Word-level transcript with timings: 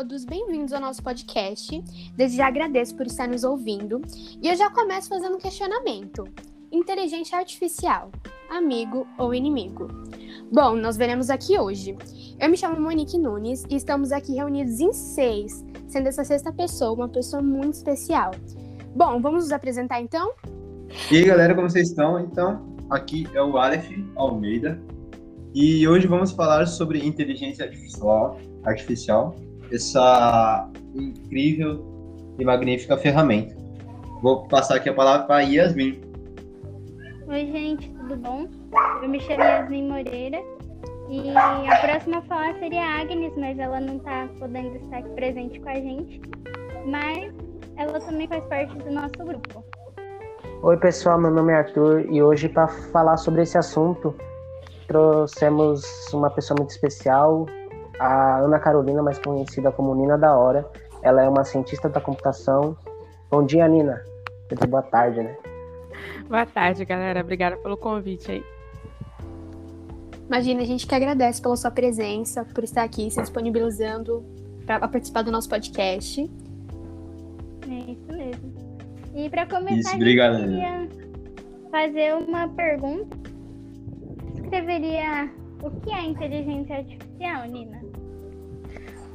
todos, 0.00 0.24
bem-vindos 0.24 0.72
ao 0.72 0.80
nosso 0.80 1.02
podcast. 1.02 1.84
Desde 2.16 2.38
já 2.38 2.46
agradeço 2.46 2.96
por 2.96 3.04
estar 3.04 3.28
nos 3.28 3.44
ouvindo 3.44 4.00
e 4.40 4.48
eu 4.48 4.56
já 4.56 4.70
começo 4.70 5.10
fazendo 5.10 5.36
um 5.36 5.38
questionamento: 5.38 6.24
inteligência 6.72 7.36
artificial, 7.36 8.10
amigo 8.48 9.06
ou 9.18 9.34
inimigo? 9.34 9.88
Bom, 10.50 10.74
nós 10.74 10.96
veremos 10.96 11.28
aqui 11.28 11.58
hoje. 11.58 11.94
Eu 12.40 12.48
me 12.48 12.56
chamo 12.56 12.80
Monique 12.80 13.18
Nunes 13.18 13.66
e 13.68 13.76
estamos 13.76 14.10
aqui 14.10 14.34
reunidos 14.34 14.80
em 14.80 14.90
seis, 14.90 15.62
sendo 15.86 16.08
essa 16.08 16.24
sexta 16.24 16.50
pessoa 16.50 16.92
uma 16.92 17.08
pessoa 17.08 17.42
muito 17.42 17.74
especial. 17.74 18.30
Bom, 18.96 19.20
vamos 19.20 19.44
nos 19.44 19.52
apresentar 19.52 20.00
então? 20.00 20.32
E 21.10 21.16
aí, 21.18 21.24
galera, 21.26 21.54
como 21.54 21.68
vocês 21.68 21.90
estão? 21.90 22.18
Então, 22.18 22.74
aqui 22.88 23.28
é 23.34 23.42
o 23.42 23.58
Aleph 23.58 23.90
Almeida 24.16 24.80
e 25.54 25.86
hoje 25.86 26.06
vamos 26.06 26.32
falar 26.32 26.64
sobre 26.64 27.06
inteligência 27.06 27.66
artificial, 27.66 28.40
artificial 28.64 29.36
essa 29.72 30.68
incrível 30.94 31.84
e 32.38 32.44
magnífica 32.44 32.96
ferramenta. 32.96 33.54
Vou 34.22 34.46
passar 34.48 34.76
aqui 34.76 34.88
a 34.88 34.94
palavra 34.94 35.26
para 35.26 35.40
Yasmin. 35.40 36.00
Oi, 37.28 37.46
gente, 37.46 37.88
tudo 37.90 38.16
bom? 38.16 38.48
Eu 39.02 39.08
me 39.08 39.20
chamo 39.20 39.42
Yasmin 39.42 39.88
Moreira 39.88 40.42
e 41.08 41.30
a 41.30 41.76
próxima 41.80 42.18
a 42.18 42.22
falar 42.22 42.54
seria 42.58 42.82
a 42.82 43.00
Agnes, 43.00 43.32
mas 43.36 43.58
ela 43.58 43.80
não 43.80 43.96
está 43.96 44.28
podendo 44.38 44.76
estar 44.76 44.98
aqui 44.98 45.08
presente 45.10 45.60
com 45.60 45.68
a 45.68 45.74
gente. 45.74 46.20
Mas 46.86 47.32
ela 47.76 48.00
também 48.00 48.28
faz 48.28 48.44
parte 48.44 48.74
do 48.76 48.90
nosso 48.90 49.12
grupo. 49.18 49.64
Oi, 50.62 50.76
pessoal, 50.76 51.18
meu 51.18 51.30
nome 51.30 51.52
é 51.52 51.56
Arthur 51.56 52.06
e 52.10 52.22
hoje, 52.22 52.48
para 52.48 52.68
falar 52.68 53.16
sobre 53.16 53.42
esse 53.42 53.56
assunto, 53.56 54.14
trouxemos 54.86 55.82
uma 56.12 56.28
pessoa 56.30 56.56
muito 56.58 56.70
especial, 56.70 57.46
a 58.00 58.38
Ana 58.38 58.58
Carolina, 58.58 59.02
mais 59.02 59.18
conhecida 59.18 59.70
como 59.70 59.94
Nina 59.94 60.16
da 60.16 60.34
Hora. 60.34 60.66
Ela 61.02 61.22
é 61.22 61.28
uma 61.28 61.44
cientista 61.44 61.86
da 61.86 62.00
computação. 62.00 62.74
Bom 63.30 63.44
dia, 63.44 63.68
Nina. 63.68 64.02
boa 64.68 64.82
tarde, 64.82 65.22
né? 65.22 65.36
Boa 66.26 66.46
tarde, 66.46 66.82
galera. 66.86 67.20
Obrigada 67.20 67.58
pelo 67.58 67.76
convite 67.76 68.32
aí. 68.32 68.44
Imagina, 70.26 70.62
a 70.62 70.64
gente 70.64 70.86
que 70.86 70.94
agradece 70.94 71.42
pela 71.42 71.56
sua 71.56 71.70
presença, 71.70 72.42
por 72.54 72.64
estar 72.64 72.84
aqui 72.84 73.10
se 73.10 73.20
disponibilizando 73.20 74.24
para 74.64 74.88
participar 74.88 75.22
do 75.22 75.30
nosso 75.30 75.48
podcast. 75.48 76.22
É 77.68 77.90
isso 77.90 78.12
mesmo. 78.12 78.54
E 79.14 79.28
para 79.28 79.44
começar, 79.44 79.76
isso, 79.76 79.94
obrigado, 79.96 80.36
eu 80.36 80.48
queria 80.48 80.88
fazer 81.70 82.14
uma 82.14 82.48
pergunta. 82.48 83.16
Escreveria 84.36 85.28
o 85.62 85.70
que 85.80 85.92
é 85.92 86.04
inteligência 86.04 86.76
artificial, 86.76 87.46
Nina? 87.46 87.79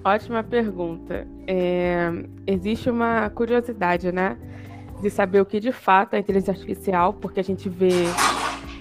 Ótima 0.06 0.44
pergunta. 0.44 1.28
É, 1.48 2.12
existe 2.46 2.92
uma 2.92 3.28
curiosidade, 3.32 4.12
né? 4.12 4.38
De 5.02 5.10
saber 5.10 5.42
o 5.42 5.46
que 5.46 5.60
de 5.60 5.72
fato 5.72 6.14
é 6.14 6.20
inteligência 6.20 6.52
artificial, 6.52 7.12
porque 7.12 7.40
a 7.40 7.44
gente 7.44 7.68
vê 7.68 8.04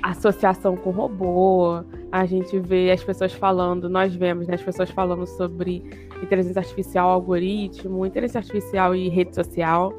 associação 0.02 0.76
com 0.76 0.90
robô, 0.90 1.82
a 2.12 2.26
gente 2.26 2.58
vê 2.58 2.90
as 2.90 3.02
pessoas 3.02 3.32
falando, 3.32 3.88
nós 3.88 4.14
vemos 4.14 4.46
né, 4.46 4.54
as 4.54 4.62
pessoas 4.62 4.90
falando 4.90 5.26
sobre 5.26 5.82
inteligência 6.22 6.60
artificial, 6.60 7.08
algoritmo, 7.08 8.04
inteligência 8.04 8.40
artificial 8.40 8.94
e 8.94 9.08
rede 9.08 9.34
social, 9.34 9.94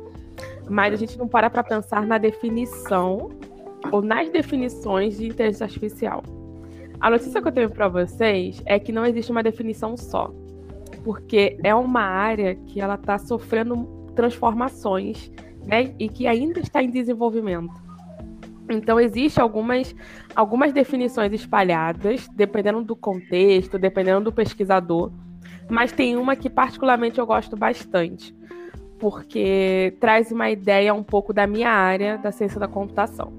mas 0.69 0.93
a 0.93 0.95
gente 0.95 1.17
não 1.17 1.27
para 1.27 1.49
para 1.49 1.63
pensar 1.63 2.05
na 2.05 2.19
definição 2.19 3.31
ou 3.91 3.99
nas 3.99 4.29
definições 4.29 5.17
de 5.17 5.25
inteligência 5.25 5.63
artificial. 5.63 6.21
A 6.99 7.09
notícia 7.09 7.41
que 7.41 7.47
eu 7.47 7.51
tenho 7.51 7.71
para 7.71 7.87
vocês 7.87 8.61
é 8.63 8.77
que 8.77 8.91
não 8.91 9.07
existe 9.07 9.31
uma 9.31 9.41
definição 9.41 9.97
só 9.97 10.31
porque 11.05 11.55
é 11.63 11.73
uma 11.75 12.01
área 12.01 12.55
que 12.55 12.81
ela 12.81 12.95
está 12.95 13.19
sofrendo 13.19 13.87
transformações, 14.15 15.31
né, 15.63 15.93
e 15.99 16.09
que 16.09 16.25
ainda 16.25 16.59
está 16.59 16.81
em 16.81 16.89
desenvolvimento. 16.89 17.71
Então 18.67 18.99
existe 18.99 19.39
algumas 19.39 19.95
algumas 20.35 20.73
definições 20.73 21.31
espalhadas, 21.31 22.27
dependendo 22.35 22.83
do 22.83 22.95
contexto, 22.95 23.77
dependendo 23.77 24.25
do 24.25 24.31
pesquisador, 24.31 25.11
mas 25.69 25.91
tem 25.91 26.15
uma 26.15 26.35
que 26.35 26.49
particularmente 26.49 27.19
eu 27.19 27.27
gosto 27.27 27.55
bastante, 27.55 28.35
porque 28.97 29.95
traz 29.99 30.31
uma 30.31 30.49
ideia 30.49 30.91
um 30.91 31.03
pouco 31.03 31.31
da 31.31 31.45
minha 31.45 31.69
área 31.69 32.17
da 32.17 32.31
ciência 32.31 32.59
da 32.59 32.67
computação. 32.67 33.31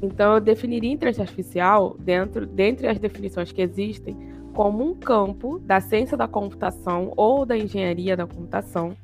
Então 0.00 0.34
eu 0.34 0.40
definiria 0.40 0.92
inteligência 0.92 1.22
artificial 1.22 1.96
dentro 1.98 2.46
dentre 2.46 2.86
as 2.86 3.00
definições 3.00 3.50
que 3.50 3.60
existem 3.60 4.16
como 4.54 4.84
um 4.84 4.94
campo 4.94 5.58
da 5.58 5.80
ciência 5.80 6.16
da 6.16 6.28
computação 6.28 7.12
ou 7.16 7.44
da 7.44 7.56
engenharia 7.56 8.16
da 8.16 8.26
computação, 8.26 8.96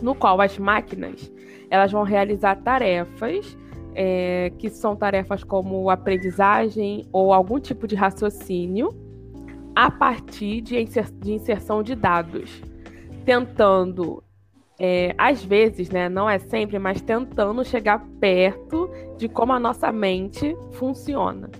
no 0.00 0.14
qual 0.14 0.40
as 0.40 0.58
máquinas 0.58 1.30
elas 1.70 1.92
vão 1.92 2.02
realizar 2.02 2.56
tarefas 2.56 3.56
é, 3.94 4.52
que 4.58 4.70
são 4.70 4.94
tarefas 4.94 5.42
como 5.42 5.90
aprendizagem 5.90 7.06
ou 7.12 7.32
algum 7.32 7.58
tipo 7.58 7.86
de 7.86 7.96
raciocínio 7.96 8.94
a 9.74 9.90
partir 9.90 10.60
de, 10.60 10.80
inser 10.80 11.10
de 11.12 11.32
inserção 11.32 11.82
de 11.82 11.94
dados, 11.94 12.62
tentando, 13.24 14.22
é, 14.78 15.14
às 15.18 15.44
vezes, 15.44 15.90
né, 15.90 16.08
não 16.08 16.28
é 16.28 16.38
sempre, 16.38 16.78
mas 16.78 17.00
tentando 17.00 17.64
chegar 17.64 18.04
perto 18.20 18.90
de 19.16 19.28
como 19.28 19.52
a 19.52 19.60
nossa 19.60 19.92
mente 19.92 20.56
funciona. 20.72 21.50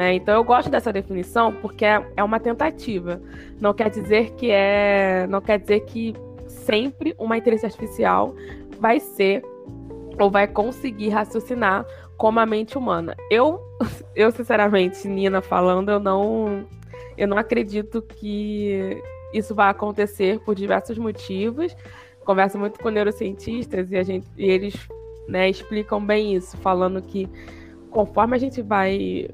Né? 0.00 0.14
Então 0.14 0.34
eu 0.34 0.42
gosto 0.42 0.70
dessa 0.70 0.90
definição 0.90 1.52
porque 1.52 1.84
é, 1.84 2.02
é 2.16 2.24
uma 2.24 2.40
tentativa. 2.40 3.20
Não 3.60 3.74
quer 3.74 3.90
dizer 3.90 4.30
que 4.30 4.50
é, 4.50 5.26
não 5.28 5.42
quer 5.42 5.58
dizer 5.58 5.80
que 5.80 6.14
sempre 6.48 7.14
uma 7.18 7.36
inteligência 7.36 7.66
artificial 7.66 8.34
vai 8.78 8.98
ser 8.98 9.44
ou 10.18 10.30
vai 10.30 10.48
conseguir 10.48 11.10
raciocinar 11.10 11.84
como 12.16 12.40
a 12.40 12.46
mente 12.46 12.78
humana. 12.78 13.14
Eu, 13.30 13.60
eu 14.16 14.30
sinceramente, 14.32 15.06
Nina 15.06 15.42
falando, 15.42 15.90
eu 15.90 16.00
não, 16.00 16.64
eu 17.18 17.28
não 17.28 17.36
acredito 17.36 18.00
que 18.00 19.02
isso 19.34 19.54
vai 19.54 19.68
acontecer 19.68 20.40
por 20.40 20.54
diversos 20.54 20.96
motivos. 20.96 21.76
Converso 22.24 22.58
muito 22.58 22.80
com 22.80 22.88
neurocientistas 22.88 23.92
e 23.92 23.98
a 23.98 24.02
gente, 24.02 24.26
e 24.38 24.48
eles, 24.48 24.74
né, 25.28 25.50
explicam 25.50 26.02
bem 26.02 26.36
isso, 26.36 26.56
falando 26.56 27.02
que 27.02 27.28
conforme 27.90 28.34
a 28.34 28.38
gente 28.38 28.62
vai 28.62 29.28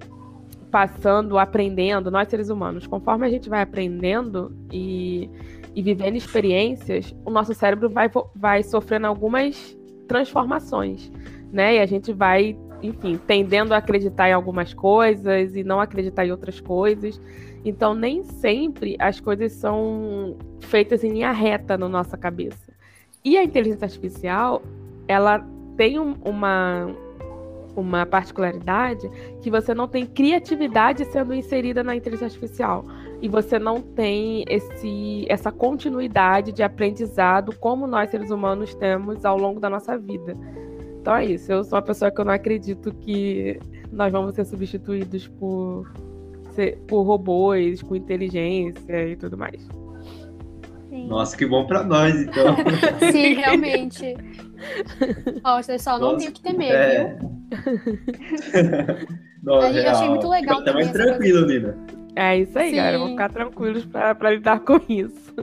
passando, 0.77 1.39
aprendendo, 1.39 2.11
nós 2.11 2.29
seres 2.29 2.51
humanos, 2.51 2.87
conforme 2.87 3.27
a 3.27 3.31
gente 3.31 3.49
vai 3.49 3.63
aprendendo 3.63 4.55
e, 4.71 5.31
e 5.75 5.81
vivendo 5.81 6.17
experiências, 6.17 7.17
o 7.25 7.31
nosso 7.31 7.55
cérebro 7.55 7.89
vai, 7.89 8.11
vai 8.35 8.63
sofrendo 8.63 9.07
algumas 9.07 9.75
transformações, 10.07 11.11
né? 11.51 11.77
E 11.77 11.79
a 11.79 11.87
gente 11.87 12.13
vai, 12.13 12.59
enfim, 12.83 13.19
tendendo 13.27 13.73
a 13.73 13.79
acreditar 13.79 14.29
em 14.29 14.35
algumas 14.35 14.75
coisas 14.75 15.57
e 15.57 15.65
não 15.65 15.81
acreditar 15.81 16.27
em 16.27 16.31
outras 16.31 16.61
coisas. 16.61 17.19
Então, 17.65 17.95
nem 17.95 18.23
sempre 18.23 18.97
as 18.99 19.19
coisas 19.19 19.53
são 19.53 20.37
feitas 20.61 21.03
em 21.03 21.09
linha 21.09 21.33
reta 21.33 21.79
na 21.79 21.89
nossa 21.89 22.19
cabeça. 22.19 22.71
E 23.25 23.39
a 23.39 23.43
inteligência 23.43 23.87
artificial, 23.87 24.63
ela 25.09 25.43
tem 25.75 25.99
um, 25.99 26.17
uma, 26.23 26.95
uma 27.77 28.07
particularidade 28.07 29.09
que 29.43 29.51
você 29.51 29.75
não 29.75 29.87
tem 29.87 30.07
criatividade 30.07 31.05
sendo 31.07 31.35
inserida 31.35 31.85
na 31.85 31.95
inteligência 31.95 32.27
artificial 32.27 32.85
e 33.21 33.29
você 33.29 33.59
não 33.59 33.81
tem 33.81 34.45
esse, 34.49 35.27
essa 35.29 35.53
continuidade 35.53 36.53
de 36.53 36.63
aprendizado 36.63 37.55
como 37.57 37.87
nós 37.87 38.11
seres 38.11 38.31
humanos 38.31 38.75
temos 38.75 39.25
ao 39.25 39.39
longo 39.39 39.61
da 39.61 39.71
nossa 39.71 39.97
vida. 39.97 40.37
Então 41.01 41.15
é 41.15 41.25
isso. 41.25 41.53
Eu 41.53 41.63
sou 41.65 41.77
uma 41.77 41.85
pessoa 41.85 42.11
que 42.11 42.21
eu 42.21 42.25
não 42.25 42.33
acredito 42.33 42.93
que 42.93 43.59
nós 43.93 44.11
vamos 44.11 44.35
ser 44.35 44.45
substituídos 44.45 45.29
por, 45.29 45.91
por 46.87 47.03
robôs 47.03 47.83
com 47.83 47.95
inteligência 47.95 49.09
e 49.09 49.17
tudo 49.17 49.37
mais. 49.39 49.86
Nossa, 51.05 51.37
que 51.37 51.47
bom 51.47 51.67
para 51.67 51.83
nós, 51.83 52.15
então. 52.15 52.57
Sim, 53.13 53.35
realmente. 53.35 54.17
Ó, 55.45 55.63
pessoal, 55.63 55.99
não 55.99 56.17
tem 56.17 56.29
o 56.29 56.33
que 56.33 56.41
temer, 56.41 56.73
é... 56.73 57.05
viu? 57.05 57.31
Nossa, 59.43 59.79
eu 59.79 59.91
achei 59.91 60.09
muito 60.09 60.29
legal 60.29 60.65
Tá 60.65 60.73
mais 60.73 60.91
tranquilo, 60.91 61.47
coisa... 61.47 61.61
Nina. 61.61 61.87
É 62.17 62.39
isso 62.39 62.59
aí, 62.59 62.71
Sim. 62.71 62.77
galera. 62.77 62.99
Vou 62.99 63.09
ficar 63.09 63.29
tranquilos 63.29 63.85
para 63.85 64.31
lidar 64.31 64.61
com 64.61 64.81
isso. 64.89 65.35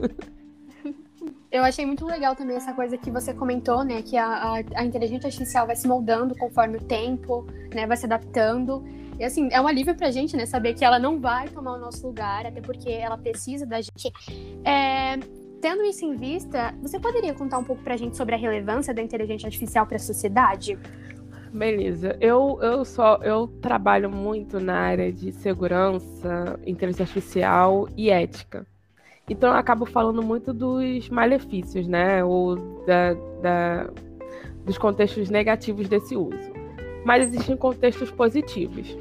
Eu 1.54 1.62
achei 1.62 1.86
muito 1.86 2.04
legal 2.04 2.34
também 2.34 2.56
essa 2.56 2.72
coisa 2.72 2.98
que 2.98 3.12
você 3.12 3.32
comentou, 3.32 3.84
né? 3.84 4.02
Que 4.02 4.16
a, 4.16 4.26
a, 4.26 4.54
a, 4.74 4.84
inteligência 4.84 5.28
artificial 5.28 5.68
vai 5.68 5.76
se 5.76 5.86
moldando 5.86 6.34
conforme 6.34 6.78
o 6.78 6.80
tempo, 6.80 7.46
né? 7.72 7.86
Vai 7.86 7.96
se 7.96 8.06
adaptando. 8.06 8.84
E 9.20 9.24
assim, 9.24 9.48
é 9.52 9.60
um 9.60 9.68
alívio 9.68 9.94
pra 9.94 10.10
gente, 10.10 10.36
né? 10.36 10.46
Saber 10.46 10.74
que 10.74 10.84
ela 10.84 10.98
não 10.98 11.20
vai 11.20 11.48
tomar 11.48 11.74
o 11.74 11.78
nosso 11.78 12.04
lugar, 12.04 12.44
até 12.44 12.60
porque 12.60 12.90
ela 12.90 13.16
precisa 13.16 13.64
da 13.64 13.80
gente. 13.80 14.12
É, 14.64 15.16
tendo 15.64 15.82
isso 15.82 16.04
em 16.04 16.14
vista, 16.14 16.74
você 16.82 17.00
poderia 17.00 17.32
contar 17.32 17.56
um 17.56 17.64
pouco 17.64 17.82
para 17.82 17.94
a 17.94 17.96
gente 17.96 18.18
sobre 18.18 18.34
a 18.34 18.38
relevância 18.38 18.92
da 18.92 19.00
inteligência 19.00 19.46
artificial 19.46 19.86
para 19.86 19.96
a 19.96 19.98
sociedade? 19.98 20.78
Beleza. 21.54 22.18
Eu, 22.20 22.58
eu 22.60 22.84
só 22.84 23.18
eu 23.22 23.46
trabalho 23.62 24.10
muito 24.10 24.60
na 24.60 24.78
área 24.78 25.10
de 25.10 25.32
segurança, 25.32 26.60
inteligência 26.66 27.04
artificial 27.04 27.88
e 27.96 28.10
ética. 28.10 28.66
Então 29.26 29.48
eu 29.48 29.56
acabo 29.56 29.86
falando 29.86 30.22
muito 30.22 30.52
dos 30.52 31.08
malefícios, 31.08 31.88
né? 31.88 32.22
Ou 32.22 32.56
da, 32.84 33.14
da, 33.40 33.90
dos 34.66 34.76
contextos 34.76 35.30
negativos 35.30 35.88
desse 35.88 36.14
uso. 36.14 36.52
Mas 37.06 37.28
existem 37.28 37.56
contextos 37.56 38.10
positivos. 38.10 38.94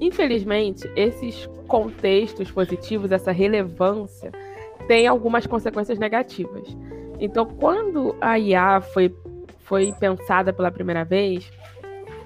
Infelizmente, 0.00 0.90
esses 0.96 1.46
contextos 1.68 2.50
positivos, 2.50 3.12
essa 3.12 3.32
relevância, 3.32 4.32
tem 4.86 5.06
algumas 5.06 5.46
consequências 5.46 5.98
negativas. 5.98 6.76
Então, 7.18 7.46
quando 7.46 8.14
a 8.20 8.38
IA 8.38 8.80
foi, 8.80 9.14
foi 9.60 9.92
pensada 9.98 10.52
pela 10.52 10.70
primeira 10.70 11.04
vez, 11.04 11.50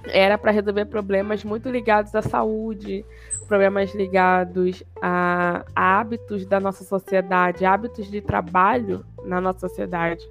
era 0.05 0.37
para 0.37 0.51
resolver 0.51 0.87
problemas 0.87 1.45
muito 1.45 1.69
ligados 1.69 2.15
à 2.15 2.23
saúde, 2.23 3.05
problemas 3.47 3.95
ligados 3.95 4.83
a, 5.01 5.65
hábitos 5.75 6.47
da 6.47 6.59
nossa 6.59 6.85
sociedade, 6.85 7.65
hábitos 7.65 8.11
de 8.11 8.21
trabalho 8.21 9.05
na 9.25 9.41
nossa 9.41 9.69
sociedade, 9.69 10.25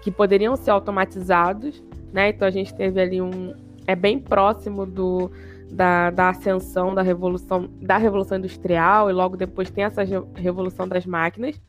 que 0.00 0.10
poderiam 0.10 0.56
ser 0.56 0.70
automatizados, 0.70 1.82
né? 2.12 2.30
Então 2.30 2.46
a 2.46 2.50
gente 2.50 2.74
teve 2.74 3.00
ali 3.00 3.20
um 3.20 3.54
é 3.86 3.96
bem 3.96 4.18
próximo 4.18 4.86
do 4.86 5.30
da, 5.72 6.10
da 6.10 6.28
ascensão 6.28 6.94
da 6.94 7.00
revolução 7.00 7.68
da 7.80 7.96
revolução 7.96 8.36
industrial 8.36 9.08
e 9.08 9.12
logo 9.12 9.38
depois 9.38 9.70
tem 9.70 9.84
essa 9.84 10.02
revolução 10.34 10.86
das 10.86 11.06
máquinas. 11.06 11.60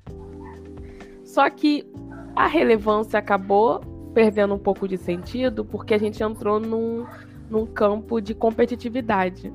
Só 1.23 1.49
que 1.49 1.89
a 2.35 2.47
relevância 2.47 3.17
acabou 3.17 3.79
perdendo 4.13 4.53
um 4.53 4.59
pouco 4.59 4.87
de 4.87 4.97
sentido 4.97 5.63
porque 5.63 5.93
a 5.93 5.97
gente 5.97 6.21
entrou 6.21 6.59
num, 6.59 7.05
num 7.49 7.65
campo 7.65 8.19
de 8.19 8.35
competitividade. 8.35 9.51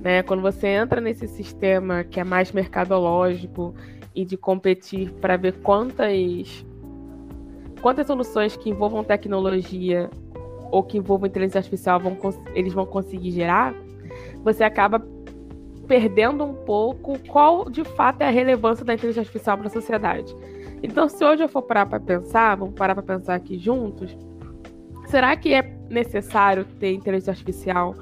Né? 0.00 0.22
Quando 0.22 0.40
você 0.40 0.68
entra 0.68 1.00
nesse 1.00 1.28
sistema 1.28 2.02
que 2.02 2.18
é 2.18 2.24
mais 2.24 2.50
mercadológico 2.50 3.74
e 4.14 4.24
de 4.24 4.38
competir 4.38 5.12
para 5.20 5.36
ver 5.36 5.60
quantas 5.60 6.64
quantas 7.80 8.06
soluções 8.06 8.56
que 8.56 8.70
envolvam 8.70 9.04
tecnologia 9.04 10.08
ou 10.70 10.82
que 10.82 10.96
envolvam 10.96 11.26
inteligência 11.26 11.58
artificial 11.58 12.00
vão, 12.00 12.16
eles 12.54 12.72
vão 12.72 12.86
conseguir 12.86 13.32
gerar, 13.32 13.74
você 14.42 14.64
acaba 14.64 15.04
perdendo 15.86 16.44
um 16.44 16.54
pouco 16.54 17.18
qual 17.28 17.68
de 17.68 17.84
fato 17.84 18.22
é 18.22 18.28
a 18.28 18.30
relevância 18.30 18.84
da 18.84 18.94
inteligência 18.94 19.20
artificial 19.20 19.58
para 19.58 19.66
a 19.66 19.70
sociedade. 19.70 20.34
Então, 20.82 21.08
se 21.08 21.24
hoje 21.24 21.42
eu 21.42 21.48
for 21.48 21.62
parar 21.62 21.86
para 21.86 22.00
pensar, 22.00 22.56
vamos 22.56 22.74
parar 22.74 22.94
para 22.94 23.02
pensar 23.02 23.34
aqui 23.34 23.58
juntos, 23.58 24.16
será 25.06 25.36
que 25.36 25.52
é 25.54 25.62
necessário 25.88 26.64
ter 26.80 26.92
inteligência 26.92 27.30
artificial 27.30 27.94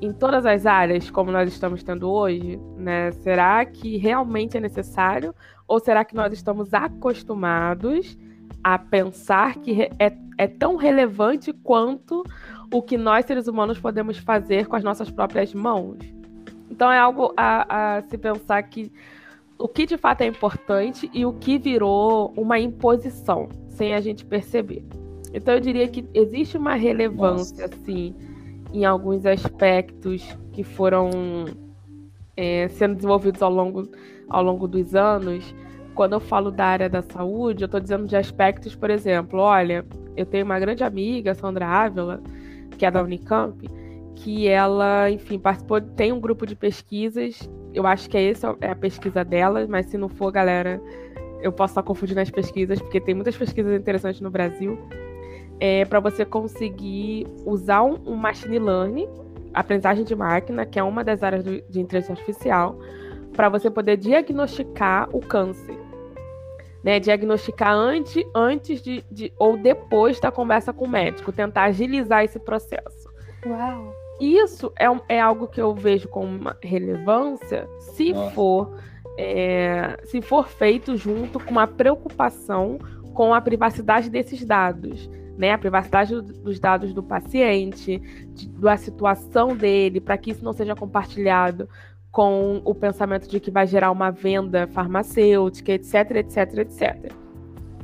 em 0.00 0.12
todas 0.12 0.44
as 0.44 0.66
áreas 0.66 1.10
como 1.10 1.30
nós 1.30 1.48
estamos 1.48 1.82
tendo 1.82 2.10
hoje? 2.10 2.58
Né? 2.76 3.12
Será 3.12 3.64
que 3.64 3.96
realmente 3.96 4.56
é 4.56 4.60
necessário? 4.60 5.34
Ou 5.68 5.78
será 5.78 6.04
que 6.04 6.14
nós 6.14 6.32
estamos 6.32 6.74
acostumados 6.74 8.18
a 8.64 8.78
pensar 8.78 9.56
que 9.56 9.88
é, 9.98 10.12
é 10.42 10.48
tão 10.48 10.76
relevante 10.76 11.52
quanto 11.52 12.24
o 12.72 12.82
que 12.82 12.96
nós, 12.96 13.24
seres 13.26 13.46
humanos, 13.46 13.78
podemos 13.78 14.18
fazer 14.18 14.66
com 14.66 14.76
as 14.76 14.82
nossas 14.82 15.10
próprias 15.10 15.54
mãos? 15.54 15.98
Então 16.70 16.90
é 16.90 16.98
algo 16.98 17.32
a, 17.36 17.96
a 17.96 18.02
se 18.02 18.16
pensar 18.18 18.62
que 18.62 18.90
o 19.58 19.68
que 19.68 19.86
de 19.86 19.96
fato 19.96 20.22
é 20.22 20.26
importante 20.26 21.08
e 21.12 21.24
o 21.24 21.32
que 21.32 21.58
virou 21.58 22.32
uma 22.36 22.58
imposição, 22.58 23.48
sem 23.68 23.94
a 23.94 24.00
gente 24.00 24.24
perceber. 24.24 24.84
Então 25.32 25.54
eu 25.54 25.60
diria 25.60 25.86
que 25.86 26.04
existe 26.12 26.56
uma 26.56 26.74
relevância, 26.74 27.66
Nossa. 27.66 27.74
assim, 27.80 28.14
em 28.72 28.84
alguns 28.84 29.24
aspectos 29.24 30.36
que 30.52 30.64
foram 30.64 31.10
é, 32.36 32.68
sendo 32.68 32.96
desenvolvidos 32.96 33.42
ao 33.42 33.52
longo, 33.52 33.88
ao 34.28 34.42
longo 34.42 34.66
dos 34.66 34.94
anos. 34.94 35.54
Quando 35.94 36.14
eu 36.14 36.20
falo 36.20 36.50
da 36.50 36.66
área 36.66 36.88
da 36.88 37.02
saúde, 37.02 37.64
eu 37.64 37.66
estou 37.66 37.80
dizendo 37.80 38.06
de 38.06 38.16
aspectos, 38.16 38.74
por 38.74 38.90
exemplo, 38.90 39.40
olha, 39.40 39.84
eu 40.16 40.24
tenho 40.24 40.44
uma 40.44 40.58
grande 40.58 40.82
amiga, 40.82 41.34
Sandra 41.34 41.66
Ávila, 41.66 42.22
que 42.78 42.86
é 42.86 42.90
da 42.90 43.02
Unicamp, 43.02 43.68
que 44.14 44.48
ela, 44.48 45.10
enfim, 45.10 45.38
participou, 45.38 45.80
tem 45.80 46.12
um 46.12 46.20
grupo 46.20 46.46
de 46.46 46.54
pesquisas 46.56 47.48
eu 47.74 47.86
acho 47.86 48.08
que 48.08 48.16
é 48.16 48.30
essa 48.30 48.54
é 48.60 48.70
a 48.70 48.76
pesquisa 48.76 49.24
dela, 49.24 49.66
mas 49.68 49.86
se 49.86 49.96
não 49.96 50.08
for, 50.08 50.30
galera, 50.30 50.80
eu 51.40 51.50
posso 51.50 51.72
estar 51.72 51.82
confundindo 51.82 52.20
as 52.20 52.30
pesquisas, 52.30 52.80
porque 52.80 53.00
tem 53.00 53.14
muitas 53.14 53.36
pesquisas 53.36 53.78
interessantes 53.78 54.20
no 54.20 54.30
Brasil. 54.30 54.78
É, 55.58 55.84
para 55.84 56.00
você 56.00 56.24
conseguir 56.24 57.26
usar 57.46 57.82
um, 57.82 57.98
um, 58.06 58.16
machine 58.16 58.58
learning, 58.58 59.08
aprendizagem 59.54 60.04
de 60.04 60.14
máquina, 60.14 60.66
que 60.66 60.78
é 60.78 60.82
uma 60.82 61.02
das 61.02 61.22
áreas 61.22 61.44
do, 61.44 61.62
de 61.62 61.80
inteligência 61.80 62.12
artificial, 62.12 62.78
para 63.32 63.48
você 63.48 63.70
poder 63.70 63.96
diagnosticar 63.96 65.08
o 65.12 65.20
câncer. 65.20 65.78
Né, 66.82 66.98
diagnosticar 66.98 67.72
antes, 67.72 68.24
antes 68.34 68.82
de, 68.82 69.04
de, 69.08 69.32
ou 69.38 69.56
depois 69.56 70.18
da 70.18 70.32
conversa 70.32 70.72
com 70.72 70.84
o 70.84 70.88
médico, 70.88 71.30
tentar 71.30 71.64
agilizar 71.64 72.24
esse 72.24 72.40
processo. 72.40 73.08
Uau! 73.46 74.02
isso 74.22 74.72
é, 74.78 74.86
é 75.16 75.20
algo 75.20 75.48
que 75.48 75.60
eu 75.60 75.74
vejo 75.74 76.08
com 76.08 76.24
uma 76.24 76.56
relevância 76.62 77.68
se 77.78 78.12
Nossa. 78.12 78.30
for 78.30 78.76
é, 79.18 79.98
se 80.04 80.22
for 80.22 80.48
feito 80.48 80.96
junto 80.96 81.38
com 81.38 81.50
uma 81.50 81.66
preocupação 81.66 82.78
com 83.12 83.34
a 83.34 83.40
privacidade 83.42 84.08
desses 84.08 84.42
dados, 84.42 85.10
né? 85.36 85.52
A 85.52 85.58
privacidade 85.58 86.18
dos 86.18 86.58
dados 86.58 86.94
do 86.94 87.02
paciente, 87.02 87.98
de, 88.28 88.48
da 88.48 88.76
situação 88.78 89.54
dele, 89.54 90.00
para 90.00 90.16
que 90.16 90.30
isso 90.30 90.42
não 90.42 90.54
seja 90.54 90.74
compartilhado 90.74 91.68
com 92.12 92.62
o 92.64 92.74
pensamento 92.74 93.28
de 93.28 93.40
que 93.40 93.50
vai 93.50 93.66
gerar 93.66 93.90
uma 93.90 94.10
venda 94.10 94.68
farmacêutica, 94.68 95.72
etc, 95.72 96.10
etc, 96.16 96.58
etc. 96.58 97.12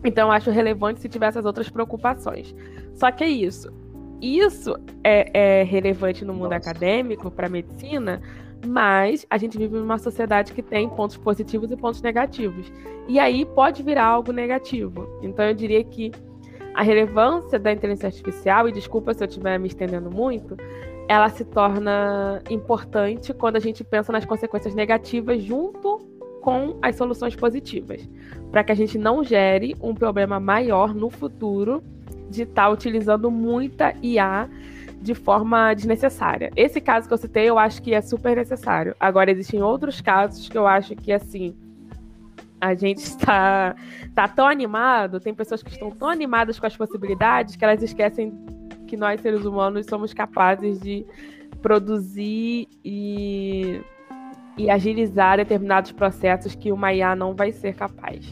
Então, 0.05 0.31
acho 0.31 0.51
relevante 0.51 1.01
se 1.01 1.09
tiver 1.09 1.27
essas 1.27 1.45
outras 1.45 1.69
preocupações. 1.69 2.55
Só 2.95 3.11
que 3.11 3.25
é 3.25 3.29
isso 3.29 3.73
isso 4.21 4.77
é, 5.05 5.61
é 5.61 5.63
relevante 5.63 6.25
no 6.25 6.33
mundo 6.33 6.51
Nossa. 6.51 6.71
acadêmico 6.71 7.31
para 7.31 7.49
medicina, 7.49 8.21
mas 8.67 9.25
a 9.31 9.39
gente 9.39 9.57
vive 9.57 9.77
numa 9.77 9.99
sociedade 9.99 10.53
que 10.53 10.63
tem 10.63 10.89
pontos 10.89 11.17
positivos 11.17 11.71
e 11.71 11.77
pontos 11.77 12.03
negativos. 12.03 12.73
E 13.07 13.19
aí 13.19 13.45
pode 13.47 13.83
virar 13.83 14.05
algo 14.05 14.33
negativo. 14.33 15.09
Então 15.23 15.45
eu 15.45 15.55
diria 15.55 15.83
que 15.85 16.11
a 16.75 16.83
relevância 16.83 17.59
da 17.59 17.73
inteligência 17.73 18.09
artificial, 18.09 18.69
e 18.69 18.73
desculpa 18.73 19.15
se 19.15 19.23
eu 19.23 19.29
estiver 19.29 19.59
me 19.59 19.69
estendendo 19.69 20.11
muito, 20.11 20.57
ela 21.09 21.31
se 21.31 21.45
torna 21.45 22.43
importante 22.51 23.33
quando 23.33 23.57
a 23.57 23.61
gente 23.61 23.83
pensa 23.83 24.13
nas 24.13 24.27
consequências 24.27 24.75
negativas 24.75 25.43
junto 25.43 25.99
com 26.43 26.79
as 26.83 26.97
soluções 26.97 27.35
positivas, 27.35 28.09
para 28.51 28.63
que 28.63 28.71
a 28.71 28.75
gente 28.75 28.99
não 28.99 29.25
gere 29.25 29.75
um 29.83 29.95
problema 29.95 30.39
maior 30.39 30.95
no 30.95 31.09
futuro 31.09 31.83
de 32.31 32.43
estar 32.43 32.67
tá 32.67 32.71
utilizando 32.71 33.31
muita 33.31 33.95
IA 34.03 34.49
de 35.01 35.15
forma 35.15 35.73
desnecessária. 35.75 36.51
Esse 36.55 36.81
caso 36.81 37.09
que 37.09 37.15
eu 37.15 37.19
citei, 37.19 37.49
eu 37.49 37.59
acho 37.59 37.81
que 37.81 37.95
é 37.95 38.01
super 38.01 38.37
necessário. 38.37 38.95
Agora, 39.01 39.31
existem 39.31 39.63
outros 39.63 40.01
casos 40.01 40.49
que 40.49 40.59
eu 40.59 40.67
acho 40.67 40.95
que, 40.95 41.13
assim, 41.13 41.57
a 42.61 42.75
gente 42.75 42.99
está 42.99 43.75
tá 44.15 44.29
tão 44.29 44.47
animado, 44.47 45.21
tem 45.21 45.33
pessoas 45.33 45.63
que 45.63 45.71
estão 45.71 45.91
tão 45.91 46.09
animadas 46.09 46.59
com 46.59 46.67
as 46.67 46.77
possibilidades 46.77 47.57
que 47.57 47.65
elas 47.65 47.83
esquecem 47.83 48.33
que 48.89 48.97
nós, 48.97 49.21
seres 49.21 49.45
humanos, 49.45 49.87
somos 49.87 50.13
capazes 50.13 50.81
de 50.81 51.07
produzir 51.63 52.67
e, 52.85 53.81
e 54.57 54.71
agilizar 54.71 55.37
determinados 55.37 55.93
processos 55.93 56.55
que 56.55 56.73
uma 56.73 56.93
IA 56.93 57.15
não 57.15 57.35
vai 57.35 57.53
ser 57.53 57.75
capaz. 57.75 58.29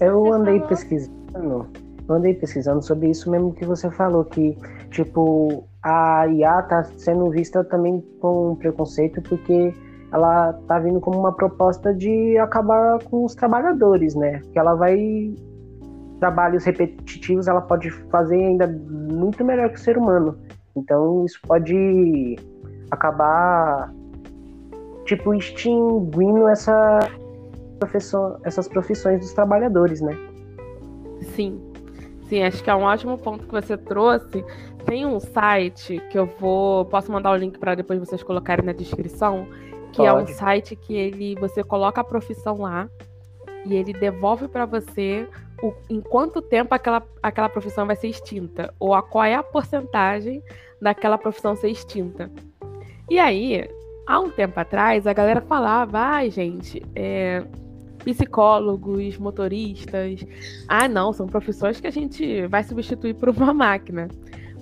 Eu 0.00 0.32
andei 0.32 0.60
pesquisando 0.60 1.68
andei 2.14 2.34
pesquisando 2.34 2.82
sobre 2.82 3.10
isso 3.10 3.30
mesmo 3.30 3.52
que 3.52 3.64
você 3.64 3.90
falou, 3.90 4.24
que, 4.24 4.56
tipo, 4.90 5.64
a 5.82 6.26
IA 6.26 6.62
tá 6.62 6.84
sendo 6.96 7.30
vista 7.30 7.64
também 7.64 8.04
com 8.20 8.56
preconceito 8.56 9.22
porque 9.22 9.74
ela 10.12 10.52
tá 10.66 10.78
vindo 10.78 11.00
como 11.00 11.18
uma 11.18 11.32
proposta 11.32 11.94
de 11.94 12.36
acabar 12.38 12.98
com 13.04 13.24
os 13.24 13.34
trabalhadores, 13.34 14.14
né? 14.14 14.42
Que 14.52 14.58
ela 14.58 14.74
vai 14.74 15.34
trabalhos 16.20 16.64
repetitivos, 16.64 17.48
ela 17.48 17.60
pode 17.60 17.90
fazer 18.10 18.36
ainda 18.36 18.66
muito 18.66 19.44
melhor 19.44 19.70
que 19.70 19.76
o 19.76 19.80
ser 19.80 19.98
humano. 19.98 20.38
Então 20.76 21.24
isso 21.24 21.40
pode 21.46 22.36
acabar 22.90 23.92
tipo 25.04 25.34
extinguindo 25.34 26.46
essa 26.46 27.00
profissão, 27.80 28.38
essas 28.44 28.68
profissões 28.68 29.20
dos 29.20 29.32
trabalhadores, 29.32 30.00
né? 30.00 30.16
Sim, 31.34 31.60
Sim, 32.30 32.44
acho 32.44 32.62
que 32.62 32.70
é 32.70 32.74
um 32.76 32.82
ótimo 32.82 33.18
ponto 33.18 33.44
que 33.44 33.50
você 33.50 33.76
trouxe. 33.76 34.44
Tem 34.86 35.04
um 35.04 35.18
site 35.18 36.00
que 36.10 36.16
eu 36.16 36.26
vou. 36.26 36.84
Posso 36.84 37.10
mandar 37.10 37.32
o 37.32 37.36
link 37.36 37.58
para 37.58 37.74
depois 37.74 37.98
vocês 37.98 38.22
colocarem 38.22 38.64
na 38.64 38.72
descrição. 38.72 39.48
Que 39.90 39.96
Pode. 39.96 40.08
é 40.08 40.12
um 40.12 40.26
site 40.28 40.76
que 40.76 40.94
ele 40.94 41.34
você 41.40 41.64
coloca 41.64 42.00
a 42.00 42.04
profissão 42.04 42.58
lá 42.58 42.88
e 43.66 43.74
ele 43.74 43.92
devolve 43.92 44.46
para 44.46 44.64
você 44.64 45.28
o, 45.62 45.74
em 45.88 46.00
quanto 46.00 46.40
tempo 46.40 46.74
aquela, 46.74 47.02
aquela 47.22 47.48
profissão 47.48 47.86
vai 47.86 47.96
ser 47.96 48.08
extinta. 48.08 48.74
Ou 48.78 48.94
a, 48.94 49.02
qual 49.02 49.24
é 49.24 49.34
a 49.34 49.42
porcentagem 49.42 50.42
daquela 50.80 51.18
profissão 51.18 51.54
ser 51.54 51.68
extinta. 51.68 52.30
E 53.08 53.18
aí, 53.18 53.68
há 54.06 54.20
um 54.20 54.30
tempo 54.30 54.58
atrás, 54.58 55.06
a 55.06 55.12
galera 55.12 55.40
falava, 55.40 55.98
ai, 55.98 56.26
ah, 56.26 56.30
gente, 56.30 56.82
é, 56.94 57.44
psicólogos, 58.04 59.18
motoristas. 59.18 60.24
Ah, 60.68 60.88
não, 60.88 61.12
são 61.12 61.26
profissões 61.26 61.80
que 61.80 61.86
a 61.86 61.92
gente 61.92 62.46
vai 62.46 62.64
substituir 62.64 63.14
por 63.14 63.28
uma 63.28 63.52
máquina. 63.54 64.08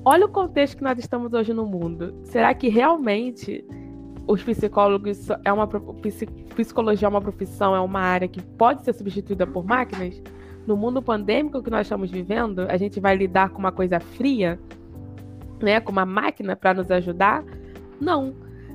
Olha 0.04 0.26
o 0.26 0.28
contexto 0.28 0.76
que 0.76 0.82
nós 0.82 0.98
estamos 0.98 1.32
hoje 1.32 1.52
no 1.52 1.66
mundo. 1.66 2.14
Será 2.24 2.54
que 2.54 2.68
realmente 2.68 3.64
os 4.26 4.42
psicólogos 4.42 5.28
é 5.44 5.52
uma 5.52 5.66
psicologia 6.54 7.06
é 7.06 7.08
uma 7.08 7.20
profissão, 7.20 7.74
é 7.74 7.80
uma 7.80 8.00
área 8.00 8.28
que 8.28 8.42
pode 8.42 8.84
ser 8.84 8.92
substituída 8.94 9.46
por 9.46 9.64
máquinas? 9.64 10.22
No 10.68 10.76
mundo 10.76 11.00
pandêmico 11.00 11.62
que 11.62 11.70
nós 11.70 11.86
estamos 11.86 12.10
vivendo, 12.10 12.66
a 12.68 12.76
gente 12.76 13.00
vai 13.00 13.16
lidar 13.16 13.48
com 13.48 13.58
uma 13.58 13.72
coisa 13.72 13.98
fria, 13.98 14.60
né, 15.62 15.80
com 15.80 15.90
uma 15.90 16.04
máquina 16.04 16.54
para 16.54 16.74
nos 16.74 16.90
ajudar? 16.90 17.42
Não 17.98 18.34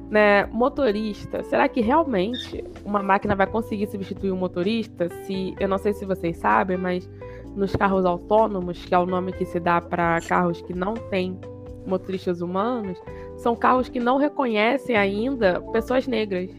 né, 0.09 0.47
motorista, 0.47 1.43
será 1.43 1.69
que 1.69 1.81
realmente 1.81 2.63
uma 2.83 3.03
máquina 3.03 3.35
vai 3.35 3.45
conseguir 3.45 3.85
substituir 3.85 4.31
um 4.31 4.37
motorista? 4.37 5.07
Se 5.23 5.53
eu 5.59 5.69
não 5.69 5.77
sei 5.77 5.93
se 5.93 6.03
vocês 6.03 6.35
sabem, 6.37 6.77
mas 6.77 7.07
nos 7.55 7.75
carros 7.75 8.05
autônomos, 8.05 8.83
que 8.83 8.95
é 8.95 8.97
o 8.97 9.05
nome 9.05 9.31
que 9.31 9.45
se 9.45 9.59
dá 9.59 9.79
para 9.79 10.19
carros 10.21 10.61
que 10.61 10.73
não 10.73 10.95
têm 10.95 11.39
motoristas 11.85 12.41
humanos, 12.41 12.99
são 13.37 13.55
carros 13.55 13.87
que 13.87 13.99
não 13.99 14.17
reconhecem 14.17 14.95
ainda 14.95 15.61
pessoas 15.71 16.07
negras. 16.07 16.49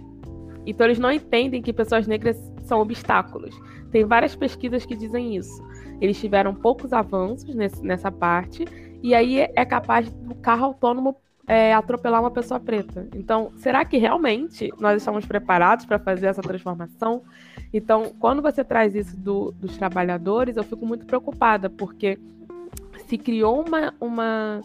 Então 0.64 0.86
eles 0.86 1.00
não 1.00 1.10
entendem 1.10 1.60
que 1.60 1.72
pessoas 1.72 2.06
negras 2.06 2.40
são 2.62 2.80
obstáculos. 2.80 3.52
Tem 3.94 4.04
várias 4.04 4.34
pesquisas 4.34 4.84
que 4.84 4.96
dizem 4.96 5.36
isso. 5.36 5.64
Eles 6.00 6.18
tiveram 6.18 6.52
poucos 6.52 6.92
avanços 6.92 7.54
nesse, 7.54 7.80
nessa 7.80 8.10
parte 8.10 8.64
e 9.00 9.14
aí 9.14 9.38
é 9.38 9.64
capaz 9.64 10.10
do 10.10 10.34
carro 10.34 10.64
autônomo 10.64 11.14
é, 11.46 11.72
atropelar 11.72 12.20
uma 12.20 12.30
pessoa 12.32 12.58
preta. 12.58 13.06
Então, 13.14 13.52
será 13.58 13.84
que 13.84 13.96
realmente 13.96 14.68
nós 14.80 14.96
estamos 14.96 15.24
preparados 15.24 15.86
para 15.86 16.00
fazer 16.00 16.26
essa 16.26 16.42
transformação? 16.42 17.22
Então, 17.72 18.12
quando 18.18 18.42
você 18.42 18.64
traz 18.64 18.96
isso 18.96 19.16
do, 19.16 19.52
dos 19.52 19.76
trabalhadores, 19.76 20.56
eu 20.56 20.64
fico 20.64 20.84
muito 20.84 21.06
preocupada, 21.06 21.70
porque 21.70 22.18
se 23.06 23.16
criou 23.16 23.64
uma, 23.64 23.94
uma, 24.00 24.60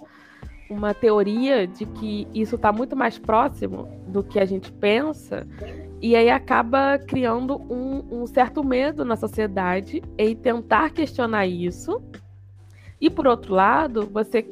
uma 0.69 0.93
teoria 0.93 1.65
de 1.65 1.85
que 1.85 2.27
isso 2.33 2.55
está 2.55 2.71
muito 2.71 2.95
mais 2.95 3.17
próximo 3.17 3.87
do 4.07 4.23
que 4.23 4.39
a 4.39 4.45
gente 4.45 4.71
pensa, 4.71 5.47
e 6.01 6.15
aí 6.15 6.29
acaba 6.29 6.97
criando 6.99 7.57
um, 7.69 8.21
um 8.21 8.27
certo 8.27 8.63
medo 8.63 9.03
na 9.03 9.15
sociedade 9.15 10.01
em 10.17 10.35
tentar 10.35 10.91
questionar 10.91 11.47
isso. 11.47 12.01
E 13.01 13.09
por 13.09 13.27
outro 13.27 13.53
lado, 13.53 14.07
você 14.11 14.45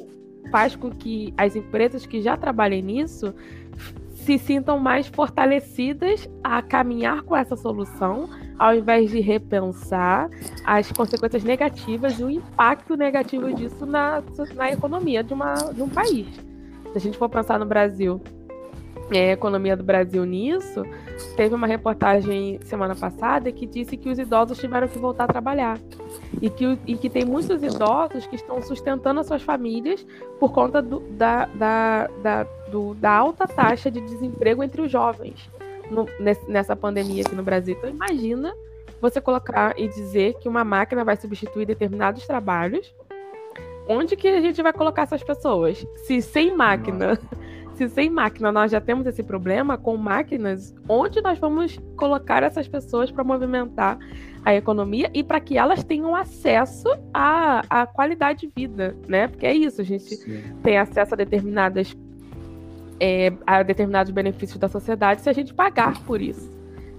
faz 0.50 0.74
com 0.74 0.90
que 0.90 1.32
as 1.36 1.56
empresas 1.56 2.04
que 2.04 2.20
já 2.20 2.36
trabalhem 2.36 2.82
nisso 2.82 3.34
se 4.14 4.36
sintam 4.38 4.78
mais 4.78 5.06
fortalecidas 5.06 6.28
a 6.42 6.60
caminhar 6.60 7.22
com 7.22 7.34
essa 7.34 7.56
solução, 7.56 8.28
ao 8.58 8.74
invés 8.74 9.10
de 9.10 9.20
repensar 9.20 10.28
as 10.64 10.90
consequências 10.90 11.44
negativas 11.44 12.18
e 12.18 12.24
o 12.24 12.30
impacto 12.30 12.96
negativo 12.96 13.52
disso 13.54 13.86
na, 13.86 14.22
na 14.54 14.72
economia 14.72 15.22
de, 15.22 15.32
uma, 15.32 15.54
de 15.72 15.82
um 15.82 15.88
país. 15.88 16.26
Se 16.92 16.96
a 16.96 17.00
gente 17.00 17.16
for 17.16 17.28
pensar 17.28 17.58
no 17.58 17.66
Brasil, 17.66 18.20
é, 19.10 19.30
a 19.30 19.32
economia 19.32 19.76
do 19.76 19.82
Brasil 19.82 20.24
nisso, 20.24 20.82
teve 21.36 21.54
uma 21.54 21.66
reportagem 21.66 22.58
semana 22.62 22.94
passada 22.94 23.50
que 23.50 23.66
disse 23.66 23.96
que 23.96 24.08
os 24.08 24.18
idosos 24.18 24.58
tiveram 24.58 24.88
que 24.88 24.98
voltar 24.98 25.24
a 25.24 25.28
trabalhar. 25.28 25.78
E 26.42 26.50
que, 26.50 26.78
e 26.86 26.96
que 26.96 27.08
tem 27.08 27.24
muitos 27.24 27.62
idosos 27.62 28.26
que 28.26 28.36
estão 28.36 28.60
sustentando 28.62 29.20
as 29.20 29.26
suas 29.26 29.42
famílias 29.42 30.06
por 30.38 30.52
conta 30.52 30.82
do, 30.82 31.00
da, 31.10 31.46
da, 31.46 32.08
da, 32.22 32.42
do, 32.70 32.94
da 32.94 33.10
alta 33.10 33.46
taxa 33.46 33.90
de 33.90 34.00
desemprego 34.00 34.62
entre 34.62 34.82
os 34.82 34.90
jovens 34.90 35.48
no, 35.90 36.06
nessa 36.48 36.74
pandemia 36.74 37.22
aqui 37.24 37.34
no 37.34 37.42
Brasil. 37.42 37.76
Então, 37.76 37.90
imagina 37.90 38.54
você 39.00 39.20
colocar 39.20 39.78
e 39.78 39.88
dizer 39.88 40.34
que 40.40 40.48
uma 40.48 40.64
máquina 40.64 41.04
vai 41.04 41.16
substituir 41.16 41.66
determinados 41.66 42.26
trabalhos. 42.26 42.94
Onde 43.88 44.16
que 44.16 44.28
a 44.28 44.40
gente 44.40 44.62
vai 44.62 44.72
colocar 44.72 45.02
essas 45.02 45.22
pessoas? 45.22 45.86
Se 45.96 46.20
sem 46.20 46.54
máquina 46.54 47.18
se 47.78 47.88
sem 47.88 48.10
máquina 48.10 48.50
nós 48.50 48.72
já 48.72 48.80
temos 48.80 49.06
esse 49.06 49.22
problema, 49.22 49.78
com 49.78 49.96
máquinas, 49.96 50.74
onde 50.88 51.22
nós 51.22 51.38
vamos 51.38 51.78
colocar 51.96 52.42
essas 52.42 52.66
pessoas 52.66 53.12
para 53.12 53.22
movimentar 53.22 53.96
a 54.44 54.52
economia 54.52 55.08
e 55.14 55.22
para 55.22 55.38
que 55.38 55.56
elas 55.56 55.84
tenham 55.84 56.14
acesso 56.16 56.88
à, 57.14 57.62
à 57.70 57.86
qualidade 57.86 58.40
de 58.40 58.52
vida, 58.54 58.96
né? 59.06 59.28
Porque 59.28 59.46
é 59.46 59.54
isso, 59.54 59.80
a 59.80 59.84
gente 59.84 60.16
Sim. 60.16 60.42
tem 60.60 60.76
acesso 60.76 61.14
a 61.14 61.16
determinadas 61.16 61.96
é, 63.00 63.32
a 63.46 63.62
determinados 63.62 64.10
benefícios 64.12 64.58
da 64.58 64.68
sociedade 64.68 65.20
se 65.20 65.28
a 65.28 65.32
gente 65.32 65.54
pagar 65.54 66.02
por 66.04 66.20
isso. 66.20 66.50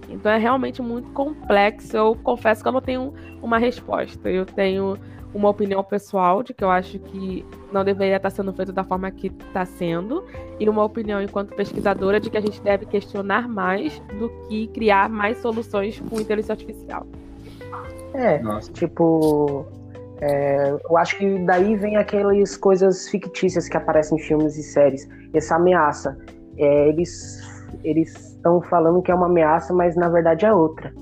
Então 0.08 0.30
é 0.32 0.38
realmente 0.38 0.82
muito 0.82 1.10
complexo. 1.10 1.96
Eu 1.96 2.16
confesso 2.22 2.62
que 2.62 2.68
eu 2.68 2.72
não 2.72 2.80
tenho 2.80 3.14
uma 3.40 3.58
resposta. 3.58 4.28
Eu 4.28 4.44
tenho 4.44 4.98
uma 5.32 5.48
opinião 5.48 5.82
pessoal 5.84 6.42
de 6.42 6.52
que 6.52 6.64
eu 6.64 6.70
acho 6.70 6.98
que 6.98 7.44
não 7.72 7.84
deveria 7.84 8.16
estar 8.16 8.30
sendo 8.30 8.52
feito 8.52 8.72
da 8.72 8.82
forma 8.82 9.10
que 9.10 9.28
está 9.28 9.64
sendo, 9.64 10.24
e 10.58 10.68
uma 10.68 10.84
opinião 10.84 11.22
enquanto 11.22 11.54
pesquisadora 11.54 12.18
de 12.18 12.28
que 12.28 12.36
a 12.36 12.40
gente 12.40 12.60
deve 12.60 12.86
questionar 12.86 13.48
mais 13.48 14.00
do 14.18 14.28
que 14.48 14.66
criar 14.68 15.08
mais 15.08 15.38
soluções 15.38 16.00
com 16.00 16.20
inteligência 16.20 16.52
artificial. 16.52 17.06
É, 18.12 18.40
Nossa. 18.40 18.72
tipo, 18.72 19.64
é, 20.20 20.76
eu 20.88 20.96
acho 20.96 21.16
que 21.16 21.38
daí 21.40 21.76
vem 21.76 21.96
aquelas 21.96 22.56
coisas 22.56 23.08
fictícias 23.08 23.68
que 23.68 23.76
aparecem 23.76 24.18
em 24.18 24.20
filmes 24.20 24.56
e 24.56 24.62
séries. 24.62 25.08
Essa 25.32 25.56
ameaça. 25.56 26.18
É, 26.56 26.88
eles 26.88 27.40
eles 27.84 28.14
estão 28.30 28.60
falando 28.62 29.00
que 29.02 29.10
é 29.10 29.14
uma 29.14 29.26
ameaça, 29.26 29.72
mas 29.72 29.96
na 29.96 30.08
verdade 30.08 30.44
é 30.44 30.52
outra. 30.52 30.92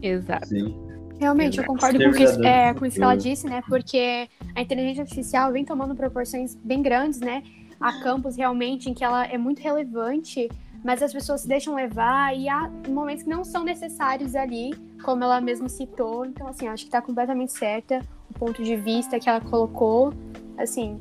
Exato. 0.00 0.46
Sim. 0.46 0.76
Realmente, 1.18 1.58
eu 1.58 1.64
concordo 1.64 2.02
com, 2.02 2.10
que, 2.10 2.24
é, 2.44 2.74
com 2.74 2.84
isso 2.84 2.96
que 2.96 3.02
ela 3.02 3.14
disse, 3.14 3.46
né? 3.46 3.62
Porque 3.68 4.28
a 4.56 4.60
inteligência 4.60 5.02
artificial 5.02 5.52
vem 5.52 5.64
tomando 5.64 5.94
proporções 5.94 6.56
bem 6.56 6.82
grandes, 6.82 7.20
né? 7.20 7.44
Há 7.80 8.02
campos 8.02 8.36
realmente 8.36 8.90
em 8.90 8.94
que 8.94 9.04
ela 9.04 9.24
é 9.24 9.38
muito 9.38 9.60
relevante, 9.60 10.48
mas 10.84 11.00
as 11.00 11.12
pessoas 11.12 11.42
se 11.42 11.48
deixam 11.48 11.76
levar 11.76 12.36
e 12.36 12.48
há 12.48 12.68
momentos 12.88 13.22
que 13.22 13.30
não 13.30 13.44
são 13.44 13.62
necessários 13.62 14.34
ali, 14.34 14.74
como 15.04 15.22
ela 15.22 15.40
mesma 15.40 15.68
citou. 15.68 16.26
Então, 16.26 16.48
assim, 16.48 16.66
acho 16.66 16.84
que 16.84 16.88
está 16.88 17.00
completamente 17.00 17.52
certa 17.52 18.00
o 18.28 18.34
ponto 18.34 18.62
de 18.62 18.74
vista 18.74 19.20
que 19.20 19.28
ela 19.28 19.40
colocou. 19.40 20.12
Assim, 20.58 21.00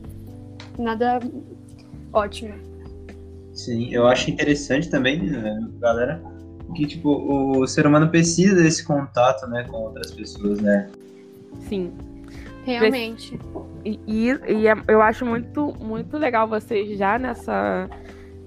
nada 0.77 1.19
ótimo. 2.13 2.53
Sim, 3.53 3.93
eu 3.93 4.07
acho 4.07 4.29
interessante 4.29 4.89
também, 4.89 5.19
né, 5.21 5.59
galera, 5.79 6.21
que 6.75 6.85
tipo 6.85 7.09
o 7.09 7.67
ser 7.67 7.85
humano 7.85 8.09
precisa 8.09 8.55
desse 8.55 8.83
contato, 8.83 9.47
né, 9.47 9.65
com 9.69 9.77
outras 9.77 10.11
pessoas, 10.11 10.59
né? 10.61 10.89
Sim. 11.67 11.91
Realmente. 12.63 13.39
E, 13.83 13.99
e, 14.07 14.27
e 14.27 14.67
é, 14.67 14.75
eu 14.87 15.01
acho 15.01 15.25
muito 15.25 15.73
muito 15.79 16.17
legal 16.17 16.47
vocês 16.47 16.97
já 16.97 17.17
nessa 17.17 17.89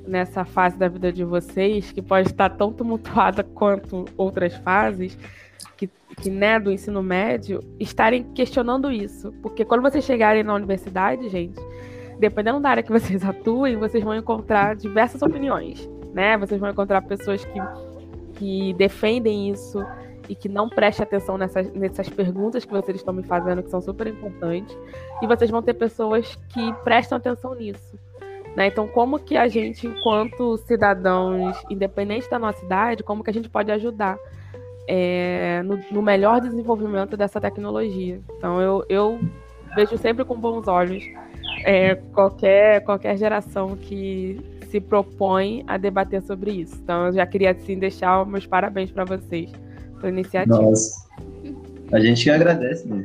nessa 0.06 0.44
fase 0.44 0.78
da 0.78 0.88
vida 0.88 1.12
de 1.12 1.24
vocês, 1.24 1.90
que 1.90 2.02
pode 2.02 2.28
estar 2.28 2.50
tão 2.50 2.72
tumultuada 2.72 3.42
quanto 3.42 4.04
outras 4.16 4.54
fases, 4.56 5.18
que, 5.76 5.88
que 6.20 6.30
né, 6.30 6.60
do 6.60 6.70
ensino 6.70 7.02
médio, 7.02 7.60
estarem 7.80 8.22
questionando 8.34 8.92
isso. 8.92 9.32
Porque 9.42 9.64
quando 9.64 9.82
vocês 9.82 10.04
chegarem 10.04 10.42
na 10.42 10.54
universidade, 10.54 11.28
gente, 11.28 11.58
dependendo 12.28 12.60
da 12.60 12.70
área 12.70 12.82
que 12.82 12.92
vocês 12.92 13.22
atuem, 13.24 13.76
vocês 13.76 14.02
vão 14.02 14.14
encontrar 14.14 14.74
diversas 14.76 15.20
opiniões, 15.22 15.88
né? 16.12 16.36
Vocês 16.38 16.60
vão 16.60 16.70
encontrar 16.70 17.02
pessoas 17.02 17.44
que 17.44 17.60
que 18.34 18.72
defendem 18.74 19.50
isso 19.50 19.84
e 20.28 20.34
que 20.34 20.48
não 20.48 20.68
preste 20.68 21.02
atenção 21.02 21.36
nessas, 21.36 21.72
nessas 21.72 22.08
perguntas 22.08 22.64
que 22.64 22.72
vocês 22.72 22.96
estão 22.96 23.12
me 23.12 23.22
fazendo, 23.22 23.62
que 23.62 23.70
são 23.70 23.80
super 23.80 24.06
importantes. 24.06 24.76
E 25.22 25.26
vocês 25.26 25.50
vão 25.50 25.62
ter 25.62 25.74
pessoas 25.74 26.34
que 26.48 26.72
prestam 26.82 27.18
atenção 27.18 27.54
nisso. 27.54 27.98
Né? 28.56 28.68
Então, 28.68 28.86
como 28.88 29.18
que 29.18 29.36
a 29.36 29.48
gente, 29.48 29.86
enquanto 29.86 30.56
cidadãos, 30.58 31.56
independente 31.68 32.28
da 32.30 32.38
nossa 32.38 32.64
idade, 32.64 33.02
como 33.02 33.22
que 33.22 33.30
a 33.30 33.32
gente 33.34 33.48
pode 33.48 33.70
ajudar 33.70 34.16
é, 34.88 35.62
no, 35.62 35.78
no, 35.90 36.02
melhor 36.02 36.40
desenvolvimento 36.40 37.16
dessa 37.16 37.40
tecnologia? 37.40 38.20
Então, 38.36 38.60
eu, 38.60 38.84
eu 38.88 39.20
vejo 39.74 39.98
sempre 39.98 40.24
com 40.24 40.36
bons 40.36 40.68
olhos 40.68 41.04
é, 41.64 41.94
qualquer, 42.12 42.82
qualquer 42.82 43.16
geração 43.16 43.76
que 43.76 44.38
se 44.70 44.80
propõe 44.80 45.64
a 45.66 45.76
debater 45.76 46.22
sobre 46.22 46.52
isso. 46.52 46.76
Então, 46.82 47.06
eu 47.06 47.12
já 47.14 47.26
queria 47.26 47.52
assim 47.52 47.78
deixar 47.78 48.26
meus 48.26 48.46
parabéns 48.46 48.90
para 48.90 49.04
vocês 49.04 49.50
pela 50.00 50.08
iniciativa. 50.08 50.60
Nossa. 50.60 51.04
A 51.92 52.00
gente 52.00 52.24
que 52.24 52.30
agradece 52.30 52.86
mesmo. 52.86 53.04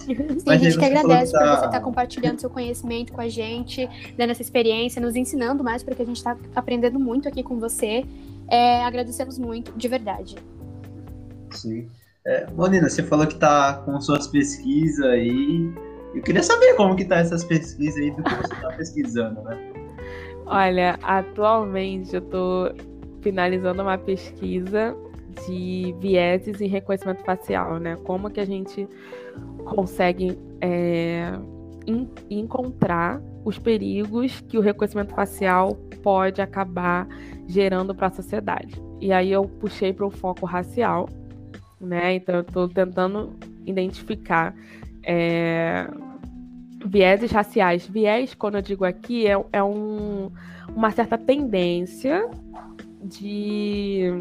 Sim, 0.00 0.16
a 0.50 0.56
gente 0.56 0.78
que 0.78 0.84
agradece 0.84 1.32
tá... 1.32 1.38
por 1.38 1.46
você 1.46 1.54
estar 1.54 1.68
tá 1.68 1.80
compartilhando 1.80 2.40
seu 2.40 2.50
conhecimento 2.50 3.12
com 3.12 3.20
a 3.20 3.28
gente, 3.28 3.88
dando 4.16 4.30
essa 4.30 4.42
experiência, 4.42 5.00
nos 5.00 5.14
ensinando 5.14 5.62
mais, 5.62 5.82
porque 5.82 6.02
a 6.02 6.06
gente 6.06 6.16
está 6.16 6.36
aprendendo 6.54 6.98
muito 6.98 7.28
aqui 7.28 7.42
com 7.42 7.58
você. 7.58 8.04
É, 8.48 8.82
agradecemos 8.82 9.38
muito, 9.38 9.72
de 9.76 9.88
verdade. 9.88 10.36
Sim. 11.50 11.88
É, 12.26 12.46
Monina, 12.50 12.88
você 12.88 13.02
falou 13.02 13.26
que 13.26 13.34
está 13.34 13.74
com 13.84 14.00
suas 14.00 14.26
pesquisas 14.26 15.04
aí. 15.04 15.70
Eu 16.14 16.22
queria 16.22 16.42
saber 16.42 16.74
como 16.74 16.94
que 16.94 17.04
tá 17.04 17.16
essas 17.16 17.44
pesquisas 17.44 18.00
aí 18.00 18.10
do 18.10 18.22
que 18.22 18.34
você 18.34 18.54
está 18.54 18.68
pesquisando, 18.68 19.42
né? 19.42 19.58
Olha, 20.46 20.98
atualmente 21.02 22.14
eu 22.14 22.20
estou 22.20 22.72
finalizando 23.22 23.82
uma 23.82 23.98
pesquisa 23.98 24.96
de 25.46 25.94
vieses 25.98 26.60
em 26.60 26.68
reconhecimento 26.68 27.22
facial, 27.24 27.78
né? 27.78 27.96
Como 28.04 28.30
que 28.30 28.40
a 28.40 28.44
gente 28.44 28.86
consegue 29.64 30.38
é, 30.60 31.32
encontrar 32.30 33.20
os 33.44 33.58
perigos 33.58 34.40
que 34.42 34.56
o 34.56 34.60
reconhecimento 34.60 35.14
facial 35.14 35.74
pode 36.02 36.40
acabar 36.40 37.08
gerando 37.46 37.94
para 37.94 38.08
a 38.08 38.10
sociedade. 38.10 38.80
E 39.00 39.12
aí 39.12 39.32
eu 39.32 39.44
puxei 39.44 39.92
para 39.92 40.06
o 40.06 40.10
foco 40.10 40.46
racial, 40.46 41.08
né? 41.80 42.14
Então 42.14 42.36
eu 42.36 42.40
estou 42.42 42.68
tentando 42.68 43.32
identificar 43.66 44.54
é, 45.02 45.86
vieses 46.84 47.30
raciais. 47.30 47.86
Viés, 47.86 48.34
quando 48.34 48.56
eu 48.56 48.62
digo 48.62 48.84
aqui, 48.84 49.26
é, 49.26 49.42
é 49.52 49.62
um, 49.62 50.30
uma 50.74 50.90
certa 50.90 51.16
tendência 51.16 52.28
de 53.02 54.12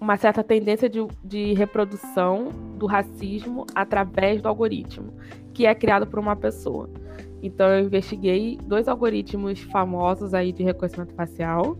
uma 0.00 0.16
certa 0.16 0.44
tendência 0.44 0.88
de, 0.88 0.98
de 1.24 1.54
reprodução 1.54 2.50
do 2.78 2.86
racismo 2.86 3.66
através 3.74 4.42
do 4.42 4.48
algoritmo, 4.48 5.12
que 5.54 5.64
é 5.64 5.74
criado 5.74 6.06
por 6.06 6.18
uma 6.18 6.36
pessoa. 6.36 6.90
Então 7.42 7.66
eu 7.68 7.86
investiguei 7.86 8.58
dois 8.64 8.88
algoritmos 8.88 9.60
famosos 9.60 10.34
aí 10.34 10.52
de 10.52 10.62
reconhecimento 10.62 11.14
facial 11.14 11.78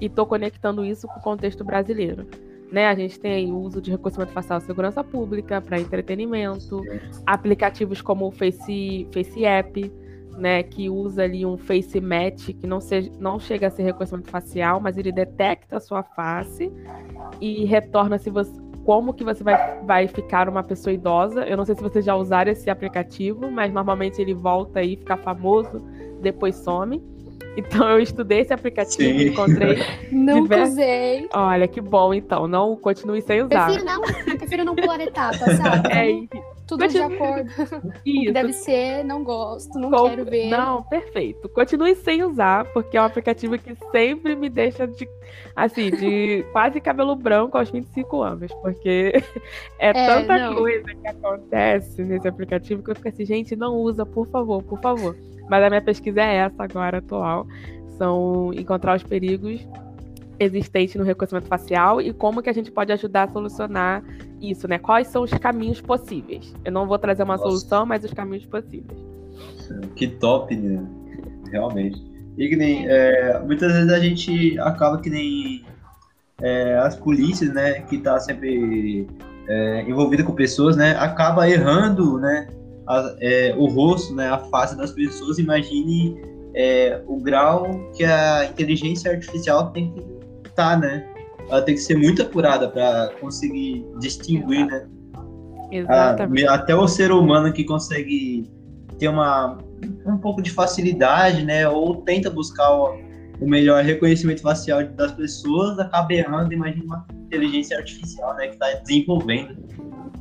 e 0.00 0.06
estou 0.06 0.24
conectando 0.24 0.84
isso 0.84 1.06
com 1.06 1.20
o 1.20 1.22
contexto 1.22 1.62
brasileiro. 1.64 2.26
Né? 2.70 2.86
A 2.86 2.94
gente 2.94 3.18
tem 3.18 3.52
o 3.52 3.58
uso 3.58 3.80
de 3.80 3.90
reconhecimento 3.90 4.32
facial 4.32 4.60
segurança 4.60 5.02
pública 5.02 5.60
para 5.60 5.80
entretenimento, 5.80 6.80
aplicativos 7.26 8.00
como 8.00 8.28
o 8.28 8.30
Face, 8.30 9.08
Face 9.12 9.44
App, 9.44 9.92
né, 10.36 10.62
que 10.62 10.88
usa 10.88 11.24
ali 11.24 11.44
um 11.44 11.58
face 11.58 12.00
match, 12.00 12.46
que 12.46 12.66
não, 12.66 12.80
seja, 12.80 13.10
não 13.18 13.38
chega 13.38 13.66
a 13.66 13.70
ser 13.70 13.82
reconhecimento 13.82 14.30
facial, 14.30 14.80
mas 14.80 14.96
ele 14.96 15.12
detecta 15.12 15.76
a 15.76 15.80
sua 15.80 16.02
face 16.02 16.72
e 17.40 17.66
retorna 17.66 18.18
se 18.18 18.30
você, 18.30 18.50
como 18.84 19.12
que 19.12 19.22
você 19.22 19.44
vai, 19.44 19.80
vai 19.84 20.08
ficar 20.08 20.48
uma 20.48 20.62
pessoa 20.62 20.92
idosa. 20.92 21.44
Eu 21.44 21.56
não 21.56 21.64
sei 21.64 21.74
se 21.74 21.82
vocês 21.82 22.04
já 22.04 22.16
usaram 22.16 22.50
esse 22.50 22.70
aplicativo, 22.70 23.50
mas 23.50 23.72
normalmente 23.72 24.20
ele 24.20 24.32
volta 24.32 24.80
aí, 24.80 24.96
fica 24.96 25.16
famoso, 25.16 25.78
depois 26.22 26.56
some. 26.56 27.02
Então 27.56 27.88
eu 27.90 28.00
estudei 28.00 28.40
esse 28.40 28.52
aplicativo 28.52 29.18
Sim. 29.18 29.24
e 29.24 29.28
encontrei. 29.28 29.78
Não 30.10 30.44
usei. 30.44 31.28
Olha, 31.32 31.66
que 31.66 31.80
bom, 31.80 32.14
então. 32.14 32.46
Não 32.46 32.76
continue 32.76 33.20
sem 33.22 33.42
usar. 33.42 33.66
Prefiro 33.66 33.84
não, 33.84 34.02
prefiro 34.38 34.64
não 34.64 34.76
pular 34.76 35.00
etapa, 35.00 35.38
sabe? 35.56 35.88
É, 35.90 36.40
tudo 36.70 36.86
de 36.86 36.98
acordo. 36.98 37.50
Isso. 38.06 38.32
Deve 38.32 38.52
ser, 38.52 39.04
não 39.04 39.24
gosto, 39.24 39.76
não 39.78 39.90
Com... 39.90 40.08
quero 40.08 40.24
ver. 40.24 40.48
Não, 40.48 40.82
perfeito. 40.84 41.48
Continue 41.48 41.96
sem 41.96 42.22
usar, 42.22 42.64
porque 42.72 42.96
é 42.96 43.02
um 43.02 43.04
aplicativo 43.04 43.58
que 43.58 43.74
sempre 43.90 44.36
me 44.36 44.48
deixa 44.48 44.86
de, 44.86 45.08
assim, 45.56 45.90
de 45.90 46.44
quase 46.52 46.80
cabelo 46.80 47.16
branco 47.16 47.58
aos 47.58 47.70
25 47.70 48.22
anos, 48.22 48.52
porque 48.62 49.12
é, 49.80 49.88
é 49.88 49.92
tanta 49.92 50.38
não. 50.38 50.54
coisa 50.54 50.94
que 50.94 51.08
acontece 51.08 52.04
nesse 52.04 52.28
aplicativo 52.28 52.82
que 52.82 52.90
eu 52.90 52.94
fico 52.94 53.08
assim, 53.08 53.24
gente, 53.24 53.56
não 53.56 53.74
usa, 53.74 54.06
por 54.06 54.28
favor, 54.28 54.62
por 54.62 54.80
favor. 54.80 55.16
Mas 55.50 55.64
a 55.64 55.68
minha 55.68 55.82
pesquisa 55.82 56.20
é 56.20 56.36
essa 56.36 56.62
agora, 56.62 56.98
atual. 56.98 57.46
São 57.98 58.52
encontrar 58.54 58.96
os 58.96 59.02
perigos 59.02 59.66
existentes 60.38 60.94
no 60.94 61.04
reconhecimento 61.04 61.48
facial 61.48 62.00
e 62.00 62.14
como 62.14 62.40
que 62.40 62.48
a 62.48 62.52
gente 62.52 62.70
pode 62.70 62.92
ajudar 62.92 63.24
a 63.24 63.28
solucionar 63.32 64.02
isso, 64.40 64.66
né? 64.66 64.78
Quais 64.78 65.08
são 65.08 65.22
os 65.22 65.30
caminhos 65.32 65.80
possíveis? 65.80 66.54
Eu 66.64 66.72
não 66.72 66.86
vou 66.86 66.98
trazer 66.98 67.24
uma 67.24 67.36
Nossa. 67.36 67.48
solução, 67.48 67.84
mas 67.84 68.04
os 68.04 68.14
caminhos 68.14 68.46
possíveis. 68.46 68.98
Que 69.96 70.06
top, 70.06 70.56
né? 70.56 70.82
Realmente. 71.50 72.02
E 72.38 72.48
que 72.48 72.56
nem, 72.56 72.86
é, 72.88 73.38
muitas 73.40 73.72
vezes 73.72 73.92
a 73.92 73.98
gente 73.98 74.58
acaba 74.60 74.98
que 74.98 75.10
nem 75.10 75.64
é, 76.40 76.78
as 76.78 76.96
polícias, 76.96 77.52
né, 77.52 77.80
que 77.82 77.98
tá 77.98 78.18
sempre 78.18 79.06
é, 79.46 79.82
envolvida 79.82 80.22
com 80.22 80.32
pessoas, 80.32 80.76
né, 80.76 80.92
acaba 80.92 81.48
errando, 81.50 82.18
né, 82.18 82.48
a, 82.90 83.14
é, 83.20 83.54
o 83.56 83.66
rosto, 83.66 84.14
né, 84.14 84.28
a 84.28 84.38
face 84.38 84.76
das 84.76 84.90
pessoas. 84.90 85.38
Imagine 85.38 86.20
é, 86.54 87.00
o 87.06 87.16
grau 87.20 87.88
que 87.96 88.04
a 88.04 88.46
inteligência 88.46 89.12
artificial 89.12 89.70
tem 89.70 89.92
que 89.92 90.00
estar, 90.48 90.72
tá, 90.72 90.76
né? 90.76 91.06
Ela 91.48 91.62
tem 91.62 91.74
que 91.74 91.80
ser 91.80 91.96
muito 91.96 92.22
apurada 92.22 92.68
para 92.68 93.12
conseguir 93.20 93.84
distinguir, 94.00 94.66
né? 94.66 94.86
Exatamente. 95.70 96.46
A, 96.46 96.54
até 96.54 96.74
o 96.74 96.86
ser 96.88 97.12
humano 97.12 97.52
que 97.52 97.64
consegue 97.64 98.50
ter 98.98 99.08
uma 99.08 99.58
um 100.04 100.18
pouco 100.18 100.42
de 100.42 100.50
facilidade, 100.50 101.44
né? 101.44 101.68
Ou 101.68 102.02
tenta 102.02 102.28
buscar 102.28 102.72
o, 102.74 102.98
o 103.40 103.48
melhor 103.48 103.84
reconhecimento 103.84 104.42
facial 104.42 104.84
das 104.84 105.12
pessoas, 105.12 105.78
acaba 105.78 106.12
errando, 106.12 106.52
imagina 106.52 106.84
uma 106.84 107.06
inteligência 107.26 107.78
artificial, 107.78 108.34
né? 108.34 108.48
Que 108.48 108.54
está 108.54 108.72
desenvolvendo. 108.80 109.56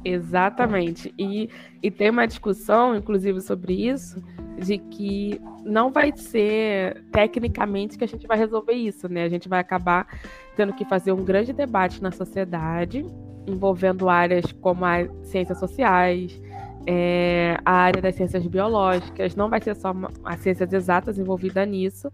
Exatamente. 0.03 1.13
E, 1.17 1.49
e 1.81 1.91
tem 1.91 2.09
uma 2.09 2.25
discussão, 2.25 2.95
inclusive, 2.95 3.41
sobre 3.41 3.73
isso, 3.73 4.21
de 4.57 4.77
que 4.77 5.39
não 5.63 5.91
vai 5.91 6.15
ser 6.15 7.03
tecnicamente 7.11 7.97
que 7.97 8.03
a 8.03 8.07
gente 8.07 8.27
vai 8.27 8.37
resolver 8.37 8.73
isso, 8.73 9.07
né? 9.09 9.23
A 9.23 9.29
gente 9.29 9.49
vai 9.49 9.59
acabar 9.59 10.07
tendo 10.55 10.73
que 10.73 10.85
fazer 10.85 11.11
um 11.11 11.23
grande 11.23 11.53
debate 11.53 12.01
na 12.01 12.11
sociedade, 12.11 13.05
envolvendo 13.47 14.09
áreas 14.09 14.51
como 14.51 14.85
as 14.85 15.09
ciências 15.23 15.59
sociais, 15.59 16.39
é, 16.85 17.57
a 17.65 17.71
área 17.71 18.01
das 18.01 18.15
ciências 18.15 18.45
biológicas, 18.47 19.35
não 19.35 19.49
vai 19.49 19.61
ser 19.61 19.75
só 19.75 19.93
as 20.23 20.39
ciências 20.39 20.71
exatas 20.71 21.17
envolvida 21.17 21.65
nisso, 21.65 22.11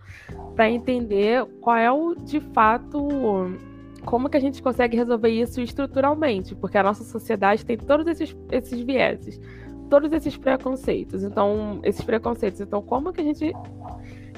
para 0.55 0.69
entender 0.69 1.45
qual 1.61 1.77
é 1.77 1.91
o 1.91 2.15
de 2.15 2.39
fato 2.39 3.07
como 4.05 4.29
que 4.29 4.37
a 4.37 4.39
gente 4.39 4.61
consegue 4.61 4.95
resolver 4.95 5.29
isso 5.29 5.59
estruturalmente, 5.59 6.55
porque 6.55 6.77
a 6.77 6.83
nossa 6.83 7.03
sociedade 7.03 7.65
tem 7.65 7.77
todos 7.77 8.07
esses, 8.07 8.35
esses 8.51 8.79
vieses, 8.81 9.39
todos 9.89 10.11
esses 10.13 10.37
preconceitos. 10.37 11.23
Então, 11.23 11.79
esses 11.83 12.03
preconceitos. 12.03 12.61
Então, 12.61 12.81
como 12.81 13.11
que 13.11 13.21
a 13.21 13.23
gente 13.23 13.51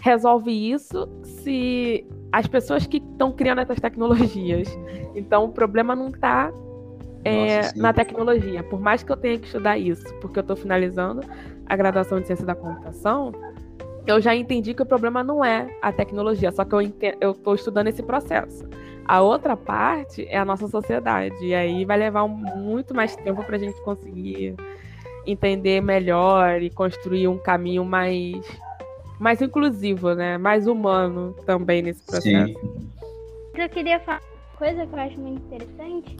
resolve 0.01 0.51
isso 0.51 1.07
se 1.23 2.05
as 2.31 2.47
pessoas 2.47 2.85
que 2.85 2.97
estão 2.97 3.31
criando 3.31 3.59
essas 3.59 3.79
tecnologias? 3.79 4.67
Então, 5.13 5.45
o 5.45 5.49
problema 5.49 5.95
não 5.95 6.09
está 6.09 6.51
é, 7.23 7.73
na 7.75 7.93
tecnologia. 7.93 8.63
Por 8.63 8.79
mais 8.79 9.03
que 9.03 9.11
eu 9.11 9.17
tenha 9.17 9.37
que 9.37 9.45
estudar 9.45 9.77
isso, 9.77 10.13
porque 10.21 10.39
eu 10.39 10.41
estou 10.41 10.55
finalizando 10.55 11.21
a 11.65 11.75
graduação 11.75 12.19
de 12.19 12.27
ciência 12.27 12.45
da 12.45 12.55
computação, 12.55 13.33
eu 14.05 14.21
já 14.21 14.33
entendi 14.33 14.73
que 14.73 14.81
o 14.81 14.85
problema 14.85 15.21
não 15.23 15.43
é 15.43 15.67
a 15.81 15.91
tecnologia, 15.91 16.51
só 16.51 16.63
que 16.63 16.73
eu 17.19 17.31
estou 17.31 17.55
estudando 17.55 17.87
esse 17.87 18.01
processo. 18.01 18.65
A 19.07 19.21
outra 19.21 19.55
parte 19.55 20.27
é 20.27 20.37
a 20.37 20.43
nossa 20.43 20.67
sociedade. 20.67 21.35
E 21.41 21.55
aí 21.55 21.85
vai 21.85 21.97
levar 21.97 22.23
um, 22.25 22.29
muito 22.29 22.93
mais 22.93 23.15
tempo 23.15 23.41
para 23.43 23.55
a 23.55 23.59
gente 23.59 23.79
conseguir 23.81 24.55
entender 25.25 25.81
melhor 25.81 26.61
e 26.61 26.69
construir 26.69 27.27
um 27.27 27.37
caminho 27.37 27.85
mais, 27.85 28.35
mais 29.19 29.41
inclusivo, 29.41 30.13
né? 30.13 30.37
Mais 30.37 30.67
humano 30.67 31.33
também 31.45 31.81
nesse 31.81 32.03
processo. 32.03 32.47
Sim. 32.47 32.89
Eu 33.55 33.69
queria 33.69 33.99
falar 34.01 34.21
uma 34.21 34.57
coisa 34.57 34.85
que 34.85 34.93
eu 34.93 34.99
acho 34.99 35.19
muito 35.19 35.41
interessante, 35.45 36.17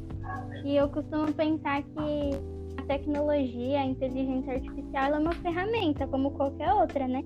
que 0.61 0.75
eu 0.75 0.89
costumo 0.89 1.31
pensar 1.33 1.83
que 1.83 2.31
a 2.77 2.83
tecnologia, 2.83 3.81
a 3.81 3.85
inteligência 3.85 4.53
artificial, 4.53 5.13
é 5.13 5.19
uma 5.19 5.33
ferramenta, 5.33 6.07
como 6.07 6.31
qualquer 6.31 6.73
outra, 6.73 7.07
né? 7.07 7.21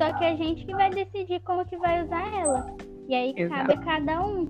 Só 0.00 0.12
que 0.14 0.24
a 0.24 0.36
gente 0.36 0.64
que 0.64 0.72
vai 0.72 0.90
decidir 0.90 1.40
como 1.40 1.64
que 1.66 1.76
vai 1.76 2.04
usar 2.04 2.40
ela. 2.40 2.76
E 3.08 3.14
aí 3.14 3.34
Exato. 3.36 3.54
cabe 3.54 3.72
a 3.74 3.84
cada 3.84 4.24
um 4.24 4.46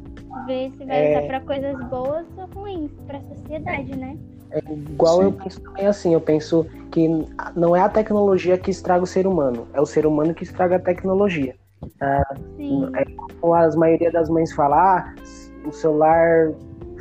ver 0.46 0.72
se 0.76 0.84
vai 0.84 1.06
é... 1.06 1.18
usar 1.18 1.26
para 1.26 1.40
coisas 1.40 1.88
boas 1.88 2.26
ou 2.36 2.46
ruins 2.54 2.90
para 3.06 3.18
a 3.18 3.22
sociedade, 3.22 3.96
né? 3.96 4.16
É 4.50 4.58
igual 4.72 5.18
Sim. 5.18 5.24
eu 5.24 5.32
penso 5.32 5.60
também 5.60 5.86
assim, 5.86 6.14
eu 6.14 6.20
penso 6.20 6.66
que 6.90 7.08
não 7.56 7.74
é 7.74 7.80
a 7.80 7.88
tecnologia 7.88 8.58
que 8.58 8.70
estraga 8.70 9.02
o 9.02 9.06
ser 9.06 9.26
humano, 9.26 9.66
é 9.72 9.80
o 9.80 9.86
ser 9.86 10.06
humano 10.06 10.34
que 10.34 10.44
estraga 10.44 10.76
a 10.76 10.78
tecnologia. 10.78 11.56
Ah, 12.00 12.22
é 12.58 13.04
como 13.40 13.54
a 13.54 13.68
maioria 13.76 14.12
das 14.12 14.28
mães 14.28 14.52
falar, 14.52 15.14
ah, 15.16 15.68
o 15.68 15.72
celular 15.72 16.52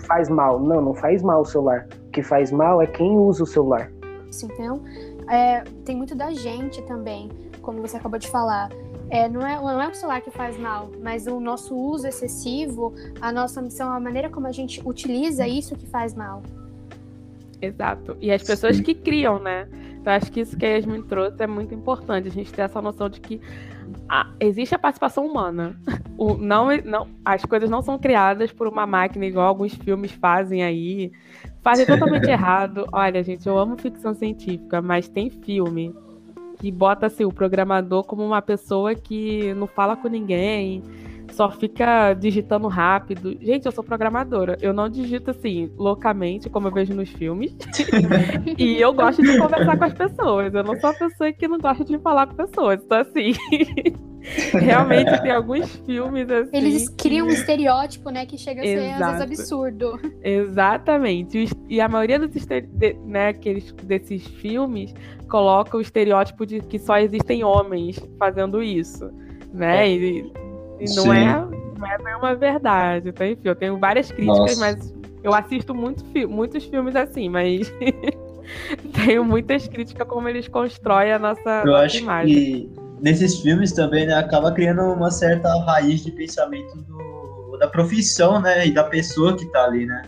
faz 0.08 0.30
mal. 0.30 0.60
Não, 0.60 0.82
não 0.82 0.94
faz 0.94 1.22
mal 1.22 1.42
o 1.42 1.46
celular. 1.46 1.88
O 2.08 2.12
que 2.12 2.24
faz 2.24 2.52
mal 2.52 2.82
é 2.82 2.88
quem 2.88 3.12
usa 3.12 3.44
o 3.44 3.48
celular. 3.48 3.92
Então, 4.44 4.82
é, 5.30 5.64
tem 5.86 5.96
muito 5.96 6.16
da 6.16 6.32
gente 6.32 6.82
também, 6.84 7.30
como 7.62 7.82
você 7.82 7.98
acabou 7.98 8.20
de 8.20 8.30
falar. 8.30 8.70
É, 9.12 9.28
não, 9.28 9.46
é, 9.46 9.56
não 9.56 9.82
é 9.82 9.90
o 9.90 9.94
celular 9.94 10.22
que 10.22 10.32
faz 10.32 10.58
mal, 10.58 10.90
mas 11.04 11.28
o 11.28 11.38
nosso 11.42 11.76
uso 11.76 12.08
excessivo, 12.08 12.96
a 13.20 13.30
nossa 13.30 13.62
missão, 13.62 13.92
a 13.92 14.00
maneira 14.00 14.30
como 14.30 14.48
a 14.48 14.54
gente 14.54 14.82
utiliza 14.86 15.46
isso 15.46 15.76
que 15.76 15.86
faz 15.86 16.16
mal. 16.16 16.42
Exato. 17.62 18.16
E 18.22 18.32
as 18.32 18.42
pessoas 18.42 18.78
Sim. 18.78 18.84
que 18.84 18.96
criam, 18.96 19.38
né? 19.38 19.68
Então, 20.00 20.14
acho 20.14 20.32
que 20.32 20.40
isso 20.40 20.56
que 20.56 20.66
a 20.66 20.70
Yasmin 20.70 21.04
trouxe 21.04 21.44
é 21.44 21.46
muito 21.46 21.76
importante, 21.76 22.30
a 22.30 22.32
gente 22.32 22.54
ter 22.54 22.62
essa 22.62 22.82
noção 22.82 23.10
de 23.10 23.20
que 23.20 23.42
a, 24.08 24.32
existe 24.40 24.74
a 24.74 24.80
participação 24.80 25.26
humana. 25.26 25.76
O, 26.18 26.36
não, 26.36 26.70
não, 26.78 27.10
as 27.26 27.44
coisas 27.44 27.70
não 27.70 27.82
são 27.82 28.00
criadas 28.00 28.52
por 28.54 28.66
uma 28.66 28.88
máquina, 28.88 29.26
igual 29.26 29.46
alguns 29.46 29.76
filmes 29.76 30.12
fazem 30.14 30.64
aí. 30.64 31.12
Fazem 31.62 31.86
totalmente 31.86 32.28
errado. 32.32 32.88
Olha, 32.94 33.22
gente, 33.22 33.46
eu 33.46 33.58
amo 33.58 33.78
ficção 33.78 34.14
científica, 34.14 34.82
mas 34.82 35.10
tem 35.10 35.30
filme 35.30 35.94
que 36.62 36.72
bota 36.72 37.08
assim, 37.08 37.26
o 37.26 37.34
programador 37.34 38.04
como 38.04 38.24
uma 38.24 38.40
pessoa 38.40 38.94
que 38.94 39.52
não 39.56 39.66
fala 39.66 39.96
com 39.96 40.08
ninguém, 40.08 40.84
só 41.32 41.50
fica 41.52 42.14
digitando 42.14 42.68
rápido. 42.68 43.38
Gente, 43.42 43.66
eu 43.66 43.72
sou 43.72 43.84
programadora. 43.84 44.58
Eu 44.62 44.74
não 44.74 44.90
digito 44.90 45.32
assim, 45.32 45.72
loucamente, 45.78 46.50
como 46.50 46.68
eu 46.68 46.72
vejo 46.72 46.94
nos 46.94 47.10
filmes. 47.10 47.56
e 48.58 48.80
eu 48.80 48.94
gosto 48.94 49.22
de 49.22 49.38
conversar 49.38 49.78
com 49.78 49.86
as 49.86 49.94
pessoas. 49.94 50.54
Eu 50.54 50.64
não 50.64 50.80
sou 50.80 50.90
a 50.90 50.94
pessoa 50.94 51.32
que 51.32 51.48
não 51.48 51.60
gosta 51.60 51.84
de 51.84 51.98
falar 52.00 52.28
com 52.28 52.36
pessoas. 52.36 52.80
Então, 52.84 53.00
assim. 53.00 53.34
Realmente 54.54 55.20
tem 55.22 55.32
alguns 55.32 55.76
filmes 55.78 56.30
assim. 56.30 56.56
Eles 56.56 56.90
criam 56.90 57.26
que... 57.26 57.34
um 57.34 57.36
estereótipo, 57.36 58.10
né, 58.12 58.26
que 58.26 58.38
chega 58.38 58.62
a 58.62 58.64
ser 58.64 58.78
Exato. 58.78 59.04
às 59.04 59.30
vezes 59.30 59.40
absurdo. 59.40 60.00
Exatamente. 60.24 61.50
E 61.68 61.82
a 61.82 61.90
maioria 61.90 62.20
dos 62.20 62.46
né, 63.06 63.30
aqueles, 63.30 63.72
desses 63.84 64.26
filmes 64.28 64.94
coloca 65.28 65.76
o 65.76 65.82
estereótipo 65.82 66.46
de 66.46 66.60
que 66.60 66.78
só 66.78 66.98
existem 67.00 67.44
homens 67.44 68.00
fazendo 68.20 68.62
isso, 68.62 69.10
né? 69.52 69.88
É. 69.88 69.92
E, 69.92 70.32
e 70.82 70.96
não, 70.96 71.14
é, 71.14 71.98
não 72.00 72.10
é 72.10 72.16
uma 72.18 72.36
verdade. 72.36 73.10
Então, 73.10 73.28
enfim, 73.28 73.42
eu 73.48 73.56
tenho 73.56 73.78
várias 73.78 74.12
críticas, 74.12 74.58
Nossa. 74.58 74.60
mas 74.60 74.94
eu 75.24 75.34
assisto 75.34 75.76
muito, 75.76 76.04
muitos 76.28 76.66
filmes 76.66 76.96
assim, 76.96 77.30
mas 77.30 77.72
tenho 78.94 79.24
muitas 79.24 79.68
críticas 79.68 80.08
como 80.08 80.28
eles 80.28 80.48
constroem 80.48 81.14
a 81.14 81.20
nossa, 81.20 81.62
eu 81.64 81.72
nossa 81.72 81.86
acho 81.86 81.98
imagem. 81.98 82.36
Que 82.36 82.72
nesses 83.00 83.40
filmes 83.40 83.72
também, 83.72 84.08
né, 84.08 84.16
acaba 84.16 84.52
criando 84.52 84.82
uma 84.82 85.12
certa 85.12 85.56
raiz 85.64 86.04
de 86.04 86.12
pensamento 86.12 86.76
do, 86.78 87.58
da 87.60 87.68
profissão, 87.68 88.42
né, 88.42 88.68
e 88.68 88.74
da 88.74 88.84
pessoa 88.84 89.38
que 89.38 89.46
tá 89.46 89.66
ali, 89.66 89.86
né? 89.86 90.04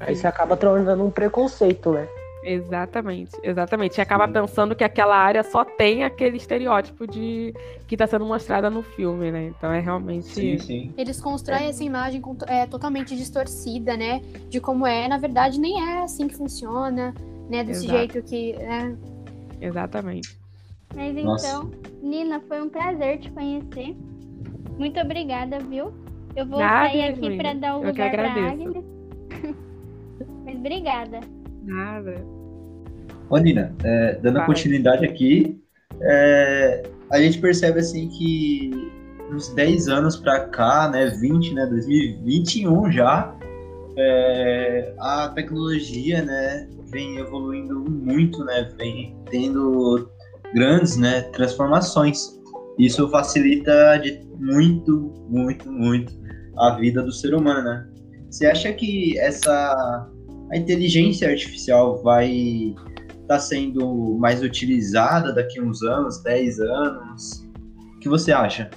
Aí 0.00 0.16
você 0.16 0.26
acaba 0.26 0.56
tornando 0.56 1.04
um 1.04 1.10
preconceito, 1.10 1.92
né? 1.92 2.06
Exatamente, 2.42 3.32
exatamente. 3.42 3.98
E 3.98 4.00
acaba 4.00 4.26
pensando 4.26 4.74
que 4.74 4.82
aquela 4.82 5.16
área 5.16 5.42
só 5.42 5.64
tem 5.64 6.02
aquele 6.04 6.36
estereótipo 6.36 7.06
de 7.06 7.54
que 7.86 7.94
está 7.94 8.06
sendo 8.06 8.26
mostrada 8.26 8.68
no 8.68 8.82
filme, 8.82 9.30
né? 9.30 9.52
Então 9.56 9.72
é 9.72 9.78
realmente. 9.78 10.26
Sim, 10.26 10.58
sim. 10.58 10.94
Eles 10.96 11.20
constroem 11.20 11.66
é. 11.66 11.68
essa 11.68 11.84
imagem 11.84 12.20
é, 12.48 12.66
totalmente 12.66 13.16
distorcida, 13.16 13.96
né? 13.96 14.20
De 14.48 14.60
como 14.60 14.86
é. 14.86 15.06
Na 15.06 15.18
verdade, 15.18 15.60
nem 15.60 15.80
é 15.80 16.02
assim 16.02 16.26
que 16.26 16.34
funciona, 16.34 17.14
né? 17.48 17.62
Desse 17.62 17.84
Exato. 17.84 17.98
jeito 17.98 18.22
que. 18.22 18.52
É... 18.54 18.92
Exatamente. 19.60 20.36
Mas 20.94 21.14
Nossa. 21.14 21.46
então, 21.46 21.70
Nina, 22.02 22.40
foi 22.40 22.60
um 22.60 22.68
prazer 22.68 23.18
te 23.18 23.30
conhecer. 23.30 23.96
Muito 24.78 24.98
obrigada, 25.00 25.58
viu? 25.60 25.92
Eu 26.34 26.46
vou 26.46 26.58
Nada, 26.58 26.88
sair 26.88 27.04
aqui 27.04 27.36
para 27.36 27.54
dar 27.54 27.76
o 27.76 27.86
lugar 27.86 28.10
para 28.10 28.32
Agnes. 28.32 28.84
Mas 30.44 30.56
obrigada. 30.56 31.20
Nada. 31.62 32.31
Ô, 33.32 33.38
Nina, 33.38 33.74
é, 33.82 34.18
dando 34.20 34.36
Vai. 34.36 34.46
continuidade 34.46 35.06
aqui, 35.06 35.58
é, 36.02 36.82
a 37.10 37.18
gente 37.18 37.38
percebe 37.38 37.80
assim 37.80 38.06
que 38.10 38.70
uns 39.32 39.48
10 39.54 39.88
anos 39.88 40.16
para 40.16 40.48
cá, 40.48 40.90
né, 40.90 41.06
20, 41.06 41.54
né, 41.54 41.64
2021 41.64 42.92
já, 42.92 43.34
é, 43.96 44.94
a 44.98 45.28
tecnologia, 45.34 46.22
né, 46.22 46.68
vem 46.90 47.16
evoluindo 47.16 47.80
muito, 47.90 48.44
né, 48.44 48.70
vem 48.76 49.16
tendo 49.30 50.10
grandes, 50.52 50.98
né, 50.98 51.22
transformações. 51.32 52.38
Isso 52.78 53.08
facilita 53.08 53.96
de 53.96 54.20
muito, 54.38 55.10
muito, 55.30 55.72
muito 55.72 56.12
a 56.58 56.76
vida 56.76 57.02
do 57.02 57.10
ser 57.10 57.34
humano, 57.34 57.62
né? 57.62 57.88
Você 58.30 58.44
acha 58.44 58.70
que 58.74 59.18
essa 59.18 60.06
a 60.50 60.56
inteligência 60.56 61.30
artificial 61.30 62.02
vai 62.02 62.74
estar 63.32 63.34
tá 63.34 63.38
sendo 63.38 64.16
mais 64.18 64.42
utilizada 64.42 65.32
daqui 65.32 65.58
a 65.58 65.62
uns 65.62 65.82
anos, 65.82 66.22
10 66.22 66.60
anos? 66.60 67.48
O 67.96 67.98
que 67.98 68.08
você 68.08 68.32
acha? 68.32 68.70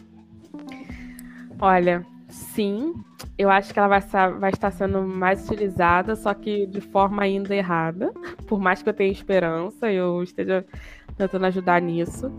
Olha, 1.59 2.05
sim, 2.29 2.93
eu 3.37 3.49
acho 3.49 3.73
que 3.73 3.79
ela 3.79 3.87
vai, 3.87 4.01
vai, 4.39 4.51
estar 4.51 4.71
sendo 4.71 5.01
mais 5.01 5.45
utilizada, 5.45 6.15
só 6.15 6.33
que 6.33 6.65
de 6.67 6.81
forma 6.81 7.23
ainda 7.23 7.55
errada. 7.55 8.11
Por 8.47 8.59
mais 8.59 8.81
que 8.81 8.89
eu 8.89 8.93
tenha 8.93 9.11
esperança, 9.11 9.91
eu 9.91 10.21
esteja 10.23 10.65
tentando 11.17 11.45
ajudar 11.45 11.81
nisso. 11.81 12.31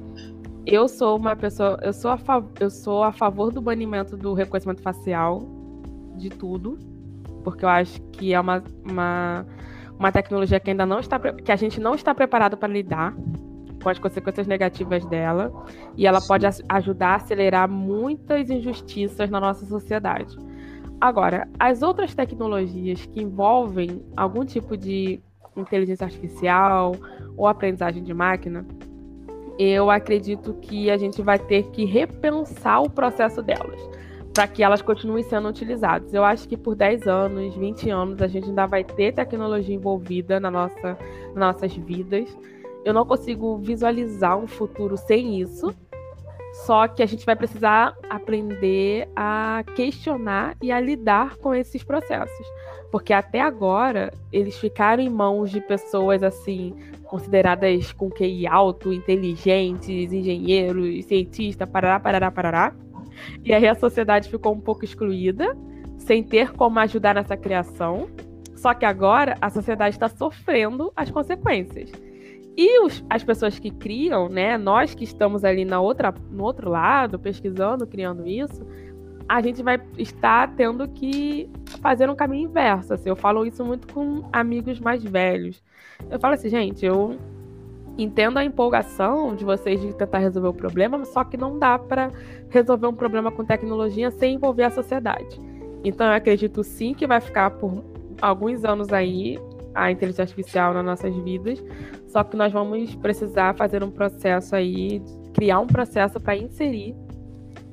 Eu 0.64 0.88
sou 0.88 1.16
uma 1.16 1.36
pessoa, 1.36 1.78
eu 1.82 1.92
sou 1.92 2.10
a, 2.10 2.18
eu 2.60 2.70
sou 2.70 3.02
a 3.04 3.12
favor 3.12 3.52
do 3.52 3.60
banimento 3.60 4.16
do 4.16 4.34
reconhecimento 4.34 4.82
facial 4.82 5.46
de 6.16 6.28
tudo 6.28 6.78
porque 7.46 7.64
eu 7.64 7.68
acho 7.68 8.02
que 8.10 8.34
é 8.34 8.40
uma, 8.40 8.60
uma, 8.84 9.46
uma 9.98 10.12
tecnologia 10.12 10.60
que 10.60 10.70
ainda 10.70 10.86
não 10.86 11.00
está 11.00 11.18
que 11.18 11.50
a 11.50 11.56
gente 11.56 11.80
não 11.80 11.94
está 11.94 12.14
preparado 12.14 12.56
para 12.56 12.72
lidar 12.72 13.14
com 13.82 13.88
as 13.88 13.98
consequências 13.98 14.46
negativas 14.46 15.04
dela 15.06 15.52
e 15.96 16.06
ela 16.06 16.20
Sim. 16.20 16.28
pode 16.28 16.46
ajudar 16.68 17.08
a 17.08 17.14
acelerar 17.16 17.68
muitas 17.68 18.50
injustiças 18.50 19.30
na 19.30 19.40
nossa 19.40 19.64
sociedade. 19.66 20.36
Agora, 21.00 21.46
as 21.58 21.82
outras 21.82 22.14
tecnologias 22.14 23.04
que 23.06 23.22
envolvem 23.22 24.02
algum 24.16 24.44
tipo 24.44 24.76
de 24.76 25.20
inteligência 25.56 26.04
artificial 26.04 26.96
ou 27.36 27.46
aprendizagem 27.46 28.02
de 28.02 28.14
máquina, 28.14 28.66
eu 29.58 29.90
acredito 29.90 30.54
que 30.54 30.90
a 30.90 30.96
gente 30.96 31.22
vai 31.22 31.38
ter 31.38 31.64
que 31.70 31.84
repensar 31.84 32.82
o 32.82 32.90
processo 32.90 33.42
delas 33.42 33.80
para 34.36 34.46
que 34.46 34.62
elas 34.62 34.82
continuem 34.82 35.24
sendo 35.24 35.48
utilizadas. 35.48 36.12
Eu 36.12 36.22
acho 36.22 36.46
que 36.46 36.58
por 36.58 36.74
10 36.74 37.08
anos, 37.08 37.54
20 37.54 37.88
anos, 37.88 38.20
a 38.20 38.26
gente 38.26 38.50
ainda 38.50 38.66
vai 38.66 38.84
ter 38.84 39.14
tecnologia 39.14 39.74
envolvida 39.74 40.38
na 40.38 40.50
nossa, 40.50 40.98
nas 41.34 41.54
nossas 41.54 41.74
vidas. 41.74 42.28
Eu 42.84 42.92
não 42.92 43.06
consigo 43.06 43.56
visualizar 43.56 44.36
um 44.36 44.46
futuro 44.46 44.94
sem 44.98 45.40
isso. 45.40 45.74
Só 46.66 46.86
que 46.86 47.02
a 47.02 47.06
gente 47.06 47.24
vai 47.24 47.34
precisar 47.34 47.96
aprender 48.10 49.08
a 49.16 49.64
questionar 49.74 50.54
e 50.60 50.70
a 50.70 50.78
lidar 50.80 51.38
com 51.38 51.54
esses 51.54 51.82
processos. 51.82 52.46
Porque 52.92 53.14
até 53.14 53.40
agora 53.40 54.12
eles 54.30 54.58
ficaram 54.58 55.02
em 55.02 55.08
mãos 55.08 55.50
de 55.50 55.62
pessoas 55.62 56.22
assim, 56.22 56.74
consideradas 57.06 57.90
com 57.90 58.10
QI 58.10 58.46
alto, 58.46 58.92
inteligentes, 58.92 60.12
engenheiros, 60.12 61.06
cientistas, 61.06 61.66
parará, 61.66 61.98
parará, 61.98 62.30
parará 62.30 62.74
e 63.44 63.52
aí 63.52 63.66
a 63.66 63.74
sociedade 63.74 64.28
ficou 64.28 64.54
um 64.54 64.60
pouco 64.60 64.84
excluída, 64.84 65.56
sem 65.98 66.22
ter 66.22 66.52
como 66.52 66.78
ajudar 66.80 67.14
nessa 67.14 67.36
criação. 67.36 68.08
Só 68.54 68.72
que 68.74 68.84
agora 68.84 69.36
a 69.40 69.50
sociedade 69.50 69.94
está 69.94 70.08
sofrendo 70.08 70.92
as 70.96 71.10
consequências. 71.10 71.92
E 72.56 72.80
os, 72.80 73.04
as 73.10 73.22
pessoas 73.22 73.58
que 73.58 73.70
criam, 73.70 74.28
né, 74.28 74.56
nós 74.56 74.94
que 74.94 75.04
estamos 75.04 75.44
ali 75.44 75.64
na 75.64 75.78
outra, 75.78 76.14
no 76.30 76.42
outro 76.42 76.70
lado, 76.70 77.18
pesquisando, 77.18 77.86
criando 77.86 78.26
isso, 78.26 78.66
a 79.28 79.42
gente 79.42 79.62
vai 79.62 79.78
estar 79.98 80.54
tendo 80.54 80.88
que 80.88 81.50
fazer 81.82 82.08
um 82.08 82.16
caminho 82.16 82.48
inverso. 82.48 82.94
Assim, 82.94 83.08
eu 83.10 83.16
falo 83.16 83.44
isso 83.44 83.64
muito 83.64 83.92
com 83.92 84.26
amigos 84.32 84.80
mais 84.80 85.04
velhos. 85.04 85.62
Eu 86.10 86.18
falo 86.18 86.34
assim, 86.34 86.48
gente, 86.48 86.86
eu 86.86 87.18
entendo 87.98 88.38
a 88.38 88.44
empolgação 88.44 89.34
de 89.34 89.44
vocês 89.44 89.80
de 89.80 89.94
tentar 89.94 90.18
resolver 90.18 90.48
o 90.48 90.54
problema, 90.54 91.04
só 91.04 91.24
que 91.24 91.36
não 91.36 91.58
dá 91.58 91.78
para 91.78 92.10
resolver 92.50 92.86
um 92.86 92.94
problema 92.94 93.30
com 93.30 93.44
tecnologia 93.44 94.10
sem 94.10 94.34
envolver 94.34 94.64
a 94.64 94.70
sociedade. 94.70 95.40
Então 95.84 96.06
eu 96.06 96.12
acredito 96.12 96.62
sim 96.62 96.92
que 96.94 97.06
vai 97.06 97.20
ficar 97.20 97.50
por 97.50 97.84
alguns 98.20 98.64
anos 98.64 98.92
aí 98.92 99.38
a 99.74 99.90
inteligência 99.90 100.22
artificial 100.22 100.72
nas 100.72 100.84
nossas 100.84 101.14
vidas, 101.16 101.62
só 102.06 102.24
que 102.24 102.36
nós 102.36 102.52
vamos 102.52 102.94
precisar 102.96 103.54
fazer 103.54 103.82
um 103.82 103.90
processo 103.90 104.56
aí, 104.56 105.02
criar 105.34 105.60
um 105.60 105.66
processo 105.66 106.18
para 106.18 106.36
inserir 106.36 106.94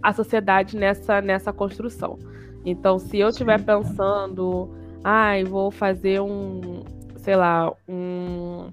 a 0.02 0.12
sociedade 0.12 0.76
nessa, 0.76 1.22
nessa 1.22 1.54
construção. 1.54 2.20
Então, 2.66 3.00
se 3.00 3.20
eu 3.20 3.30
estiver 3.30 3.64
pensando, 3.64 4.70
ai, 5.04 5.42
ah, 5.42 5.46
vou 5.46 5.72
fazer 5.72 6.22
um, 6.22 6.84
sei 7.18 7.36
lá, 7.36 7.72
um 7.88 8.68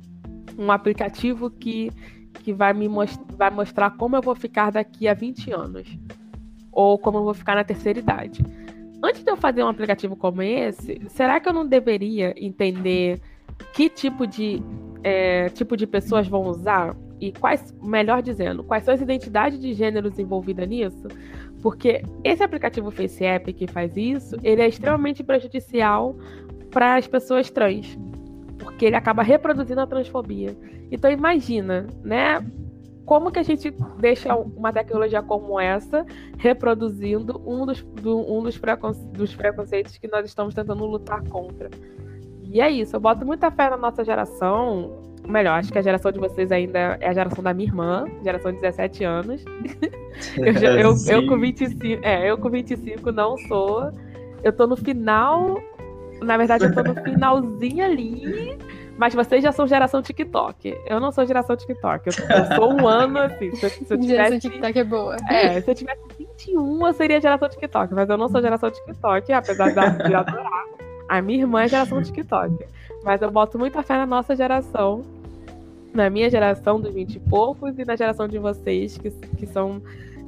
um 0.60 0.70
aplicativo 0.70 1.50
que, 1.50 1.90
que 2.34 2.52
vai 2.52 2.74
me 2.74 2.86
most 2.86 3.18
vai 3.36 3.50
mostrar 3.50 3.90
como 3.92 4.14
eu 4.14 4.20
vou 4.20 4.34
ficar 4.34 4.70
daqui 4.70 5.08
a 5.08 5.14
20 5.14 5.50
anos. 5.50 5.98
Ou 6.70 6.98
como 6.98 7.18
eu 7.18 7.24
vou 7.24 7.34
ficar 7.34 7.54
na 7.54 7.64
terceira 7.64 7.98
idade. 7.98 8.44
Antes 9.02 9.24
de 9.24 9.30
eu 9.30 9.36
fazer 9.36 9.64
um 9.64 9.68
aplicativo 9.68 10.14
como 10.14 10.42
esse, 10.42 11.00
será 11.08 11.40
que 11.40 11.48
eu 11.48 11.52
não 11.54 11.66
deveria 11.66 12.34
entender 12.36 13.18
que 13.72 13.88
tipo 13.88 14.26
de, 14.26 14.62
é, 15.02 15.48
tipo 15.48 15.76
de 15.76 15.86
pessoas 15.86 16.28
vão 16.28 16.42
usar? 16.42 16.94
E 17.18 17.32
quais, 17.32 17.74
melhor 17.82 18.22
dizendo, 18.22 18.62
quais 18.62 18.84
são 18.84 18.92
as 18.92 19.00
identidades 19.00 19.58
de 19.58 19.72
gêneros 19.72 20.18
envolvidas 20.18 20.68
nisso? 20.68 21.08
Porque 21.62 22.02
esse 22.22 22.42
aplicativo 22.42 22.90
FaceApp 22.90 23.52
que 23.54 23.66
faz 23.66 23.96
isso, 23.96 24.36
ele 24.42 24.62
é 24.62 24.68
extremamente 24.68 25.22
prejudicial 25.22 26.16
para 26.70 26.96
as 26.96 27.06
pessoas 27.06 27.50
trans 27.50 27.98
porque 28.60 28.86
ele 28.86 28.96
acaba 28.96 29.22
reproduzindo 29.22 29.80
a 29.80 29.86
transfobia. 29.86 30.56
Então 30.90 31.10
imagina, 31.10 31.86
né? 32.04 32.44
Como 33.04 33.32
que 33.32 33.40
a 33.40 33.42
gente 33.42 33.74
deixa 33.98 34.36
uma 34.36 34.72
tecnologia 34.72 35.20
como 35.20 35.58
essa 35.58 36.06
reproduzindo 36.38 37.42
um 37.44 37.66
dos, 37.66 37.82
do, 37.82 38.18
um 38.32 38.42
dos, 38.42 38.56
preconce 38.56 39.04
dos 39.08 39.34
preconceitos 39.34 39.98
que 39.98 40.06
nós 40.06 40.24
estamos 40.26 40.54
tentando 40.54 40.84
lutar 40.84 41.20
contra? 41.24 41.68
E 42.44 42.60
é 42.60 42.70
isso, 42.70 42.94
eu 42.94 43.00
boto 43.00 43.26
muita 43.26 43.50
fé 43.50 43.70
na 43.70 43.76
nossa 43.76 44.04
geração. 44.04 45.00
Melhor, 45.26 45.58
acho 45.58 45.72
que 45.72 45.78
a 45.78 45.82
geração 45.82 46.10
de 46.10 46.18
vocês 46.18 46.50
ainda 46.50 46.98
é 47.00 47.08
a 47.08 47.12
geração 47.12 47.42
da 47.42 47.52
minha 47.52 47.68
irmã, 47.68 48.04
geração 48.22 48.52
de 48.52 48.60
17 48.60 49.04
anos. 49.04 49.44
eu, 50.36 50.52
eu, 50.78 50.94
eu 51.08 51.26
com 51.26 51.38
25, 51.38 52.04
é, 52.04 52.30
eu 52.30 52.38
com 52.38 52.50
25 52.50 53.12
não 53.12 53.36
sou. 53.38 53.92
Eu 54.42 54.52
tô 54.52 54.66
no 54.66 54.76
final. 54.76 55.60
Na 56.22 56.36
verdade, 56.36 56.64
eu 56.64 56.74
tô 56.74 56.82
no 56.82 56.94
finalzinho 57.02 57.84
ali. 57.84 58.58
Mas 59.00 59.14
vocês 59.14 59.42
já 59.42 59.50
são 59.50 59.66
geração 59.66 60.02
TikTok. 60.02 60.76
Eu 60.84 61.00
não 61.00 61.10
sou 61.10 61.24
geração 61.24 61.56
TikTok. 61.56 62.06
Eu, 62.06 62.36
eu 62.36 62.54
sou 62.54 62.72
um 62.74 62.86
ano 62.86 63.18
assim. 63.18 63.50
Se 63.56 63.70
se 63.70 63.94
eu 63.94 64.02
Geração 64.02 64.38
tivesse. 64.38 64.40
TikTok 64.40 64.78
é 64.78 64.84
boa. 64.84 65.16
É, 65.30 65.60
se 65.60 65.70
eu 65.70 65.74
tivesse 65.74 66.02
21, 66.18 66.86
eu 66.86 66.92
seria 66.92 67.18
geração 67.18 67.48
TikTok, 67.48 67.94
mas 67.94 68.10
eu 68.10 68.18
não 68.18 68.28
sou 68.28 68.42
geração 68.42 68.70
TikTok, 68.70 69.32
apesar 69.32 69.68
de 69.70 70.04
de 70.06 70.14
adorar. 70.14 70.66
A 71.08 71.22
minha 71.22 71.40
irmã 71.40 71.62
é 71.62 71.68
geração 71.68 72.02
TikTok. 72.02 72.54
Mas 73.02 73.22
eu 73.22 73.30
boto 73.30 73.58
muita 73.58 73.82
fé 73.82 73.96
na 73.96 74.04
nossa 74.04 74.36
geração, 74.36 75.02
na 75.94 76.10
minha 76.10 76.28
geração 76.28 76.78
dos 76.78 76.92
20 76.92 77.16
e 77.16 77.20
poucos 77.20 77.78
e 77.78 77.84
na 77.86 77.96
geração 77.96 78.28
de 78.28 78.38
vocês, 78.38 78.98
que, 78.98 79.10
que 79.10 79.46
são 79.46 79.80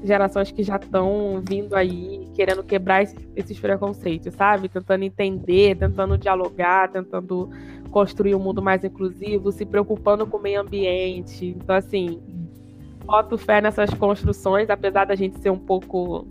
gerações 0.02 0.50
que 0.50 0.62
já 0.62 0.76
estão 0.76 1.42
vindo 1.48 1.74
aí, 1.74 2.28
querendo 2.34 2.62
quebrar 2.62 3.02
esses, 3.02 3.28
esses 3.36 3.58
preconceitos, 3.58 4.34
sabe? 4.34 4.68
Tentando 4.68 5.04
entender, 5.04 5.76
tentando 5.76 6.18
dialogar, 6.18 6.90
tentando 6.90 7.50
construir 7.90 8.34
um 8.34 8.38
mundo 8.38 8.62
mais 8.62 8.82
inclusivo, 8.82 9.52
se 9.52 9.64
preocupando 9.64 10.26
com 10.26 10.38
o 10.38 10.42
meio 10.42 10.60
ambiente. 10.60 11.46
Então, 11.46 11.76
assim, 11.76 12.20
boto 13.04 13.36
fé 13.38 13.60
nessas 13.60 13.92
construções, 13.94 14.70
apesar 14.70 15.04
da 15.04 15.14
gente 15.14 15.38
ser 15.38 15.50
um 15.50 15.58
pouco 15.58 16.26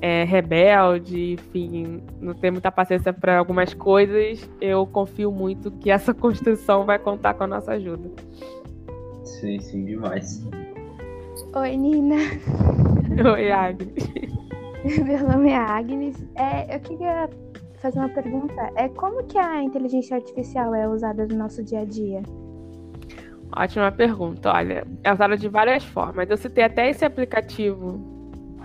é, 0.00 0.24
rebelde, 0.24 1.34
enfim, 1.34 2.02
não 2.20 2.34
ter 2.34 2.50
muita 2.50 2.72
paciência 2.72 3.12
para 3.12 3.38
algumas 3.38 3.74
coisas, 3.74 4.48
eu 4.60 4.86
confio 4.86 5.30
muito 5.30 5.70
que 5.70 5.90
essa 5.90 6.12
construção 6.14 6.84
vai 6.84 6.98
contar 6.98 7.34
com 7.34 7.44
a 7.44 7.46
nossa 7.46 7.72
ajuda. 7.72 8.10
Sim, 9.24 9.60
sim, 9.60 9.84
demais. 9.84 10.42
Oi, 11.52 11.76
Nina. 11.76 12.14
Oi, 13.34 13.50
Agnes. 13.50 14.08
Meu 15.04 15.28
nome 15.28 15.50
é 15.50 15.56
Agnes. 15.56 16.16
É, 16.36 16.76
eu 16.76 16.80
queria 16.80 17.28
fazer 17.82 17.98
uma 17.98 18.08
pergunta. 18.08 18.70
É 18.76 18.88
como 18.88 19.24
que 19.24 19.36
a 19.36 19.60
inteligência 19.60 20.16
artificial 20.16 20.72
é 20.76 20.88
usada 20.88 21.26
no 21.26 21.36
nosso 21.36 21.64
dia 21.64 21.80
a 21.80 21.84
dia? 21.84 22.22
Ótima 23.56 23.90
pergunta. 23.90 24.52
Olha, 24.52 24.86
é 25.02 25.12
usada 25.12 25.36
de 25.36 25.48
várias 25.48 25.82
formas. 25.82 26.30
Eu 26.30 26.36
citei 26.36 26.62
até 26.62 26.88
esse 26.88 27.04
aplicativo 27.04 28.00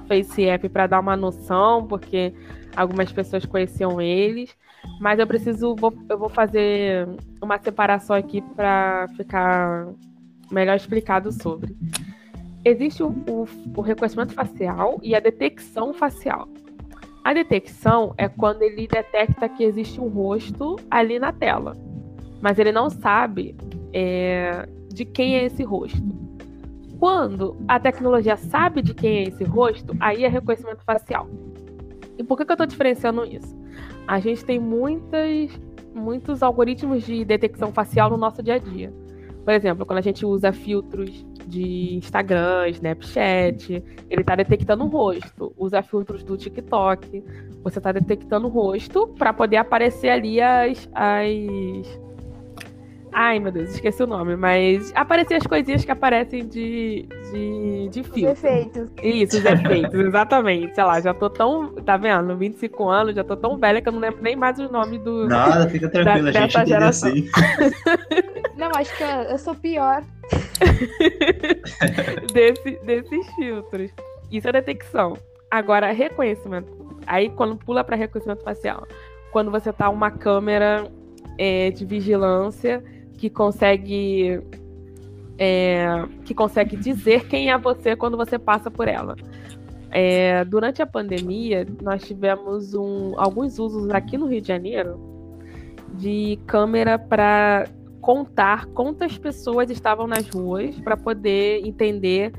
Face 0.08 0.48
App 0.48 0.70
para 0.70 0.86
dar 0.86 1.00
uma 1.00 1.18
noção, 1.18 1.88
porque 1.88 2.36
algumas 2.76 3.12
pessoas 3.12 3.48
conheciam 3.48 4.00
eles, 4.00 4.56
mas 5.00 5.18
eu 5.18 5.26
preciso, 5.26 5.76
vou, 5.76 5.92
eu 6.08 6.20
vou 6.20 6.30
fazer 6.30 7.08
uma 7.42 7.58
separação 7.58 8.16
aqui 8.16 8.44
para 8.56 9.08
ficar 9.18 9.88
melhor 10.52 10.76
explicado 10.76 11.32
sobre. 11.32 11.76
Existe 12.66 13.04
o, 13.04 13.10
o, 13.30 13.46
o 13.78 13.82
reconhecimento 13.82 14.34
facial 14.34 15.00
e 15.04 15.14
a 15.14 15.20
detecção 15.20 15.94
facial. 15.94 16.50
A 17.24 17.32
detecção 17.32 18.14
é 18.18 18.28
quando 18.28 18.64
ele 18.64 18.88
detecta 18.88 19.48
que 19.48 19.64
existe 19.64 20.02
um 20.02 20.08
rosto 20.08 20.76
ali 20.90 21.20
na 21.20 21.32
tela, 21.32 21.74
mas 22.42 22.58
ele 22.58 22.72
não 22.72 22.90
sabe 22.90 23.56
é, 23.94 24.68
de 24.92 25.06
quem 25.06 25.38
é 25.38 25.46
esse 25.46 25.64
rosto. 25.64 26.04
Quando 26.98 27.56
a 27.68 27.80
tecnologia 27.80 28.36
sabe 28.36 28.82
de 28.82 28.96
quem 28.96 29.18
é 29.18 29.24
esse 29.24 29.44
rosto, 29.44 29.96
aí 30.00 30.24
é 30.24 30.28
reconhecimento 30.28 30.84
facial. 30.84 31.30
E 32.18 32.24
por 32.24 32.38
que, 32.38 32.46
que 32.46 32.52
eu 32.52 32.56
estou 32.56 32.68
diferenciando 32.68 33.24
isso? 33.26 33.56
A 34.08 34.20
gente 34.20 34.44
tem 34.44 34.60
muitas, 34.60 35.52
muitos 35.94 36.42
algoritmos 36.42 37.04
de 37.04 37.24
detecção 37.26 37.72
facial 37.72 38.10
no 38.10 38.18
nosso 38.18 38.42
dia 38.42 38.56
a 38.56 38.60
dia. 38.60 38.92
Por 39.44 39.54
exemplo, 39.54 39.86
quando 39.86 40.00
a 40.00 40.02
gente 40.02 40.26
usa 40.26 40.52
filtros 40.52 41.26
de 41.48 41.96
Instagram, 41.96 42.70
Snapchat, 42.70 43.84
ele 44.10 44.22
está 44.22 44.36
detectando 44.36 44.84
o 44.84 44.88
rosto. 44.88 45.54
Usa 45.58 45.82
filtros 45.82 46.24
do 46.24 46.38
TikTok, 46.38 47.24
você 47.64 47.80
está 47.80 47.92
detectando 47.92 48.48
o 48.48 48.50
rosto 48.50 49.08
para 49.18 49.32
poder 49.34 49.58
aparecer 49.58 50.10
ali 50.10 50.42
as, 50.42 50.90
as 50.94 52.00
Ai, 53.18 53.40
meu 53.40 53.50
Deus, 53.50 53.70
esqueci 53.70 54.04
o 54.04 54.08
nome, 54.08 54.36
mas 54.36 54.92
aparecer 54.94 55.36
as 55.36 55.48
coisinhas 55.48 55.86
que 55.86 55.92
aparecem 55.92 56.46
de, 56.46 57.08
de, 57.32 57.88
de 57.90 58.02
Os 58.02 58.08
filtro. 58.08 58.30
efeitos. 58.30 58.90
Isso, 59.02 59.38
os 59.38 59.46
efeitos, 59.46 59.94
exatamente. 60.04 60.76
Sei 60.76 60.84
lá, 60.84 61.00
já 61.00 61.14
tô 61.14 61.30
tão. 61.30 61.74
Tá 61.76 61.96
vendo? 61.96 62.36
25 62.36 62.90
anos, 62.90 63.16
já 63.16 63.24
tô 63.24 63.38
tão 63.38 63.58
velha 63.58 63.82
que 63.82 63.88
eu 63.88 63.94
não 63.94 64.02
lembro 64.02 64.22
nem 64.22 64.36
mais 64.36 64.60
os 64.60 64.70
nomes 64.70 65.00
do. 65.02 65.30
Nada, 65.30 65.70
fica 65.70 65.88
tranquilo, 65.88 66.28
a 66.28 66.32
gente 66.34 66.52
entende 66.58 66.70
geração. 66.70 67.10
assim. 67.10 67.30
Não, 68.58 68.70
acho 68.76 68.96
que 68.98 69.04
eu, 69.04 69.08
eu 69.08 69.38
sou 69.38 69.56
pior. 69.56 70.04
desse, 72.34 72.72
desses 72.86 73.36
filtros. 73.36 73.92
Isso 74.32 74.48
é 74.48 74.52
detecção. 74.52 75.18
Agora, 75.50 75.92
reconhecimento. 75.92 76.74
Aí, 77.06 77.30
quando 77.30 77.56
pula 77.56 77.84
para 77.84 77.96
reconhecimento 77.96 78.44
facial, 78.44 78.88
quando 79.32 79.52
você 79.52 79.72
tá 79.72 79.90
uma 79.90 80.10
câmera 80.10 80.90
é, 81.38 81.70
de 81.72 81.86
vigilância 81.86 82.84
que 83.18 83.30
consegue 83.30 84.42
é, 85.38 85.86
que 86.24 86.34
consegue 86.34 86.76
dizer 86.76 87.28
quem 87.28 87.52
é 87.52 87.58
você 87.58 87.96
quando 87.96 88.18
você 88.18 88.40
passa 88.40 88.72
por 88.72 88.88
ela. 88.88 89.16
É, 89.92 90.44
durante 90.46 90.82
a 90.82 90.86
pandemia, 90.86 91.66
nós 91.82 92.04
tivemos 92.04 92.74
um, 92.74 93.14
alguns 93.18 93.60
usos 93.60 93.90
aqui 93.92 94.18
no 94.18 94.26
Rio 94.26 94.42
de 94.42 94.48
Janeiro 94.48 95.00
de 95.94 96.38
câmera 96.46 97.00
para 97.00 97.70
contar 98.06 98.68
quantas 98.68 99.18
pessoas 99.18 99.72
estavam 99.72 100.06
nas 100.06 100.30
ruas 100.30 100.80
para 100.80 100.96
poder 100.96 101.66
entender 101.66 102.32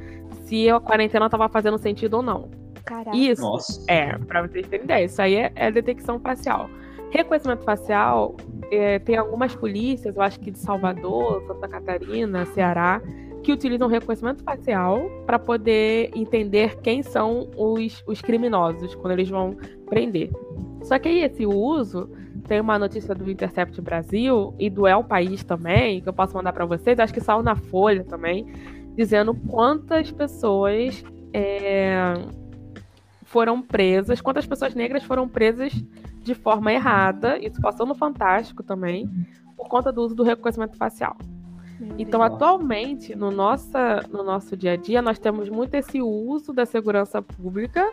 se 0.45 0.71
a 0.71 0.79
quarentena 0.79 1.27
estava 1.27 1.49
fazendo 1.49 1.77
sentido 1.77 2.19
ou 2.19 2.23
não. 2.23 2.49
Caraca. 2.85 3.17
Isso 3.17 3.43
Nossa. 3.43 3.85
é, 3.89 4.17
para 4.17 4.47
vocês 4.47 4.69
terem 4.69 4.85
ideia, 4.85 5.05
isso 5.05 5.21
aí 5.21 5.35
é, 5.35 5.51
é 5.57 5.69
detecção 5.73 6.21
facial. 6.21 6.71
Reconhecimento 7.11 7.65
facial, 7.65 8.37
é, 8.71 9.01
tem 9.01 9.17
algumas 9.17 9.57
polícias, 9.57 10.15
eu 10.15 10.23
acho 10.23 10.39
que 10.39 10.53
de 10.53 10.59
Salvador, 10.61 11.43
Santa 11.49 11.67
Catarina, 11.67 12.47
Ceará, 12.47 13.03
que 13.43 13.53
utilizam 13.53 13.89
reconhecimento 13.89 14.45
facial 14.45 15.11
para 15.27 15.37
poder 15.37 16.13
entender 16.15 16.77
quem 16.81 17.03
são 17.03 17.51
os, 17.57 18.05
os 18.07 18.23
criminosos 18.23 18.95
quando 18.95 19.15
eles 19.15 19.29
vão 19.29 19.57
prender. 19.87 20.31
Só 20.85 20.97
que 20.97 21.09
aí 21.09 21.25
esse 21.25 21.45
uso 21.45 22.09
tem 22.47 22.61
uma 22.61 22.79
notícia 22.79 23.15
do 23.15 23.31
Intercept 23.31 23.81
Brasil 23.81 24.55
e 24.59 24.71
do 24.71 24.87
El 24.87 25.05
País 25.05 25.43
também, 25.45 26.01
que 26.01 26.09
eu 26.09 26.13
posso 26.13 26.35
mandar 26.35 26.53
para 26.53 26.65
vocês, 26.65 26.99
acho 26.99 27.13
que 27.13 27.21
saiu 27.21 27.43
na 27.43 27.57
Folha 27.57 28.05
também, 28.05 28.47
dizendo 28.97 29.35
quantas 29.35 30.11
pessoas 30.11 31.05
é, 31.33 32.15
foram 33.25 33.61
presas, 33.61 34.21
quantas 34.21 34.47
pessoas 34.47 34.75
negras 34.75 35.03
foram 35.05 35.29
presas 35.29 35.73
de 36.23 36.35
forma 36.35 36.73
errada, 36.73 37.39
isso 37.39 37.61
passou 37.61 37.87
no 37.87 37.95
Fantástico 37.95 38.63
também, 38.63 39.09
por 39.57 39.69
conta 39.69 39.93
do 39.93 40.03
uso 40.03 40.15
do 40.15 40.23
reconhecimento 40.23 40.77
facial. 40.77 41.17
Então, 41.99 42.23
atualmente, 42.23 43.15
no, 43.15 43.31
nossa, 43.31 44.03
no 44.11 44.23
nosso 44.23 44.57
dia 44.57 44.73
a 44.73 44.77
dia, 44.77 45.03
nós 45.03 45.19
temos 45.19 45.49
muito 45.49 45.75
esse 45.75 46.01
uso 46.01 46.53
da 46.53 46.65
segurança 46.65 47.21
pública. 47.21 47.87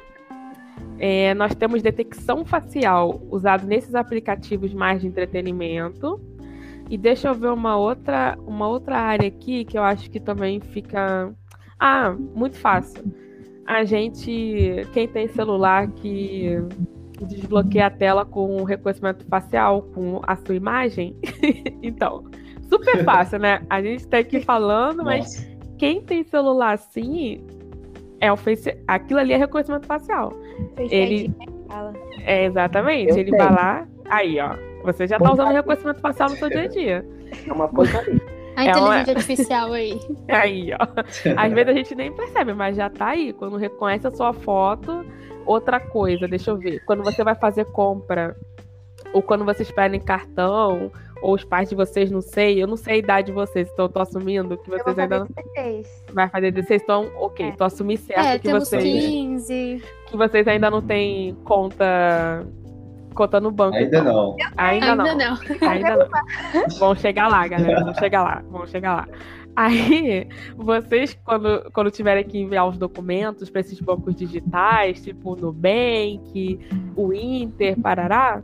É, 1.00 1.34
nós 1.34 1.54
temos 1.56 1.82
detecção 1.82 2.46
facial 2.46 3.22
usado 3.30 3.66
nesses 3.66 3.96
aplicativos 3.96 4.74
mais 4.74 5.02
de 5.02 5.08
entretenimento. 5.08 6.22
E 6.90 6.98
deixa 6.98 7.30
eu 7.30 7.34
ver 7.34 7.50
uma 7.50 7.76
outra, 7.78 8.38
uma 8.46 8.68
outra 8.68 8.98
área 8.98 9.28
aqui 9.28 9.66
que 9.66 9.78
eu 9.78 9.84
acho 9.84 10.10
que 10.10 10.20
também 10.20 10.60
fica. 10.60 11.34
Ah, 11.80 12.16
muito 12.36 12.58
fácil. 12.58 13.04
A 13.66 13.84
gente, 13.84 14.88
quem 14.94 15.08
tem 15.08 15.28
celular 15.30 15.90
que 15.92 16.58
desbloqueia 17.22 17.88
a 17.88 17.90
tela 17.90 18.26
com 18.26 18.64
reconhecimento 18.64 19.26
facial, 19.26 19.84
com 19.94 20.22
a 20.24 20.36
sua 20.36 20.56
imagem, 20.56 21.16
então, 21.82 22.24
super 22.70 23.04
fácil, 23.04 23.40
né? 23.40 23.62
A 23.70 23.82
gente 23.82 24.08
tá 24.08 24.18
aqui 24.18 24.42
falando, 24.42 25.04
mas 25.04 25.26
Nossa. 25.26 25.58
quem 25.78 26.02
tem 26.02 26.24
celular 26.24 26.74
assim 26.74 27.46
é 28.26 28.32
o 28.32 28.38
Face. 28.38 28.76
Aquilo 28.88 29.20
ali 29.20 29.34
é 29.34 29.38
reconhecimento 29.38 29.86
facial. 29.86 30.32
Face 30.76 30.94
ele- 30.94 31.26
ID, 31.26 31.32
né. 31.38 31.94
É 32.26 32.46
exatamente. 32.46 33.10
Eu 33.12 33.18
ele 33.18 33.32
tenho. 33.32 33.44
vai 33.44 33.54
lá. 33.54 33.88
Aí, 34.10 34.40
ó. 34.40 34.56
Você 34.84 35.08
já 35.08 35.18
tá 35.18 35.32
usando 35.32 35.52
reconhecimento 35.54 36.00
facial 36.02 36.30
no 36.30 36.36
seu 36.36 36.50
dia 36.50 36.62
a 36.64 36.68
dia. 36.68 37.06
É 37.48 37.52
uma 37.54 37.68
porcaria. 37.68 38.22
A 38.56 38.66
É 38.66 38.76
uma- 38.76 39.00
inteligência 39.02 39.14
artificial 39.14 39.74
aí. 39.74 40.00
Aí, 40.30 40.72
ó. 40.74 40.88
Às 41.38 41.52
vezes 41.54 41.70
a 41.70 41.74
gente 41.74 41.96
nem 41.96 42.12
percebe, 42.12 42.54
mas 42.54 42.76
já 42.76 42.90
tá 42.90 43.08
aí. 43.10 43.34
Quando 43.34 43.58
reconhece 43.58 44.06
a 44.08 44.12
sua 44.12 44.32
foto. 44.34 45.04
Outra 45.46 45.80
coisa, 45.80 46.28
deixa 46.28 46.52
eu 46.52 46.58
ver. 46.58 46.80
Quando 46.86 47.04
você 47.04 47.24
vai 47.24 47.36
fazer 47.36 47.66
compra, 47.66 48.36
ou 49.12 49.22
quando 49.22 49.44
vocês 49.44 49.70
pedem 49.72 50.00
cartão, 50.00 50.92
ou 51.24 51.34
os 51.36 51.44
pais 51.46 51.70
de 51.70 51.76
vocês, 51.76 52.12
não 52.12 52.22
sei. 52.22 52.62
Eu 52.62 52.68
não 52.68 52.76
sei 52.76 52.96
a 52.96 52.98
idade 52.98 53.28
de 53.28 53.32
vocês, 53.32 53.70
então 53.72 53.86
eu 53.86 53.90
tô 53.90 54.02
assumindo 54.02 54.58
que 54.58 54.70
vocês 54.70 55.00
ainda 55.00 55.20
fazer 55.22 55.34
16. 55.56 56.04
não 56.08 56.14
vai 56.16 56.30
fazer 56.30 56.52
16, 56.52 56.82
então, 56.84 57.10
ok, 57.16 57.48
É. 57.48 57.52
tô 57.54 57.64
assumir 57.64 57.98
certo 57.98 58.20
É, 58.28 58.38
que 58.38 58.44
temos 58.44 58.68
vocês. 58.68 58.84
15. 58.84 59.84
que 60.08 60.18
vocês 60.18 60.48
ainda 60.48 60.70
não 60.70 60.82
têm 60.82 61.34
conta 61.46 62.46
Cotando 63.16 63.48
o 63.48 63.52
banco. 63.52 63.78
Ainda 63.78 64.00
então. 64.00 64.12
não. 64.14 64.36
Ainda, 64.58 64.86
Ainda 64.92 64.96
não. 64.96 65.16
não. 65.16 65.70
Ainda 65.70 65.96
não. 65.98 66.78
Vão 66.80 66.96
chegar 66.96 67.28
lá, 67.28 67.48
galera. 67.48 67.84
Vão 67.84 67.94
chegar 67.94 68.24
lá. 68.24 68.44
Vão 68.50 68.66
chegar 68.66 68.96
lá. 68.96 69.08
Aí, 69.56 70.28
vocês, 70.58 71.16
quando, 71.24 71.70
quando 71.72 71.92
tiverem 71.92 72.24
que 72.24 72.40
enviar 72.40 72.68
os 72.68 72.76
documentos 72.76 73.52
para 73.52 73.62
esses 73.62 73.80
bancos 73.80 74.16
digitais, 74.16 75.04
tipo 75.04 75.34
o 75.34 75.36
Nubank, 75.36 76.60
o 76.96 77.14
Inter, 77.14 77.80
Parará, 77.80 78.42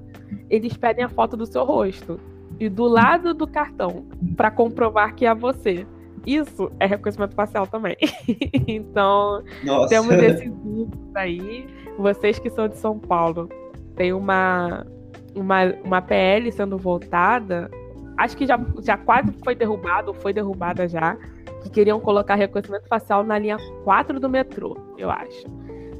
eles 0.51 0.77
pedem 0.77 1.03
a 1.03 1.09
foto 1.09 1.35
do 1.35 1.47
seu 1.47 1.65
rosto 1.65 2.19
e 2.59 2.67
do 2.67 2.85
lado 2.85 3.33
do 3.33 3.47
cartão 3.47 4.05
para 4.35 4.51
comprovar 4.51 5.15
que 5.15 5.25
é 5.25 5.33
você. 5.33 5.87
Isso 6.25 6.69
é 6.79 6.85
reconhecimento 6.85 7.33
facial 7.33 7.65
também. 7.65 7.95
então, 8.67 9.41
Nossa. 9.63 9.87
temos 9.87 10.11
esses 10.11 10.49
grupos 10.49 11.15
aí. 11.15 11.65
Vocês 11.97 12.37
que 12.37 12.49
são 12.49 12.67
de 12.67 12.77
São 12.77 12.99
Paulo, 12.99 13.47
tem 13.95 14.11
uma, 14.11 14.85
uma, 15.33 15.73
uma 15.83 16.01
PL 16.01 16.51
sendo 16.51 16.77
votada. 16.77 17.71
Acho 18.17 18.35
que 18.35 18.45
já, 18.45 18.59
já 18.81 18.97
quase 18.97 19.31
foi 19.43 19.55
derrubado, 19.55 20.09
ou 20.09 20.13
foi 20.13 20.33
derrubada 20.33 20.87
já. 20.87 21.15
Que 21.63 21.69
queriam 21.69 21.99
colocar 21.99 22.35
reconhecimento 22.35 22.87
facial 22.87 23.23
na 23.23 23.37
linha 23.39 23.57
4 23.83 24.19
do 24.19 24.29
metrô, 24.29 24.77
eu 24.97 25.09
acho. 25.09 25.45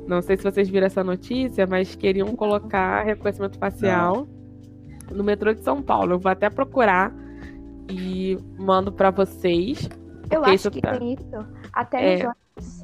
Não 0.06 0.22
sei 0.22 0.36
se 0.38 0.44
vocês 0.44 0.70
viram 0.70 0.88
essa 0.88 1.04
notícia, 1.04 1.66
mas 1.68 1.96
queriam 1.96 2.36
colocar 2.36 3.04
reconhecimento 3.04 3.58
facial 3.58 4.28
no 5.12 5.24
metrô 5.24 5.54
de 5.54 5.62
São 5.64 5.82
Paulo. 5.82 6.14
Eu 6.14 6.20
vou 6.20 6.32
até 6.32 6.50
procurar 6.50 7.14
e 7.90 8.38
mando 8.58 8.92
para 8.92 9.10
vocês. 9.12 9.90
Eu 10.32 10.44
acho 10.46 10.70
que 10.70 10.82
tá- 10.82 10.98
tem 10.98 11.14
isso. 11.14 11.46
Até 11.74 12.20
É. 12.22 12.32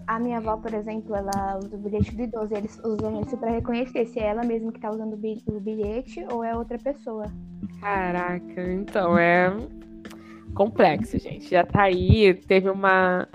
a 0.07 0.19
minha 0.19 0.37
avó, 0.37 0.57
por 0.57 0.73
exemplo, 0.73 1.15
ela 1.15 1.59
usa 1.63 1.75
o 1.75 1.79
bilhete 1.79 2.15
do 2.15 2.23
idoso. 2.23 2.55
Eles 2.55 2.79
usam 2.83 3.21
isso 3.21 3.37
pra 3.37 3.51
reconhecer 3.51 4.05
se 4.07 4.19
é 4.19 4.27
ela 4.27 4.43
mesma 4.43 4.71
que 4.71 4.79
tá 4.79 4.89
usando 4.89 5.13
o 5.13 5.59
bilhete 5.59 6.25
ou 6.31 6.43
é 6.43 6.55
outra 6.55 6.77
pessoa. 6.79 7.25
Caraca, 7.79 8.61
então 8.73 9.17
é 9.17 9.53
complexo, 10.53 11.19
gente. 11.19 11.49
Já 11.49 11.63
tá 11.65 11.83
aí, 11.83 12.33
teve 12.33 12.69
uma. 12.69 13.27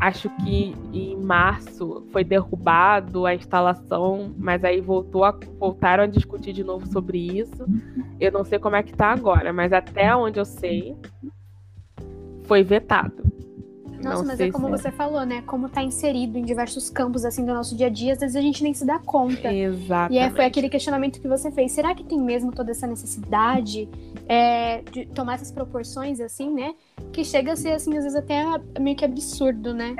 Acho 0.00 0.28
que 0.44 0.74
em 0.92 1.16
março 1.16 2.04
foi 2.12 2.24
derrubado 2.24 3.24
a 3.26 3.34
instalação, 3.34 4.34
mas 4.36 4.64
aí 4.64 4.80
voltou 4.80 5.24
a- 5.24 5.38
voltaram 5.58 6.02
a 6.04 6.06
discutir 6.06 6.52
de 6.52 6.64
novo 6.64 6.86
sobre 6.86 7.18
isso. 7.18 7.64
Eu 8.20 8.32
não 8.32 8.44
sei 8.44 8.58
como 8.58 8.76
é 8.76 8.82
que 8.82 8.92
tá 8.92 9.12
agora, 9.12 9.52
mas 9.52 9.72
até 9.72 10.14
onde 10.14 10.38
eu 10.38 10.44
sei, 10.44 10.96
foi 12.44 12.62
vetado. 12.62 13.22
Nossa, 14.02 14.18
Não 14.18 14.26
mas 14.26 14.40
é 14.40 14.50
como 14.50 14.66
se- 14.66 14.82
você 14.82 14.90
falou, 14.90 15.24
né? 15.24 15.42
Como 15.46 15.66
tá 15.68 15.82
inserido 15.82 16.36
em 16.36 16.42
diversos 16.44 16.90
campos 16.90 17.24
assim 17.24 17.42
do 17.46 17.54
nosso 17.54 17.74
dia 17.74 17.86
a 17.86 17.90
dia, 17.90 18.12
às 18.12 18.18
vezes 18.18 18.36
a 18.36 18.40
gente 18.42 18.62
nem 18.62 18.74
se 18.74 18.84
dá 18.84 18.98
conta. 18.98 19.50
Exatamente. 19.50 20.12
E 20.14 20.18
é, 20.18 20.28
foi 20.28 20.44
aquele 20.44 20.68
questionamento 20.68 21.18
que 21.20 21.26
você 21.28 21.50
fez. 21.50 21.72
Será 21.72 21.94
que 21.94 22.04
tem 22.04 22.20
mesmo 22.20 22.52
toda 22.52 22.70
essa 22.72 22.86
necessidade 22.86 23.88
é, 24.28 24.82
de 24.82 25.06
tomar 25.06 25.34
essas 25.34 25.50
proporções, 25.50 26.20
assim, 26.20 26.52
né? 26.52 26.74
Que 27.12 27.24
chega 27.24 27.52
a 27.52 27.56
ser, 27.56 27.72
assim, 27.72 27.96
às 27.96 28.04
vezes 28.04 28.18
até 28.18 28.44
meio 28.80 28.96
que 28.96 29.04
absurdo, 29.04 29.74
né? 29.74 29.94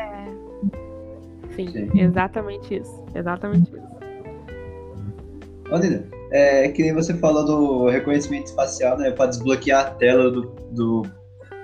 Sim, 1.54 1.68
Sim. 1.68 2.00
exatamente 2.00 2.74
isso. 2.76 3.04
Exatamente 3.14 3.70
isso. 3.70 3.94
Ô, 5.70 5.78
Nina, 5.78 6.04
é 6.30 6.68
que 6.68 6.82
nem 6.82 6.92
você 6.92 7.14
falou 7.14 7.44
do 7.44 7.88
reconhecimento 7.88 8.46
espacial, 8.46 8.98
né? 8.98 9.10
Pra 9.10 9.26
desbloquear 9.26 9.86
a 9.86 9.90
tela 9.90 10.30
do, 10.30 10.42
do 10.72 11.02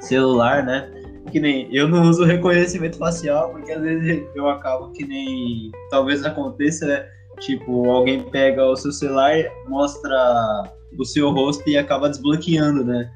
celular, 0.01 0.65
né? 0.65 0.91
Que 1.31 1.41
nem 1.41 1.75
eu 1.75 1.89
não 1.89 2.03
uso 2.09 2.25
reconhecimento 2.25 2.97
facial, 2.97 3.51
porque 3.51 3.73
às 3.73 3.83
vezes 3.83 4.27
eu 4.35 4.49
acabo 4.49 4.91
que 4.93 5.07
nem. 5.07 5.71
Talvez 5.91 6.25
aconteça, 6.25 6.87
né? 6.87 7.09
Tipo, 7.41 7.89
alguém 7.91 8.23
pega 8.31 8.65
o 8.65 8.77
seu 8.77 8.93
celular, 8.93 9.35
mostra 9.69 10.65
o 10.99 11.05
seu 11.05 11.31
rosto 11.31 11.69
e 11.69 11.77
acaba 11.77 12.09
desbloqueando, 12.09 12.85
né? 12.85 13.11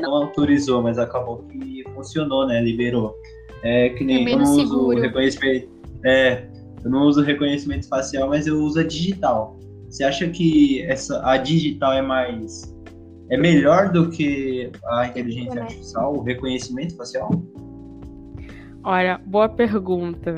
Não 0.00 0.14
autorizou, 0.14 0.82
mas 0.82 0.98
acabou 0.98 1.44
que 1.44 1.84
funcionou, 1.94 2.46
né? 2.46 2.60
Liberou. 2.62 3.14
É 3.62 3.90
que 3.90 4.04
nem 4.04 4.26
É 4.28 4.32
eu 4.34 4.38
não 4.38 4.46
seguro. 4.46 4.88
uso 4.88 5.00
reconhecimento. 5.00 5.68
É, 6.04 6.46
eu 6.84 6.90
não 6.90 7.02
uso 7.06 7.22
reconhecimento 7.22 7.88
facial, 7.88 8.28
mas 8.28 8.46
eu 8.46 8.58
uso 8.62 8.80
a 8.80 8.82
digital. 8.84 9.56
Você 9.88 10.04
acha 10.04 10.28
que 10.28 10.82
essa, 10.82 11.22
a 11.26 11.36
digital 11.36 11.92
é 11.92 12.02
mais. 12.02 12.74
é 13.30 13.38
melhor 13.38 13.90
do 13.90 14.10
que 14.10 14.70
a 14.86 15.06
inteligência 15.06 15.54
Né? 15.54 15.62
artificial, 15.62 16.14
o 16.14 16.22
reconhecimento 16.22 16.96
facial? 16.96 17.30
Olha, 18.82 19.18
boa 19.24 19.48
pergunta. 19.48 20.34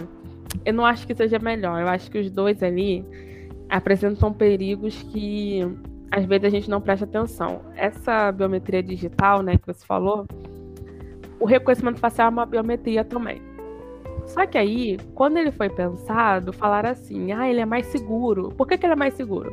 Eu 0.65 0.73
não 0.75 0.85
acho 0.87 1.07
que 1.07 1.15
seja 1.15 1.39
melhor. 1.39 1.81
Eu 1.81 1.89
acho 1.89 2.09
que 2.11 2.19
os 2.19 2.31
dois 2.31 2.63
ali 2.63 3.05
apresentam 3.69 4.33
perigos 4.33 5.03
que 5.03 5.61
às 6.11 6.25
vezes 6.25 6.45
a 6.45 6.51
gente 6.51 6.71
não 6.71 6.81
presta 6.81 7.05
atenção. 7.05 7.63
Essa 7.75 8.31
biometria 8.33 8.83
digital, 8.83 9.43
né, 9.43 9.57
que 9.57 9.67
você 9.67 9.85
falou, 9.85 10.27
o 11.39 11.45
reconhecimento 11.45 11.99
facial 11.99 12.29
é 12.29 12.31
uma 12.31 12.47
biometria 12.47 13.05
também. 13.05 13.43
Só 14.27 14.45
que 14.47 14.59
aí, 14.59 14.99
quando 15.15 15.37
ele 15.37 15.53
foi 15.53 15.69
pensado, 15.69 16.53
falaram 16.53 16.91
assim: 16.91 17.33
ah, 17.33 17.49
ele 17.49 17.61
é 17.61 17.67
mais 17.67 17.87
seguro. 17.87 18.49
Por 18.51 18.67
que, 18.67 18.77
que 18.77 18.87
ele 18.87 18.95
é 18.95 18.97
mais 18.97 19.15
seguro? 19.15 19.53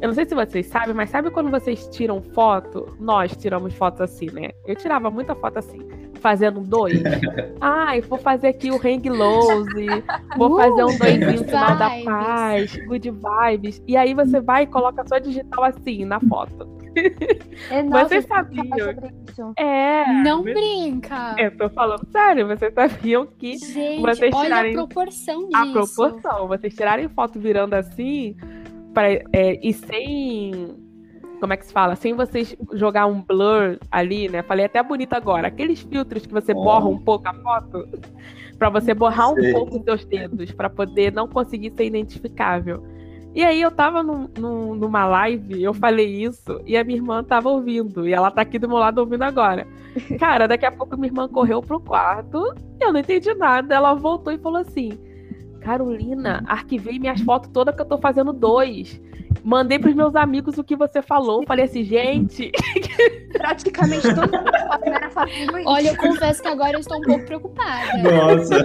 Eu 0.00 0.08
não 0.08 0.14
sei 0.14 0.24
se 0.24 0.34
vocês 0.34 0.66
sabem, 0.66 0.94
mas 0.94 1.10
sabe 1.10 1.30
quando 1.30 1.50
vocês 1.50 1.88
tiram 1.88 2.22
foto? 2.22 2.96
Nós 3.00 3.36
tiramos 3.36 3.74
fotos 3.74 4.00
assim, 4.00 4.26
né? 4.30 4.50
Eu 4.64 4.76
tirava 4.76 5.10
muita 5.10 5.34
foto 5.34 5.58
assim, 5.58 5.80
fazendo 6.18 6.60
dois. 6.60 7.00
Ai, 7.60 8.00
vou 8.02 8.18
fazer 8.18 8.48
aqui 8.48 8.70
o 8.70 8.76
hang 8.76 9.08
loose, 9.08 9.86
vou 10.36 10.52
Uh, 10.52 10.56
fazer 10.56 10.84
um 10.84 10.98
doisinho 10.98 11.26
good 11.38 11.50
sinal 11.50 11.76
da 11.76 11.90
paz, 12.04 12.76
good 12.86 13.10
vibes. 13.10 13.82
E 13.86 13.96
aí 13.96 14.12
você 14.14 14.40
vai 14.40 14.64
e 14.64 14.66
coloca 14.66 15.02
a 15.02 15.06
sua 15.06 15.18
digital 15.18 15.64
assim 15.64 16.04
na 16.04 16.20
foto. 16.20 16.76
É, 17.70 17.82
nossa, 17.82 18.08
Vocês 18.08 18.26
sabiam? 18.26 18.64
É. 19.56 20.04
Não 20.24 20.42
mas- 20.42 20.54
brinca! 20.54 21.34
Eu 21.38 21.56
tô 21.56 21.68
falando 21.70 22.04
sério, 22.10 22.48
vocês 22.48 22.74
sabiam 22.74 23.24
que 23.26 23.56
Gente, 23.56 24.00
vocês 24.00 24.34
olha 24.34 24.44
tirarem 24.44 24.72
a 24.72 24.74
proporção 24.78 25.48
disso. 25.48 25.56
a 25.56 25.66
proporção. 25.72 26.48
Vocês 26.48 26.74
tirarem 26.74 27.08
foto 27.08 27.38
virando 27.38 27.74
assim, 27.74 28.36
pra, 28.92 29.12
é, 29.12 29.60
e 29.62 29.72
sem. 29.72 30.87
Como 31.40 31.52
é 31.52 31.56
que 31.56 31.66
se 31.66 31.72
fala? 31.72 31.94
Sem 31.96 32.14
vocês 32.14 32.56
jogar 32.74 33.06
um 33.06 33.22
blur 33.22 33.78
ali, 33.90 34.28
né? 34.28 34.42
Falei 34.42 34.64
até 34.66 34.82
bonito 34.82 35.12
agora. 35.14 35.48
Aqueles 35.48 35.80
filtros 35.80 36.26
que 36.26 36.32
você 36.32 36.52
Oh. 36.52 36.62
borra 36.62 36.88
um 36.88 36.98
pouco 36.98 37.28
a 37.28 37.34
foto, 37.34 37.86
pra 38.58 38.68
você 38.68 38.92
borrar 38.92 39.30
um 39.32 39.36
Sei. 39.36 39.52
pouco 39.52 39.76
os 39.78 39.84
seus 39.84 40.04
dedos, 40.04 40.50
pra 40.52 40.68
poder 40.68 41.12
não 41.12 41.28
conseguir 41.28 41.72
ser 41.76 41.84
identificável. 41.86 42.82
E 43.34 43.44
aí 43.44 43.60
eu 43.62 43.70
tava 43.70 44.02
num- 44.02 44.28
num- 44.36 44.74
numa 44.74 45.06
live, 45.06 45.62
eu 45.62 45.72
falei 45.72 46.24
isso, 46.24 46.60
e 46.66 46.76
a 46.76 46.82
minha 46.82 46.98
irmã 46.98 47.22
tava 47.22 47.48
ouvindo, 47.50 48.08
e 48.08 48.12
ela 48.12 48.30
tá 48.32 48.40
aqui 48.42 48.58
do 48.58 48.66
meu 48.68 48.78
lado 48.78 48.98
ouvindo 48.98 49.22
agora. 49.22 49.64
Cara, 50.18 50.48
daqui 50.48 50.66
a 50.66 50.72
pouco 50.72 50.96
minha 50.96 51.08
irmã 51.08 51.28
correu 51.28 51.62
pro 51.62 51.78
quarto, 51.78 52.52
eu 52.80 52.92
não 52.92 52.98
entendi 52.98 53.32
nada. 53.34 53.74
Ela 53.74 53.94
voltou 53.94 54.32
e 54.32 54.38
falou 54.38 54.58
assim: 54.60 54.98
Carolina, 55.60 56.42
arquivei 56.46 56.98
minhas 56.98 57.20
fotos 57.20 57.50
todas 57.52 57.74
que 57.76 57.82
eu 57.82 57.86
tô 57.86 57.98
fazendo 57.98 58.32
dois. 58.32 59.00
Mandei 59.44 59.78
pros 59.78 59.94
meus 59.94 60.14
amigos 60.14 60.58
o 60.58 60.64
que 60.64 60.76
você 60.76 61.00
falou. 61.00 61.44
Falei 61.46 61.64
assim, 61.64 61.84
gente. 61.84 62.50
Praticamente 63.32 64.02
tudo 64.02 64.28
que 64.28 64.36
eu 64.36 64.42
faço 64.42 64.84
era 64.84 65.10
fazendo 65.10 65.58
isso. 65.58 65.68
Olha, 65.68 65.88
eu 65.88 65.96
confesso 65.96 66.42
que 66.42 66.48
agora 66.48 66.72
eu 66.72 66.80
estou 66.80 66.98
um 66.98 67.02
pouco 67.02 67.24
preocupada. 67.24 67.98
Nossa! 68.02 68.64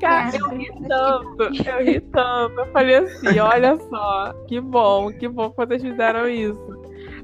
Cara, 0.00 0.36
eu 0.36 0.48
ri 0.50 0.72
tanto, 0.88 1.42
eu 1.42 1.84
ri 1.84 2.00
tanto. 2.00 2.60
Eu 2.60 2.66
falei 2.72 2.96
assim, 2.96 3.38
olha 3.38 3.76
só, 3.90 4.32
que 4.46 4.60
bom, 4.60 5.12
que 5.12 5.28
bom 5.28 5.50
que 5.50 5.56
vocês 5.56 5.82
fizeram 5.82 6.28
isso. 6.28 6.77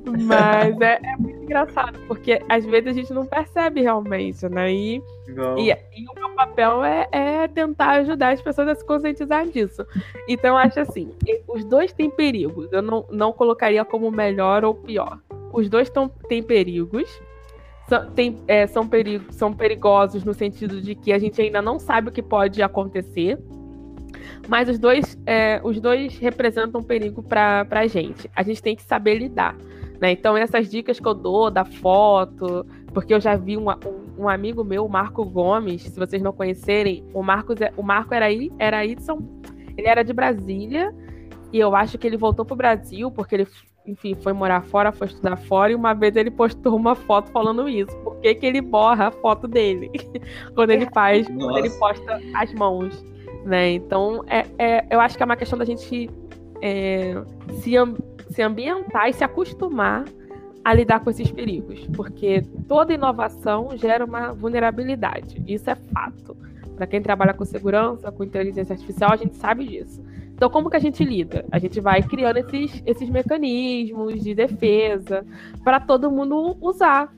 Mas 0.04 0.80
é, 0.80 1.00
é 1.02 1.16
muito 1.16 1.42
engraçado, 1.42 1.98
porque 2.06 2.40
às 2.48 2.64
vezes 2.64 2.88
a 2.88 2.92
gente 2.92 3.12
não 3.12 3.24
percebe 3.24 3.80
realmente, 3.80 4.46
né? 4.48 4.72
E, 4.72 5.02
e, 5.56 5.70
e 5.70 6.06
o 6.08 6.14
meu 6.14 6.30
papel 6.34 6.84
é, 6.84 7.08
é 7.10 7.48
tentar 7.48 8.00
ajudar 8.00 8.34
as 8.34 8.42
pessoas 8.42 8.68
a 8.68 8.74
se 8.74 8.84
conscientizar 8.84 9.46
disso. 9.48 9.86
Então, 10.28 10.50
eu 10.50 10.56
acho 10.56 10.80
assim, 10.80 11.10
os 11.48 11.64
dois 11.64 11.92
têm 11.92 12.10
perigos. 12.10 12.70
Eu 12.72 12.82
não, 12.82 13.06
não 13.10 13.32
colocaria 13.32 13.84
como 13.84 14.10
melhor 14.10 14.64
ou 14.64 14.74
pior. 14.74 15.18
Os 15.52 15.68
dois 15.68 15.88
tão, 15.88 16.08
têm 16.08 16.42
perigos. 16.42 17.08
São, 17.88 18.10
tem, 18.12 18.38
é, 18.48 18.66
são, 18.66 18.86
perigo, 18.86 19.26
são 19.30 19.52
perigosos 19.52 20.24
no 20.24 20.34
sentido 20.34 20.80
de 20.80 20.94
que 20.94 21.12
a 21.12 21.18
gente 21.18 21.40
ainda 21.40 21.60
não 21.60 21.78
sabe 21.78 22.08
o 22.08 22.12
que 22.12 22.22
pode 22.22 22.62
acontecer. 22.62 23.38
Mas 24.48 24.68
os 24.68 24.78
dois, 24.78 25.18
é, 25.26 25.60
os 25.62 25.80
dois 25.80 26.18
representam 26.18 26.80
um 26.80 26.84
perigo 26.84 27.22
para 27.22 27.66
a 27.70 27.86
gente. 27.86 28.30
A 28.34 28.42
gente 28.42 28.62
tem 28.62 28.76
que 28.76 28.82
saber 28.82 29.16
lidar. 29.16 29.56
Né? 30.00 30.12
Então, 30.12 30.36
essas 30.36 30.68
dicas 30.68 30.98
que 30.98 31.06
eu 31.06 31.14
dou 31.14 31.50
da 31.50 31.64
foto, 31.64 32.66
porque 32.92 33.14
eu 33.14 33.20
já 33.20 33.36
vi 33.36 33.56
um, 33.56 33.70
um, 33.70 34.24
um 34.24 34.28
amigo 34.28 34.64
meu, 34.64 34.84
o 34.84 34.88
Marco 34.88 35.24
Gomes, 35.24 35.82
se 35.82 35.98
vocês 35.98 36.22
não 36.22 36.32
conhecerem, 36.32 37.04
o, 37.12 37.22
Marcos, 37.22 37.60
é- 37.60 37.72
o 37.76 37.82
Marco 37.82 38.14
era 38.14 38.26
aí, 38.26 38.52
era 38.58 38.78
aí 38.78 38.94
de 38.94 39.02
São. 39.02 39.18
Ele 39.76 39.88
era 39.88 40.02
de 40.02 40.12
Brasília, 40.12 40.94
e 41.52 41.58
eu 41.58 41.74
acho 41.74 41.98
que 41.98 42.06
ele 42.06 42.16
voltou 42.16 42.44
pro 42.44 42.56
Brasil, 42.56 43.10
porque 43.10 43.34
ele, 43.36 43.48
enfim, 43.86 44.14
foi 44.14 44.32
morar 44.32 44.62
fora, 44.62 44.92
foi 44.92 45.06
estudar 45.06 45.36
fora, 45.36 45.72
e 45.72 45.74
uma 45.74 45.94
vez 45.94 46.16
ele 46.16 46.30
postou 46.30 46.76
uma 46.76 46.94
foto 46.94 47.30
falando 47.30 47.68
isso. 47.68 47.96
Por 47.98 48.16
que, 48.16 48.34
que 48.34 48.46
ele 48.46 48.60
borra 48.60 49.08
a 49.08 49.10
foto 49.10 49.46
dele? 49.46 49.90
quando 50.54 50.70
ele 50.70 50.88
faz, 50.92 51.26
quando 51.26 51.58
ele 51.58 51.68
Nossa. 51.68 51.78
posta 51.78 52.20
as 52.34 52.52
mãos. 52.54 53.04
Né? 53.44 53.72
Então, 53.72 54.24
é, 54.26 54.46
é, 54.58 54.86
eu 54.90 55.00
acho 55.00 55.16
que 55.16 55.22
é 55.22 55.26
uma 55.26 55.36
questão 55.36 55.58
da 55.58 55.64
gente 55.64 56.08
é, 56.62 57.14
se, 57.60 57.74
se 58.34 58.42
ambientar 58.42 59.08
e 59.08 59.12
se 59.12 59.22
acostumar 59.22 60.04
a 60.64 60.74
lidar 60.74 61.00
com 61.00 61.10
esses 61.10 61.30
perigos, 61.30 61.86
porque 61.94 62.42
toda 62.66 62.92
inovação 62.92 63.76
gera 63.76 64.04
uma 64.04 64.32
vulnerabilidade. 64.32 65.40
Isso 65.46 65.70
é 65.70 65.74
fato. 65.74 66.36
Para 66.74 66.86
quem 66.86 67.00
trabalha 67.00 67.32
com 67.32 67.44
segurança, 67.44 68.10
com 68.10 68.24
inteligência 68.24 68.72
artificial, 68.72 69.12
a 69.12 69.16
gente 69.16 69.36
sabe 69.36 69.66
disso. 69.66 70.02
Então, 70.34 70.50
como 70.50 70.68
que 70.68 70.76
a 70.76 70.80
gente 70.80 71.04
lida? 71.04 71.44
A 71.52 71.60
gente 71.60 71.80
vai 71.80 72.02
criando 72.02 72.38
esses, 72.38 72.82
esses 72.84 73.08
mecanismos 73.08 74.20
de 74.20 74.34
defesa 74.34 75.24
para 75.62 75.78
todo 75.78 76.10
mundo 76.10 76.56
usar 76.60 77.14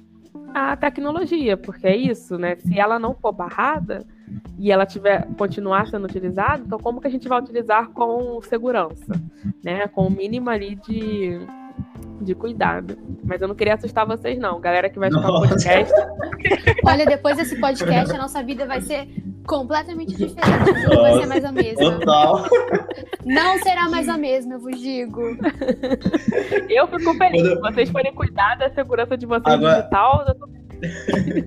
a 0.56 0.74
tecnologia, 0.74 1.54
porque 1.54 1.86
é 1.86 1.94
isso, 1.94 2.38
né? 2.38 2.56
Se 2.56 2.78
ela 2.78 2.98
não 2.98 3.14
for 3.14 3.30
barrada 3.30 4.06
e 4.58 4.72
ela 4.72 4.86
tiver 4.86 5.28
continuar 5.36 5.86
sendo 5.86 6.06
utilizada, 6.06 6.62
então 6.64 6.78
como 6.78 6.98
que 6.98 7.06
a 7.06 7.10
gente 7.10 7.28
vai 7.28 7.38
utilizar 7.38 7.90
com 7.90 8.40
segurança, 8.40 9.20
né? 9.62 9.86
Com 9.88 10.06
o 10.06 10.10
mínimo 10.10 10.48
ali 10.48 10.76
de 10.76 11.38
de 12.22 12.34
cuidado. 12.34 12.96
Mas 13.22 13.42
eu 13.42 13.48
não 13.48 13.54
queria 13.54 13.74
assustar 13.74 14.06
vocês, 14.06 14.38
não. 14.38 14.58
Galera 14.58 14.88
que 14.88 14.98
vai 14.98 15.10
escutar 15.10 15.30
o 15.30 15.40
podcast. 15.40 15.92
Olha, 16.86 17.04
depois 17.04 17.36
desse 17.36 17.60
podcast, 17.60 18.14
a 18.14 18.18
nossa 18.18 18.42
vida 18.42 18.64
vai 18.66 18.80
ser 18.80 19.06
completamente 19.46 20.14
diferente. 20.14 20.88
Não 20.88 21.02
vai 21.02 21.20
ser 21.20 21.26
mais 21.26 21.44
a 21.44 21.52
mesma. 21.52 21.98
Total. 21.98 22.44
Não 23.24 23.58
será 23.58 23.88
mais 23.88 24.08
a 24.08 24.18
mesma, 24.18 24.54
eu 24.54 24.60
vos 24.60 24.80
digo. 24.80 25.22
Eu 26.68 26.88
fico 26.88 27.14
feliz. 27.14 27.42
Se 27.42 27.54
vocês 27.56 27.90
forem 27.90 28.14
cuidar 28.14 28.56
da 28.56 28.70
segurança 28.70 29.16
de 29.16 29.26
vocês 29.26 29.54
Agora... 29.54 29.78
digital, 29.78 30.24
eu 30.28 30.34
tô 30.34 30.46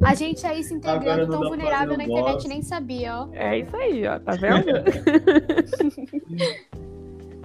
a 0.04 0.16
gente 0.16 0.44
aí 0.46 0.62
se 0.64 0.74
integrando 0.74 1.30
tão 1.30 1.42
vulnerável 1.42 1.96
na 1.96 2.04
internet 2.04 2.48
nem 2.48 2.64
sabia, 2.64 3.16
ó. 3.16 3.30
É 3.34 3.60
isso 3.60 3.76
aí, 3.76 4.08
ó. 4.08 4.18
Tá 4.20 4.32
vendo? 4.32 4.66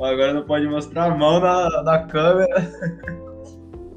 Agora 0.00 0.32
não 0.34 0.44
pode 0.44 0.66
mostrar 0.66 1.12
a 1.12 1.14
mão 1.14 1.38
na, 1.40 1.82
na 1.82 1.98
câmera. 2.06 2.72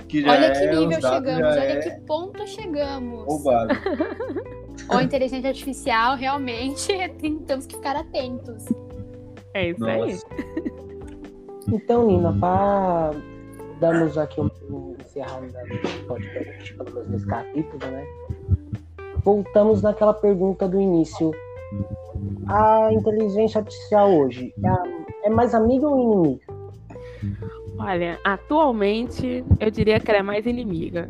Que 0.07 0.23
olha 0.27 0.51
que 0.51 0.59
é, 0.59 0.75
nível 0.75 1.01
chegamos, 1.01 1.57
olha 1.57 1.59
é... 1.59 1.79
que 1.79 1.89
ponto 2.05 2.47
chegamos. 2.47 3.25
Roubado. 3.25 3.73
Ou 4.89 5.01
inteligência 5.01 5.49
artificial, 5.49 6.15
realmente 6.15 6.87
temos 7.45 7.65
que 7.65 7.75
ficar 7.75 7.95
atentos. 7.95 8.65
É 9.53 9.69
isso 9.69 9.79
Nossa. 9.79 10.03
aí. 10.03 10.17
Então, 11.69 12.07
Nina, 12.07 12.33
para 12.39 13.11
darmos 13.79 14.17
aqui 14.17 14.39
um 14.39 14.95
encerramento 14.99 15.53
do 15.53 16.07
podcast, 16.07 16.73
pelo 16.75 16.93
menos 16.93 17.09
nesse 17.09 17.27
capítulo, 17.27 17.91
né? 17.91 18.05
Voltamos 19.23 19.81
naquela 19.81 20.13
pergunta 20.13 20.67
do 20.67 20.79
início. 20.79 21.31
A 22.47 22.93
inteligência 22.93 23.59
artificial 23.59 24.13
hoje 24.13 24.53
é, 24.63 25.27
é 25.27 25.29
mais 25.29 25.53
amiga 25.53 25.87
ou 25.87 25.99
inimiga? 25.99 26.57
Olha, 27.77 28.19
atualmente 28.23 29.43
eu 29.59 29.69
diria 29.69 29.99
que 29.99 30.09
ela 30.09 30.19
é 30.19 30.23
mais 30.23 30.45
inimiga. 30.45 31.09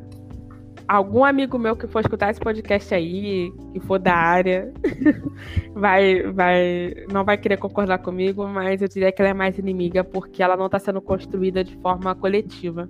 Algum 0.87 1.25
amigo 1.25 1.59
meu 1.59 1.75
que 1.75 1.85
for 1.85 1.99
escutar 1.99 2.29
esse 2.29 2.39
podcast 2.39 2.93
aí, 2.95 3.51
que 3.73 3.79
for 3.81 3.99
da 3.99 4.15
área, 4.15 4.71
vai, 5.75 6.23
vai, 6.31 6.93
não 7.11 7.25
vai 7.25 7.37
querer 7.37 7.57
concordar 7.57 7.97
comigo, 7.97 8.47
mas 8.47 8.81
eu 8.81 8.87
diria 8.87 9.11
que 9.11 9.21
ela 9.21 9.31
é 9.31 9.33
mais 9.33 9.57
inimiga 9.57 10.03
porque 10.03 10.41
ela 10.41 10.55
não 10.55 10.67
está 10.67 10.79
sendo 10.79 11.01
construída 11.01 11.63
de 11.63 11.75
forma 11.77 12.15
coletiva. 12.15 12.89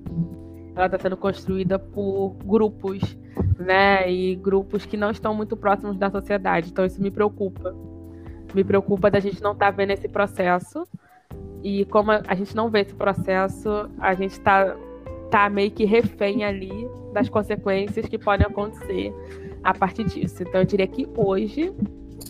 Ela 0.76 0.86
está 0.86 1.00
sendo 1.00 1.18
construída 1.18 1.80
por 1.80 2.36
grupos, 2.46 3.18
né? 3.58 4.12
E 4.12 4.36
grupos 4.36 4.86
que 4.86 4.96
não 4.96 5.10
estão 5.10 5.34
muito 5.34 5.58
próximos 5.58 5.98
da 5.98 6.12
sociedade. 6.12 6.70
Então 6.70 6.86
isso 6.86 7.02
me 7.02 7.10
preocupa. 7.10 7.76
Me 8.54 8.64
preocupa 8.64 9.10
da 9.10 9.20
gente 9.20 9.42
não 9.42 9.54
estar 9.54 9.72
tá 9.72 9.72
vendo 9.72 9.92
esse 9.92 10.08
processo 10.08 10.88
e 11.64 11.86
como 11.86 12.12
a 12.12 12.36
gente 12.36 12.56
não 12.56 12.70
vê 12.70 12.82
esse 12.82 12.94
processo, 12.94 13.90
a 14.00 14.14
gente 14.14 14.32
está 14.32 14.76
tá 15.30 15.50
meio 15.50 15.72
que 15.72 15.86
refém 15.86 16.44
ali 16.44 16.90
das 17.14 17.30
consequências 17.30 18.06
que 18.06 18.18
podem 18.18 18.46
acontecer 18.46 19.14
a 19.64 19.74
partir 19.74 20.06
disso. 20.06 20.44
Então 20.44 20.62
eu 20.62 20.66
diria 20.66 20.88
que 20.88 21.08
hoje 21.16 21.74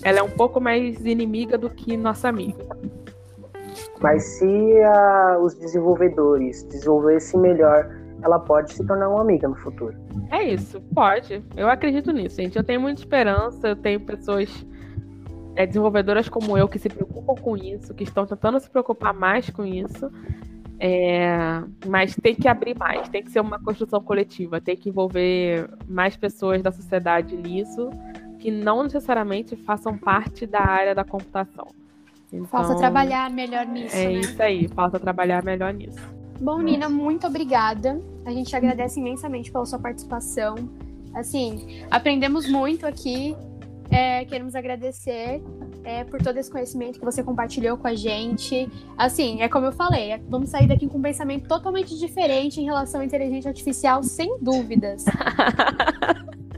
ela 0.03 0.19
é 0.19 0.23
um 0.23 0.29
pouco 0.29 0.59
mais 0.59 1.05
inimiga 1.05 1.57
do 1.57 1.69
que 1.69 1.97
nossa 1.97 2.29
amiga. 2.29 2.65
Mas 4.01 4.23
se 4.23 4.81
a, 4.83 5.39
os 5.41 5.55
desenvolvedores 5.55 6.63
desenvolvessem 6.63 7.39
melhor, 7.39 7.89
ela 8.21 8.39
pode 8.39 8.73
se 8.73 8.85
tornar 8.85 9.09
uma 9.09 9.21
amiga 9.21 9.47
no 9.47 9.55
futuro. 9.55 9.95
É 10.31 10.43
isso, 10.43 10.81
pode. 10.93 11.43
Eu 11.55 11.69
acredito 11.69 12.11
nisso, 12.11 12.37
gente. 12.37 12.57
Eu 12.57 12.63
tenho 12.63 12.81
muita 12.81 13.01
esperança, 13.01 13.67
eu 13.67 13.75
tenho 13.75 13.99
pessoas 13.99 14.65
é, 15.55 15.65
desenvolvedoras 15.65 16.29
como 16.29 16.57
eu 16.57 16.67
que 16.67 16.79
se 16.79 16.89
preocupam 16.89 17.35
com 17.35 17.57
isso, 17.57 17.93
que 17.93 18.03
estão 18.03 18.25
tentando 18.25 18.59
se 18.59 18.69
preocupar 18.69 19.13
mais 19.13 19.49
com 19.49 19.65
isso. 19.65 20.11
É, 20.80 21.63
mas 21.88 22.15
tem 22.15 22.36
que 22.36 22.47
abrir 22.47 22.78
mais, 22.78 23.09
tem 23.09 23.23
que 23.23 23.32
ser 23.32 23.39
uma 23.39 23.59
construção 23.59 24.01
coletiva, 24.01 24.61
tem 24.61 24.75
que 24.75 24.89
envolver 24.89 25.67
mais 25.88 26.15
pessoas 26.15 26.61
da 26.61 26.71
sociedade 26.71 27.36
nisso, 27.36 27.89
que 28.39 28.51
não 28.51 28.84
necessariamente 28.84 29.55
façam 29.55 29.97
parte 29.97 30.45
da 30.45 30.61
área 30.61 30.93
da 30.93 31.03
computação. 31.03 31.67
Então, 32.32 32.45
falta 32.45 32.75
trabalhar 32.75 33.30
melhor 33.32 33.65
nisso. 33.65 33.95
É 33.95 34.05
né? 34.05 34.13
isso 34.13 34.41
aí, 34.43 34.67
falta 34.67 34.99
trabalhar 34.99 35.43
melhor 35.43 35.73
nisso. 35.73 35.99
Bom, 36.39 36.59
Nina, 36.61 36.88
muito 36.88 37.25
obrigada. 37.25 37.99
A 38.25 38.32
gente 38.32 38.55
agradece 38.55 38.99
imensamente 38.99 39.51
pela 39.51 39.65
sua 39.65 39.80
participação. 39.80 40.55
Assim, 41.15 41.84
aprendemos 41.89 42.47
muito 42.47 42.86
aqui 42.86 43.36
é, 43.89 44.25
queremos 44.25 44.55
agradecer 44.55 45.41
é, 45.83 46.03
por 46.03 46.21
todo 46.21 46.38
esse 46.38 46.51
conhecimento 46.51 46.99
que 46.99 47.05
você 47.05 47.23
compartilhou 47.23 47.77
com 47.77 47.88
a 47.88 47.95
gente. 47.95 48.69
Assim, 48.97 49.41
é 49.41 49.47
como 49.47 49.65
eu 49.65 49.71
falei, 49.71 50.11
é, 50.11 50.21
vamos 50.27 50.49
sair 50.49 50.67
daqui 50.67 50.88
com 50.88 50.97
um 50.97 51.01
pensamento 51.01 51.47
totalmente 51.47 51.97
diferente 51.97 52.59
em 52.59 52.65
relação 52.65 53.01
à 53.01 53.05
inteligência 53.05 53.49
artificial, 53.49 54.03
sem 54.03 54.38
dúvidas. 54.41 55.05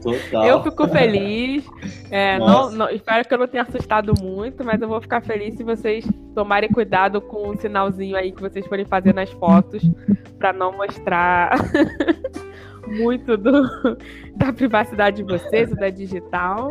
Total. 0.00 0.46
Eu 0.46 0.62
fico 0.62 0.88
feliz. 0.88 1.64
É, 2.10 2.38
não, 2.38 2.70
não, 2.70 2.88
espero 2.88 3.26
que 3.26 3.34
eu 3.34 3.38
não 3.38 3.46
tenha 3.46 3.62
assustado 3.62 4.14
muito, 4.20 4.64
mas 4.64 4.80
eu 4.80 4.88
vou 4.88 5.00
ficar 5.00 5.20
feliz 5.20 5.54
se 5.54 5.62
vocês 5.62 6.08
tomarem 6.34 6.70
cuidado 6.70 7.20
com 7.20 7.50
o 7.50 7.56
sinalzinho 7.56 8.16
aí 8.16 8.32
que 8.32 8.40
vocês 8.40 8.66
forem 8.66 8.84
fazer 8.86 9.14
nas 9.14 9.30
fotos, 9.30 9.82
para 10.38 10.52
não 10.52 10.72
mostrar 10.72 11.50
muito 12.88 13.36
do, 13.36 13.62
da 14.36 14.52
privacidade 14.52 15.18
de 15.18 15.22
vocês, 15.22 15.70
da 15.70 15.90
digital. 15.90 16.70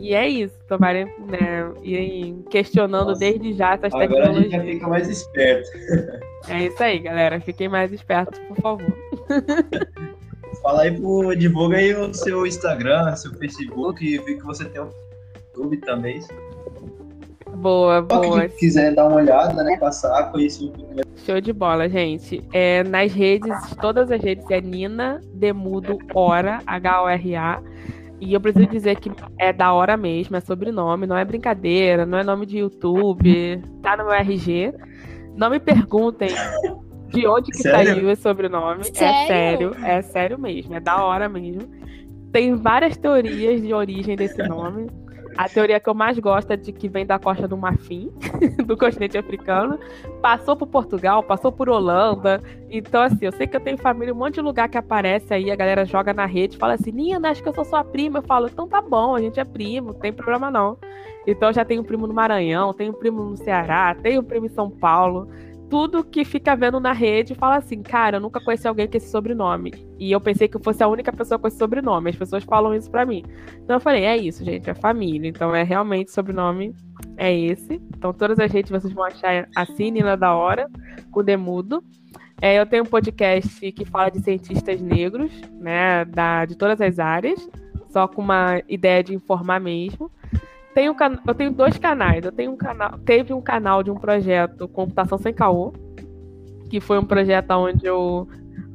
E 0.00 0.14
é 0.14 0.26
isso, 0.26 0.54
tomarem, 0.66 1.04
né, 1.04 1.70
irem 1.82 2.42
questionando 2.50 3.08
Nossa. 3.08 3.20
desde 3.20 3.52
já 3.52 3.74
essas 3.74 3.92
Agora 3.92 4.08
tecnologias. 4.08 4.46
Agora 4.46 4.62
a 4.62 4.64
gente 4.64 4.68
já 4.68 4.72
fica 4.72 4.88
mais 4.88 5.08
esperto. 5.08 5.70
É 6.48 6.66
isso 6.66 6.82
aí, 6.82 6.98
galera. 6.98 7.40
Fiquem 7.40 7.68
mais 7.68 7.92
espertos, 7.92 8.38
por 8.48 8.56
favor. 8.56 8.92
Fala 10.62 10.82
aí, 10.82 10.98
pro, 10.98 11.34
divulga 11.36 11.76
aí 11.76 11.94
o 11.94 12.12
seu 12.12 12.46
Instagram, 12.46 13.14
seu 13.16 13.32
Facebook, 13.34 14.04
e 14.04 14.18
vi 14.18 14.36
que 14.36 14.44
você 14.44 14.64
tem 14.64 14.82
um 14.82 14.90
YouTube 15.54 15.76
também. 15.78 16.20
Boa, 17.56 18.00
boa. 18.00 18.48
Quem 18.48 18.58
quiser 18.58 18.94
dar 18.94 19.06
uma 19.06 19.16
olhada, 19.16 19.62
né, 19.62 19.76
passar, 19.76 20.30
conhecer 20.30 20.64
um 20.64 20.70
pouco 20.70 21.00
Show 21.26 21.40
de 21.40 21.52
bola, 21.52 21.88
gente. 21.88 22.42
É, 22.52 22.82
nas 22.84 23.12
redes, 23.12 23.52
todas 23.80 24.10
as 24.10 24.22
redes 24.22 24.50
é 24.50 24.60
Nina 24.60 25.20
Demudo 25.34 25.98
Hora, 26.14 26.60
H-O-R-A. 26.66 27.62
E 28.20 28.34
eu 28.34 28.40
preciso 28.40 28.66
dizer 28.66 28.96
que 29.00 29.10
é 29.38 29.52
da 29.52 29.72
hora 29.72 29.96
mesmo, 29.96 30.36
é 30.36 30.40
sobrenome, 30.40 31.06
não 31.06 31.16
é 31.16 31.24
brincadeira, 31.24 32.04
não 32.04 32.18
é 32.18 32.24
nome 32.24 32.44
de 32.44 32.58
YouTube, 32.58 33.62
tá 33.82 33.96
no 33.96 34.04
meu 34.04 34.12
RG. 34.12 34.74
Não 35.34 35.48
me 35.48 35.58
perguntem 35.58 36.28
de 37.08 37.26
onde 37.26 37.50
que 37.50 37.62
sério? 37.62 37.94
saiu 37.94 38.10
esse 38.10 38.22
sobrenome. 38.22 38.82
É 38.82 38.84
sério? 38.84 39.00
É 39.00 39.26
sério, 39.26 39.76
é 39.84 40.02
sério 40.02 40.38
mesmo, 40.38 40.74
é 40.74 40.80
da 40.80 41.02
hora 41.02 41.28
mesmo. 41.28 41.62
Tem 42.30 42.54
várias 42.54 42.96
teorias 42.96 43.62
de 43.62 43.72
origem 43.72 44.16
desse 44.16 44.42
nome. 44.42 44.88
A 45.40 45.48
teoria 45.48 45.80
que 45.80 45.88
eu 45.88 45.94
mais 45.94 46.18
gosto 46.18 46.50
é 46.50 46.56
de 46.56 46.70
que 46.70 46.86
vem 46.86 47.06
da 47.06 47.18
costa 47.18 47.48
do 47.48 47.56
Marfim, 47.56 48.12
do 48.66 48.76
continente 48.76 49.16
africano. 49.16 49.80
Passou 50.20 50.54
por 50.54 50.66
Portugal, 50.66 51.22
passou 51.22 51.50
por 51.50 51.66
Holanda. 51.66 52.42
Então, 52.68 53.00
assim, 53.00 53.24
eu 53.24 53.32
sei 53.32 53.46
que 53.46 53.56
eu 53.56 53.60
tenho 53.60 53.78
família, 53.78 54.12
um 54.12 54.18
monte 54.18 54.34
de 54.34 54.42
lugar 54.42 54.68
que 54.68 54.76
aparece 54.76 55.32
aí, 55.32 55.50
a 55.50 55.56
galera 55.56 55.86
joga 55.86 56.12
na 56.12 56.26
rede, 56.26 56.58
fala 56.58 56.74
assim, 56.74 56.92
Nina, 56.92 57.30
acho 57.30 57.42
que 57.42 57.48
eu 57.48 57.54
sou 57.54 57.64
sua 57.64 57.82
prima. 57.82 58.18
Eu 58.18 58.22
falo, 58.22 58.48
então 58.48 58.68
tá 58.68 58.82
bom, 58.82 59.14
a 59.14 59.18
gente 59.18 59.40
é 59.40 59.44
primo, 59.44 59.94
não 59.94 59.98
tem 59.98 60.12
problema 60.12 60.50
não. 60.50 60.76
Então, 61.26 61.50
já 61.50 61.64
tenho 61.64 61.82
primo 61.82 62.06
no 62.06 62.12
Maranhão, 62.12 62.74
tenho 62.74 62.92
primo 62.92 63.24
no 63.24 63.36
Ceará, 63.38 63.94
tenho 63.94 64.22
primo 64.22 64.44
em 64.44 64.50
São 64.50 64.68
Paulo 64.68 65.26
tudo 65.70 66.02
que 66.02 66.24
fica 66.24 66.56
vendo 66.56 66.80
na 66.80 66.92
rede 66.92 67.32
fala 67.36 67.56
assim, 67.56 67.80
cara, 67.80 68.16
eu 68.16 68.20
nunca 68.20 68.40
conheci 68.40 68.66
alguém 68.66 68.88
com 68.88 68.96
esse 68.96 69.08
sobrenome. 69.08 69.72
E 70.00 70.10
eu 70.10 70.20
pensei 70.20 70.48
que 70.48 70.56
eu 70.56 70.62
fosse 70.62 70.82
a 70.82 70.88
única 70.88 71.12
pessoa 71.12 71.38
com 71.38 71.46
esse 71.46 71.56
sobrenome. 71.56 72.10
As 72.10 72.16
pessoas 72.16 72.42
falam 72.42 72.74
isso 72.74 72.90
pra 72.90 73.06
mim. 73.06 73.22
Então 73.62 73.76
eu 73.76 73.80
falei, 73.80 74.04
é 74.04 74.16
isso, 74.16 74.44
gente, 74.44 74.68
é 74.68 74.74
família. 74.74 75.28
Então 75.28 75.54
é 75.54 75.62
realmente 75.62 76.10
sobrenome 76.10 76.74
é 77.16 77.32
esse. 77.32 77.80
Então 77.96 78.12
todas 78.12 78.40
as 78.40 78.50
redes 78.50 78.70
vocês 78.70 78.92
vão 78.92 79.04
achar 79.04 79.48
assim, 79.54 79.92
Nina 79.92 80.16
da 80.16 80.34
Hora, 80.34 80.68
com 81.12 81.22
Demudo. 81.22 81.84
É, 82.42 82.58
eu 82.58 82.66
tenho 82.66 82.82
um 82.82 82.86
podcast 82.86 83.70
que 83.70 83.84
fala 83.84 84.10
de 84.10 84.20
cientistas 84.20 84.80
negros, 84.80 85.30
né, 85.60 86.04
da, 86.06 86.46
de 86.46 86.56
todas 86.56 86.80
as 86.80 86.98
áreas, 86.98 87.48
só 87.90 88.08
com 88.08 88.22
uma 88.22 88.62
ideia 88.66 89.04
de 89.04 89.14
informar 89.14 89.60
mesmo 89.60 90.10
tenho, 90.74 90.96
eu 91.26 91.34
tenho 91.34 91.50
dois 91.52 91.78
canais. 91.78 92.24
Eu 92.24 92.32
tenho 92.32 92.52
um 92.52 92.56
canal, 92.56 92.98
teve 92.98 93.32
um 93.32 93.40
canal 93.40 93.82
de 93.82 93.90
um 93.90 93.96
projeto 93.96 94.68
Computação 94.68 95.18
Sem 95.18 95.32
Caô, 95.32 95.72
que 96.68 96.80
foi 96.80 96.98
um 96.98 97.04
projeto 97.04 97.50
onde 97.52 97.86
eu 97.86 98.28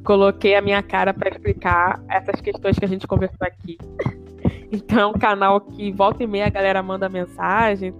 coloquei 0.04 0.54
a 0.54 0.62
minha 0.62 0.82
cara 0.82 1.12
para 1.12 1.28
explicar 1.28 2.00
essas 2.08 2.40
questões 2.40 2.78
que 2.78 2.84
a 2.84 2.88
gente 2.88 3.06
conversou 3.06 3.46
aqui. 3.46 3.76
Então 4.70 4.98
é 4.98 5.06
um 5.06 5.12
canal 5.12 5.60
que 5.60 5.92
volta 5.92 6.24
e 6.24 6.26
meia 6.26 6.46
a 6.46 6.50
galera 6.50 6.82
manda 6.82 7.08
mensagem, 7.08 7.94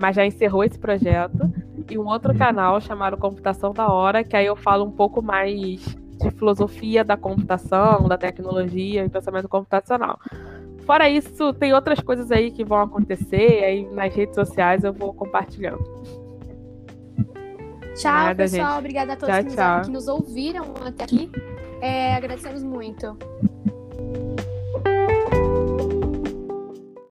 mas 0.00 0.16
já 0.16 0.26
encerrou 0.26 0.64
esse 0.64 0.76
projeto. 0.76 1.38
E 1.88 1.96
um 1.96 2.06
outro 2.08 2.36
canal 2.36 2.80
chamado 2.80 3.16
Computação 3.16 3.72
da 3.72 3.86
Hora, 3.86 4.24
que 4.24 4.36
aí 4.36 4.44
eu 4.44 4.56
falo 4.56 4.84
um 4.84 4.90
pouco 4.90 5.22
mais 5.22 5.80
de 6.20 6.30
filosofia 6.32 7.04
da 7.04 7.16
computação, 7.16 8.08
da 8.08 8.18
tecnologia 8.18 9.04
e 9.04 9.08
pensamento 9.08 9.48
computacional. 9.48 10.18
Fora 10.88 11.06
isso, 11.06 11.52
tem 11.52 11.74
outras 11.74 12.00
coisas 12.00 12.32
aí 12.32 12.50
que 12.50 12.64
vão 12.64 12.80
acontecer, 12.80 13.62
aí 13.62 13.86
nas 13.92 14.14
redes 14.14 14.34
sociais 14.34 14.84
eu 14.84 14.90
vou 14.90 15.12
compartilhando. 15.12 15.84
Tchau, 17.94 18.10
Nada, 18.10 18.34
pessoal. 18.36 18.68
gente. 18.70 18.78
Obrigada 18.78 19.12
a 19.12 19.16
todos 19.16 19.34
Tchau, 19.34 19.44
que, 19.44 19.54
nos, 19.54 19.86
que 19.86 19.92
nos 19.92 20.08
ouviram 20.08 20.64
até 20.82 21.04
aqui. 21.04 21.30
É, 21.82 22.14
agradecemos 22.14 22.62
muito. 22.62 23.18